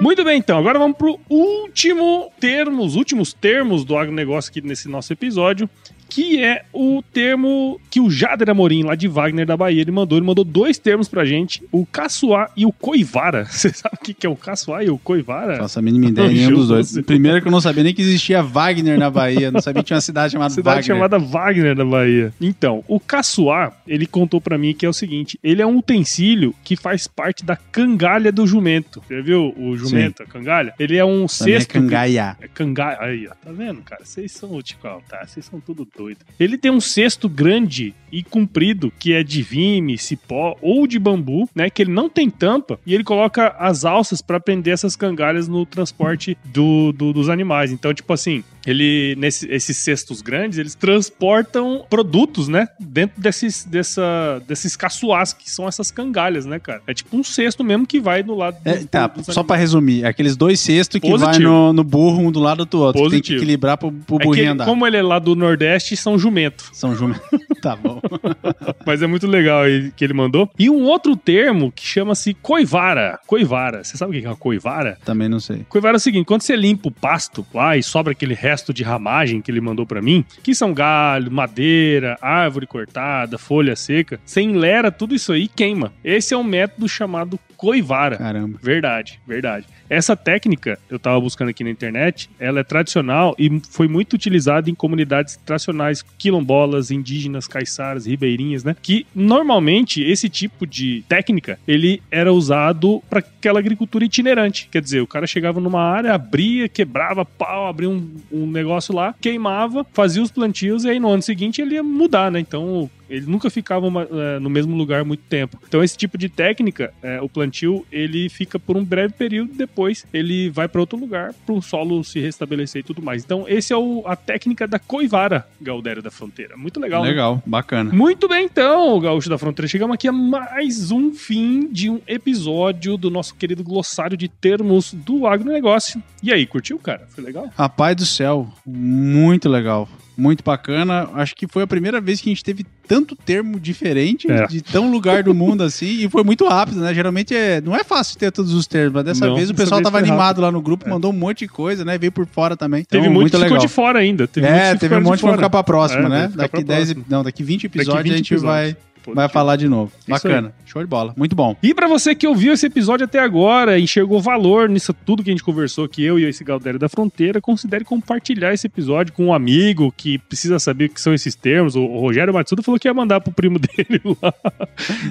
Muito 0.00 0.24
bem, 0.24 0.36
então. 0.36 0.58
Agora 0.58 0.80
vamos 0.80 0.96
pro 0.96 1.20
último 1.30 2.28
termo, 2.40 2.84
os 2.84 2.96
últimos 2.96 3.32
termos 3.32 3.84
do 3.84 3.96
agronegócio 3.96 4.50
aqui 4.50 4.60
nesse 4.60 4.88
nosso 4.88 5.12
episódio, 5.12 5.70
que 6.14 6.42
é 6.42 6.62
o 6.74 7.02
termo 7.10 7.80
que 7.90 7.98
o 8.00 8.10
Jader 8.10 8.50
Amorim, 8.50 8.82
lá 8.82 8.94
de 8.94 9.08
Wagner 9.08 9.46
da 9.46 9.56
Bahia, 9.56 9.80
ele 9.80 9.90
mandou. 9.90 10.18
Ele 10.18 10.26
mandou 10.26 10.44
dois 10.44 10.76
termos 10.76 11.08
pra 11.08 11.24
gente, 11.24 11.62
o 11.72 11.86
caçoá 11.86 12.50
e 12.54 12.66
o 12.66 12.72
coivara. 12.72 13.46
Você 13.50 13.70
sabe 13.70 13.96
o 13.98 14.04
que 14.04 14.12
que 14.12 14.26
é 14.26 14.28
o 14.30 14.36
caçoá 14.36 14.84
e 14.84 14.90
o 14.90 14.98
coivara? 14.98 15.56
Faço 15.56 15.78
a 15.78 15.82
mínima 15.82 16.06
ideia, 16.10 16.28
nenhum 16.28 16.50
dos 16.54 16.68
dois. 16.68 16.98
Primeiro 17.06 17.40
que 17.40 17.48
eu 17.48 17.52
não 17.52 17.60
sabia 17.62 17.82
nem 17.82 17.94
que 17.94 18.02
existia 18.02 18.42
Wagner 18.42 18.98
na 18.98 19.08
Bahia, 19.10 19.50
não 19.50 19.60
sabia 19.62 19.82
que 19.82 19.86
tinha 19.86 19.96
uma 19.96 20.02
cidade 20.02 20.32
chamada 20.32 20.50
cidade 20.52 20.76
Wagner. 20.88 20.96
chamada 20.96 21.18
Wagner 21.18 21.74
da 21.74 21.84
Bahia. 21.84 22.32
Então, 22.40 22.84
o 22.86 23.00
caçoá, 23.00 23.72
ele 23.88 24.06
contou 24.06 24.38
pra 24.40 24.58
mim 24.58 24.74
que 24.74 24.84
é 24.84 24.88
o 24.88 24.92
seguinte: 24.92 25.38
ele 25.42 25.62
é 25.62 25.66
um 25.66 25.78
utensílio 25.78 26.54
que 26.62 26.76
faz 26.76 27.06
parte 27.06 27.42
da 27.44 27.56
cangalha 27.56 28.30
do 28.30 28.46
jumento. 28.46 29.02
Você 29.08 29.22
viu 29.22 29.54
o 29.56 29.76
jumento, 29.78 30.22
a 30.22 30.26
cangalha? 30.26 30.74
Ele 30.78 30.96
é 30.98 31.04
um 31.04 31.26
Também 31.26 31.54
é 31.54 31.58
cesto. 31.58 31.72
que- 31.72 31.78
cangaia. 31.80 32.36
É 32.40 32.48
cangalha. 32.48 32.98
Aí, 33.00 33.26
ó. 33.26 33.34
Tá 33.34 33.50
vendo, 33.52 33.80
cara? 33.82 34.04
Vocês 34.04 34.30
são 34.32 34.52
o 34.52 34.62
tipo, 34.62 34.82
tá? 35.08 35.24
Vocês 35.26 35.46
são 35.46 35.58
tudo 35.60 35.86
doido. 35.96 36.01
Ele 36.38 36.56
tem 36.58 36.70
um 36.70 36.80
cesto 36.80 37.28
grande 37.28 37.94
e 38.10 38.22
comprido, 38.22 38.92
que 38.98 39.12
é 39.14 39.22
de 39.22 39.40
vime, 39.42 39.96
cipó 39.96 40.56
ou 40.60 40.86
de 40.86 40.98
bambu, 40.98 41.48
né? 41.54 41.70
Que 41.70 41.82
ele 41.82 41.92
não 41.92 42.08
tem 42.10 42.28
tampa 42.28 42.78
e 42.84 42.94
ele 42.94 43.04
coloca 43.04 43.48
as 43.58 43.84
alças 43.84 44.20
pra 44.20 44.38
prender 44.38 44.74
essas 44.74 44.94
cangalhas 44.96 45.48
no 45.48 45.64
transporte 45.64 46.36
do, 46.44 46.92
do- 46.92 47.12
dos 47.12 47.28
animais. 47.30 47.72
Então, 47.72 47.94
tipo 47.94 48.12
assim, 48.12 48.44
ele, 48.66 49.14
nesse, 49.18 49.46
esses 49.50 49.76
cestos 49.76 50.20
grandes, 50.22 50.58
eles 50.58 50.74
transportam 50.74 51.84
produtos, 51.88 52.48
né? 52.48 52.68
Dentro 52.80 53.20
desses, 53.20 53.64
dessa, 53.64 54.42
desses 54.46 54.76
caçoás, 54.76 55.32
que 55.32 55.50
são 55.50 55.66
essas 55.68 55.90
cangalhas, 55.90 56.46
né, 56.46 56.58
cara? 56.58 56.82
É 56.86 56.94
tipo 56.94 57.16
um 57.16 57.22
cesto 57.24 57.62
mesmo 57.64 57.86
que 57.86 58.00
vai 58.00 58.22
do 58.22 58.34
lado 58.34 58.56
É, 58.64 58.76
dos- 58.76 58.84
tá, 58.86 59.06
dos 59.06 59.26
só 59.26 59.42
pra 59.42 59.56
resumir, 59.56 60.04
aqueles 60.04 60.36
dois 60.36 60.60
cestos 60.60 61.00
que 61.00 61.08
Positivo. 61.08 61.30
vai 61.32 61.38
no, 61.40 61.72
no 61.72 61.84
burro 61.84 62.22
um 62.26 62.32
do 62.32 62.40
lado 62.40 62.64
do 62.64 62.80
outro. 62.80 63.02
que 63.02 63.10
Tem 63.10 63.10
que 63.10 63.16
Positivo. 63.18 63.38
equilibrar 63.40 63.76
pro, 63.78 63.92
pro 63.92 64.16
É 64.20 64.24
burrinho 64.24 64.42
ele- 64.44 64.50
andar. 64.52 64.64
como 64.64 64.86
ele 64.86 64.96
é 64.96 65.02
lá 65.02 65.18
do 65.18 65.34
Nordeste, 65.34 65.96
são 65.96 66.18
jumento. 66.18 66.70
São 66.72 66.94
Jumento. 66.94 67.22
tá 67.62 67.74
bom. 67.76 68.00
Mas 68.86 69.02
é 69.02 69.06
muito 69.06 69.26
legal 69.26 69.62
aí 69.62 69.90
que 69.96 70.04
ele 70.04 70.12
mandou. 70.12 70.48
E 70.58 70.68
um 70.70 70.82
outro 70.84 71.16
termo 71.16 71.72
que 71.72 71.84
chama-se 71.86 72.34
coivara. 72.34 73.18
Coivara. 73.26 73.82
Você 73.84 73.96
sabe 73.96 74.16
o 74.16 74.20
que 74.20 74.26
é 74.26 74.28
uma 74.30 74.36
coivara? 74.36 74.98
Também 75.04 75.28
não 75.28 75.40
sei. 75.40 75.64
Coivara 75.68 75.96
é 75.96 75.98
o 75.98 76.00
seguinte: 76.00 76.26
quando 76.26 76.42
você 76.42 76.54
limpa 76.56 76.88
o 76.88 76.92
pasto 76.92 77.44
lá 77.52 77.76
e 77.76 77.82
sobra 77.82 78.12
aquele 78.12 78.34
resto 78.34 78.51
de 78.74 78.82
ramagem 78.82 79.40
que 79.40 79.50
ele 79.50 79.60
mandou 79.60 79.86
pra 79.86 80.02
mim, 80.02 80.24
que 80.42 80.54
são 80.54 80.74
galho, 80.74 81.30
madeira, 81.30 82.18
árvore 82.20 82.66
cortada, 82.66 83.38
folha 83.38 83.74
seca, 83.74 84.20
você 84.24 84.42
enlera 84.42 84.92
tudo 84.92 85.14
isso 85.14 85.32
aí 85.32 85.44
e 85.44 85.48
queima. 85.48 85.92
Esse 86.04 86.34
é 86.34 86.36
um 86.36 86.44
método 86.44 86.88
chamado 86.88 87.38
coivara. 87.62 88.16
Caramba. 88.16 88.58
Verdade, 88.60 89.20
verdade. 89.24 89.66
Essa 89.88 90.16
técnica, 90.16 90.80
eu 90.90 90.98
tava 90.98 91.20
buscando 91.20 91.50
aqui 91.50 91.62
na 91.62 91.70
internet, 91.70 92.28
ela 92.40 92.58
é 92.58 92.64
tradicional 92.64 93.36
e 93.38 93.62
foi 93.70 93.86
muito 93.86 94.14
utilizada 94.14 94.68
em 94.68 94.74
comunidades 94.74 95.36
tradicionais 95.46 96.02
quilombolas, 96.18 96.90
indígenas, 96.90 97.46
caiçaras, 97.46 98.04
ribeirinhas, 98.04 98.64
né? 98.64 98.74
Que 98.82 99.06
normalmente 99.14 100.02
esse 100.02 100.28
tipo 100.28 100.66
de 100.66 101.04
técnica, 101.08 101.56
ele 101.68 102.02
era 102.10 102.32
usado 102.32 103.00
para 103.08 103.20
aquela 103.20 103.60
agricultura 103.60 104.04
itinerante. 104.04 104.68
Quer 104.68 104.82
dizer, 104.82 105.00
o 105.00 105.06
cara 105.06 105.24
chegava 105.24 105.60
numa 105.60 105.82
área, 105.82 106.14
abria, 106.14 106.68
quebrava 106.68 107.24
pau, 107.24 107.68
abria 107.68 107.88
um, 107.88 108.10
um 108.32 108.44
negócio 108.44 108.92
lá, 108.92 109.14
queimava, 109.20 109.86
fazia 109.92 110.20
os 110.20 110.32
plantios 110.32 110.84
e 110.84 110.90
aí 110.90 110.98
no 110.98 111.10
ano 111.10 111.22
seguinte 111.22 111.62
ele 111.62 111.76
ia 111.76 111.82
mudar, 111.82 112.28
né? 112.28 112.40
Então 112.40 112.90
Eles 113.08 113.26
nunca 113.26 113.50
ficavam 113.50 113.92
é, 114.00 114.38
no 114.38 114.50
mesmo 114.50 114.76
lugar 114.76 115.04
muito 115.04 115.22
tempo. 115.28 115.58
Então, 115.66 115.82
esse 115.82 115.96
tipo 115.96 116.16
de 116.16 116.28
técnica, 116.28 116.92
é, 117.02 117.20
o 117.20 117.28
plantio, 117.28 117.86
ele 117.90 118.28
fica 118.28 118.58
por 118.58 118.76
um 118.76 118.84
breve 118.84 119.14
período, 119.14 119.52
depois 119.54 120.06
ele 120.12 120.50
vai 120.50 120.68
para 120.68 120.80
outro 120.80 120.98
lugar, 120.98 121.32
para 121.46 121.54
o 121.54 121.62
solo 121.62 122.02
se 122.04 122.20
restabelecer 122.20 122.80
e 122.80 122.84
tudo 122.84 123.02
mais. 123.02 123.24
Então, 123.24 123.44
esse 123.48 123.72
é 123.72 123.76
o, 123.76 124.02
a 124.06 124.16
técnica 124.16 124.66
da 124.66 124.78
coivara, 124.78 125.46
Galdério 125.60 126.02
da 126.02 126.10
Fronteira. 126.10 126.56
Muito 126.56 126.80
legal. 126.80 127.02
Legal, 127.02 127.36
né? 127.36 127.42
bacana. 127.46 127.92
Muito 127.92 128.28
bem, 128.28 128.46
então, 128.46 128.98
Gaúcho 129.00 129.28
da 129.28 129.38
Fronteira. 129.38 129.68
Chegamos 129.68 129.94
aqui 129.94 130.08
a 130.08 130.12
mais 130.12 130.90
um 130.90 131.12
fim 131.12 131.68
de 131.70 131.90
um 131.90 132.00
episódio 132.06 132.96
do 132.96 133.10
nosso 133.10 133.34
querido 133.34 133.62
glossário 133.62 134.16
de 134.16 134.28
termos 134.28 134.92
do 134.92 135.26
agronegócio. 135.26 136.02
E 136.22 136.32
aí, 136.32 136.46
curtiu, 136.46 136.78
cara? 136.78 137.06
Foi 137.10 137.22
legal? 137.22 137.50
Rapaz 137.56 137.96
do 137.96 138.06
céu, 138.06 138.48
muito 138.66 139.48
legal. 139.48 139.88
Muito 140.16 140.44
bacana. 140.44 141.08
Acho 141.14 141.34
que 141.34 141.46
foi 141.46 141.62
a 141.62 141.66
primeira 141.66 142.00
vez 142.00 142.20
que 142.20 142.28
a 142.28 142.32
gente 142.32 142.44
teve 142.44 142.66
tanto 142.86 143.16
termo 143.16 143.58
diferente 143.58 144.30
É. 144.30 144.46
de 144.46 144.60
tão 144.60 144.90
lugar 144.90 145.22
do 145.22 145.32
mundo 145.34 145.62
assim 145.62 146.04
e 146.04 146.08
foi 146.10 146.22
muito 146.22 146.46
rápido, 146.46 146.80
né? 146.80 146.92
Geralmente 146.92 147.34
é, 147.34 147.60
não 147.62 147.74
é 147.74 147.82
fácil 147.82 148.18
ter 148.18 148.30
todos 148.30 148.52
os 148.52 148.66
termos, 148.66 148.92
mas 148.94 149.04
dessa 149.04 149.26
Não, 149.26 149.34
vez 149.34 149.48
o 149.48 149.54
pessoal 149.54 149.78
vez 149.78 149.84
tava 149.84 149.98
animado 149.98 150.18
rápido. 150.18 150.42
lá 150.42 150.50
no 150.52 150.60
grupo, 150.60 150.86
É. 150.86 150.90
mandou 150.90 151.10
um 151.10 151.16
monte 151.16 151.40
de 151.40 151.48
coisa, 151.48 151.84
né? 151.84 151.96
Veio 151.96 152.12
por 152.12 152.26
fora 152.26 152.56
também. 152.56 152.84
Teve 152.84 153.04
Então, 153.04 153.12
muito, 153.14 153.30
que 153.30 153.36
ficou 153.36 153.44
legal. 153.52 153.58
de 153.66 153.68
fora 153.72 153.98
ainda. 154.00 154.26
Teve 154.28 154.46
É, 154.46 154.74
teve 154.74 154.94
um 154.96 155.00
monte 155.00 155.22
que 155.22 155.30
ficar 155.30 155.48
pra 155.50 155.62
próxima, 155.62 156.04
É, 156.06 156.08
né? 156.08 156.32
Daqui 156.34 156.50
pra 156.50 156.62
10, 156.62 156.92
próxima. 156.92 157.04
não, 157.08 157.22
daqui 157.24 157.42
20 157.42 157.64
episódios 157.64 158.02
20 158.04 158.12
a 158.12 158.16
gente 158.16 158.36
vai, 158.36 158.76
vai 159.06 159.28
falar 159.28 159.56
de 159.56 159.68
novo. 159.68 159.92
Isso 160.00 160.08
Bacana. 160.08 160.54
Show 160.64 160.82
de 160.82 160.88
bola. 160.88 161.12
Muito 161.16 161.34
bom. 161.34 161.56
E 161.62 161.74
pra 161.74 161.88
você 161.88 162.14
que 162.14 162.26
ouviu 162.26 162.52
esse 162.52 162.66
episódio 162.66 163.04
até 163.04 163.18
agora, 163.18 163.78
enxergou 163.78 164.20
valor 164.20 164.68
nisso 164.68 164.92
tudo 164.92 165.22
que 165.22 165.30
a 165.30 165.32
gente 165.32 165.42
conversou 165.42 165.84
aqui, 165.84 166.02
eu 166.02 166.18
e 166.18 166.24
esse 166.24 166.44
Galdério 166.44 166.78
da 166.78 166.88
Fronteira, 166.88 167.40
considere 167.40 167.84
compartilhar 167.84 168.54
esse 168.54 168.66
episódio 168.66 169.12
com 169.12 169.26
um 169.26 169.34
amigo 169.34 169.92
que 169.96 170.18
precisa 170.18 170.58
saber 170.58 170.86
o 170.86 170.88
que 170.90 171.00
são 171.00 171.12
esses 171.12 171.34
termos. 171.34 171.76
O 171.76 171.84
Rogério 171.84 172.32
Matsuda 172.32 172.62
falou 172.62 172.78
que 172.78 172.88
ia 172.88 172.94
mandar 172.94 173.20
pro 173.20 173.32
primo 173.32 173.58
dele 173.60 174.00
lá. 174.22 174.32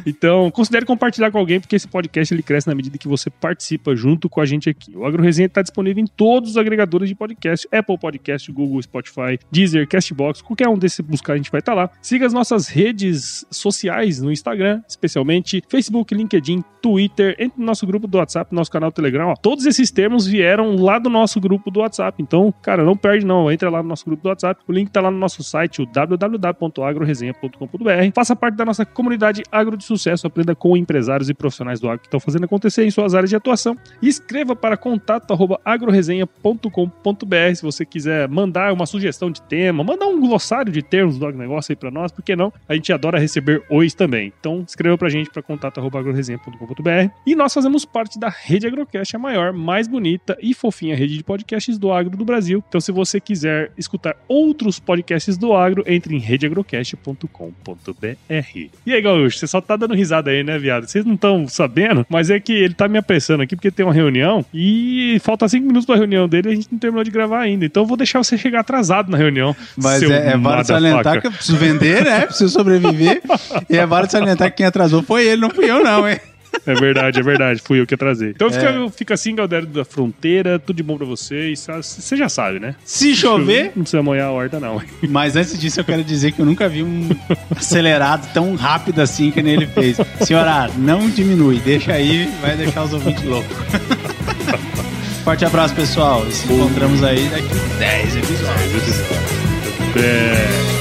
Então, 0.05 0.49
considere 0.51 0.85
compartilhar 0.85 1.31
com 1.31 1.37
alguém, 1.37 1.59
porque 1.59 1.75
esse 1.75 1.87
podcast 1.87 2.33
ele 2.33 2.43
cresce 2.43 2.67
na 2.67 2.75
medida 2.75 2.97
que 2.97 3.07
você 3.07 3.29
participa 3.29 3.95
junto 3.95 4.29
com 4.29 4.41
a 4.41 4.45
gente 4.45 4.69
aqui. 4.69 4.95
O 4.95 5.05
Agro 5.05 5.21
Resenha 5.21 5.47
está 5.47 5.61
disponível 5.61 6.03
em 6.03 6.07
todos 6.07 6.51
os 6.51 6.57
agregadores 6.57 7.09
de 7.09 7.15
podcast, 7.15 7.67
Apple 7.71 7.97
Podcast, 7.97 8.51
Google, 8.51 8.81
Spotify, 8.81 9.37
Deezer, 9.51 9.87
Castbox, 9.87 10.41
qualquer 10.41 10.67
um 10.67 10.77
desses 10.77 11.01
buscar 11.01 11.33
a 11.33 11.37
gente 11.37 11.51
vai 11.51 11.59
estar 11.59 11.73
lá. 11.73 11.89
Siga 12.01 12.25
as 12.25 12.33
nossas 12.33 12.67
redes 12.67 13.45
sociais 13.49 13.80
no 14.21 14.31
Instagram, 14.31 14.81
especialmente 14.87 15.61
Facebook, 15.67 16.13
LinkedIn, 16.13 16.63
Twitter, 16.81 17.35
entre 17.39 17.59
no 17.59 17.65
nosso 17.65 17.85
grupo 17.85 18.07
do 18.07 18.17
WhatsApp, 18.17 18.53
nosso 18.53 18.71
canal 18.71 18.91
Telegram. 18.91 19.29
Ó, 19.29 19.35
todos 19.35 19.65
esses 19.65 19.91
termos 19.91 20.25
vieram 20.25 20.75
lá 20.75 20.99
do 20.99 21.09
nosso 21.09 21.39
grupo 21.39 21.69
do 21.69 21.81
WhatsApp. 21.81 22.21
Então, 22.21 22.53
cara, 22.61 22.83
não 22.83 22.97
perde 22.97 23.25
não. 23.25 23.51
Entra 23.51 23.69
lá 23.69 23.83
no 23.83 23.89
nosso 23.89 24.05
grupo 24.05 24.23
do 24.23 24.29
WhatsApp. 24.29 24.61
O 24.67 24.71
link 24.71 24.89
tá 24.89 25.01
lá 25.01 25.11
no 25.11 25.17
nosso 25.17 25.43
site, 25.43 25.81
o 25.81 25.85
www.agroresenha.com.br. 25.85 28.11
Faça 28.13 28.35
parte 28.35 28.55
da 28.55 28.65
nossa 28.65 28.85
comunidade 28.85 29.43
agro 29.51 29.77
de 29.77 29.83
sucesso. 29.83 30.25
Aprenda 30.25 30.55
com 30.55 30.75
empresários 30.75 31.29
e 31.29 31.33
profissionais 31.33 31.79
do 31.79 31.87
agro 31.87 32.01
que 32.01 32.07
estão 32.07 32.19
fazendo 32.19 32.45
acontecer 32.45 32.83
em 32.83 32.91
suas 32.91 33.13
áreas 33.13 33.29
de 33.29 33.35
atuação. 33.35 33.77
E 34.01 34.07
escreva 34.07 34.55
para 34.55 34.75
contato@agroresenha.com.br 34.75 37.51
se 37.55 37.61
você 37.61 37.85
quiser 37.85 38.27
mandar 38.27 38.73
uma 38.73 38.85
sugestão 38.85 39.31
de 39.31 39.41
tema, 39.43 39.83
mandar 39.83 40.07
um 40.07 40.19
glossário 40.19 40.71
de 40.71 40.81
termos 40.81 41.17
do 41.17 41.25
agronegócio 41.25 41.71
aí 41.71 41.75
para 41.75 41.91
nós, 41.91 42.11
por 42.11 42.23
que 42.23 42.35
não? 42.35 42.51
A 42.67 42.73
gente 42.73 42.91
adora 42.91 43.19
receber 43.19 43.63
ois 43.71 43.93
também. 43.93 44.33
Então, 44.39 44.63
escreva 44.67 44.97
pra 44.97 45.09
gente 45.09 45.29
para 45.29 45.41
contato@agroresenha.com.br. 45.41 47.11
E 47.25 47.35
nós 47.35 47.53
fazemos 47.53 47.85
parte 47.85 48.19
da 48.19 48.29
Rede 48.29 48.67
Agrocast, 48.67 49.15
a 49.15 49.19
maior, 49.19 49.53
mais 49.53 49.87
bonita 49.87 50.37
e 50.41 50.53
fofinha 50.53 50.95
rede 50.95 51.17
de 51.17 51.23
podcasts 51.23 51.77
do 51.77 51.91
agro 51.91 52.17
do 52.17 52.25
Brasil. 52.25 52.63
Então, 52.67 52.81
se 52.81 52.91
você 52.91 53.19
quiser 53.19 53.71
escutar 53.77 54.15
outros 54.27 54.79
podcasts 54.79 55.37
do 55.37 55.53
agro, 55.53 55.83
entre 55.87 56.15
em 56.15 56.19
redeagrocast.com.br. 56.19 58.05
E 58.85 58.93
aí, 58.93 59.01
Gaúcho, 59.01 59.37
você 59.37 59.47
só 59.47 59.61
tá 59.61 59.75
dando 59.75 59.93
risada 59.93 60.31
aí, 60.31 60.43
né, 60.43 60.59
viado? 60.59 60.85
Vocês 60.87 61.05
não 61.05 61.13
estão 61.15 61.47
sabendo, 61.47 62.05
mas 62.09 62.29
é 62.29 62.39
que 62.39 62.51
ele 62.51 62.73
tá 62.73 62.87
me 62.87 62.97
apressando 62.97 63.41
aqui 63.43 63.55
porque 63.55 63.71
tem 63.71 63.85
uma 63.85 63.93
reunião 63.93 64.45
e 64.53 65.17
falta 65.21 65.47
cinco 65.47 65.67
minutos 65.67 65.85
pra 65.85 65.95
reunião 65.95 66.27
dele 66.27 66.49
e 66.49 66.51
a 66.51 66.55
gente 66.55 66.67
não 66.71 66.79
terminou 66.79 67.03
de 67.03 67.11
gravar 67.11 67.39
ainda. 67.39 67.65
Então, 67.65 67.83
eu 67.83 67.87
vou 67.87 67.95
deixar 67.95 68.19
você 68.19 68.37
chegar 68.37 68.59
atrasado 68.59 69.09
na 69.09 69.17
reunião. 69.17 69.55
Mas 69.77 70.03
é, 70.03 70.31
é 70.31 70.35
motherfucker. 70.35 70.65
salientar 70.65 71.21
que 71.21 71.27
eu 71.27 71.31
preciso 71.31 71.57
vender, 71.57 72.03
né? 72.03 72.25
Preciso 72.25 72.49
sobreviver. 72.49 73.21
e 73.69 73.77
é 73.77 73.85
válido 73.85 74.11
salientar 74.11 74.49
que 74.51 74.57
quem 74.57 74.65
atrasou 74.65 75.01
foi 75.03 75.25
ele, 75.25 75.41
não 75.41 75.49
fui 75.49 75.69
eu, 75.69 75.83
não, 75.83 76.07
hein? 76.07 76.19
É 76.67 76.73
verdade, 76.75 77.17
é 77.17 77.23
verdade. 77.23 77.61
Fui 77.63 77.79
eu 77.79 77.87
que 77.87 77.93
atrasei. 77.95 78.31
Então 78.31 78.49
É. 78.49 78.51
fica, 78.51 78.89
fica 78.97 79.13
assim, 79.13 79.33
Galdério 79.33 79.65
da 79.67 79.85
Fronteira. 79.85 80.59
Tudo 80.59 80.75
de 80.75 80.83
bom 80.83 80.97
pra 80.97 81.05
vocês. 81.05 81.65
Você 81.81 82.17
já 82.17 82.27
sabe, 82.27 82.59
né? 82.59 82.75
Se 82.83 83.15
chover. 83.15 83.71
Não 83.73 83.83
precisa 83.83 84.03
molhar 84.03 84.27
a 84.27 84.31
horta, 84.31 84.59
não. 84.59 84.81
Mas 85.09 85.37
antes 85.37 85.57
disso, 85.57 85.79
eu 85.79 85.85
quero 85.85 86.03
dizer 86.03 86.33
que 86.33 86.41
eu 86.41 86.45
nunca 86.45 86.67
vi 86.67 86.83
um 86.83 87.07
acelerado 87.55 88.31
tão 88.33 88.53
rápido 88.55 88.99
assim 89.01 89.31
que 89.31 89.41
nem 89.41 89.53
ele 89.53 89.65
fez. 89.65 89.95
Senhora, 90.19 90.69
não 90.77 91.09
diminui. 91.09 91.59
Deixa 91.59 91.93
aí, 91.93 92.29
vai 92.41 92.57
deixar 92.57 92.83
os 92.83 92.91
ouvintes 92.93 93.23
loucos. 93.23 93.55
Forte 95.23 95.45
abraço, 95.45 95.73
pessoal. 95.73 96.27
E 96.27 96.31
se 96.33 96.51
encontramos 96.51 97.01
aí 97.01 97.29
daqui 97.29 97.47
10 97.79 98.15
episódios. 98.17 98.99
É. 100.03 100.80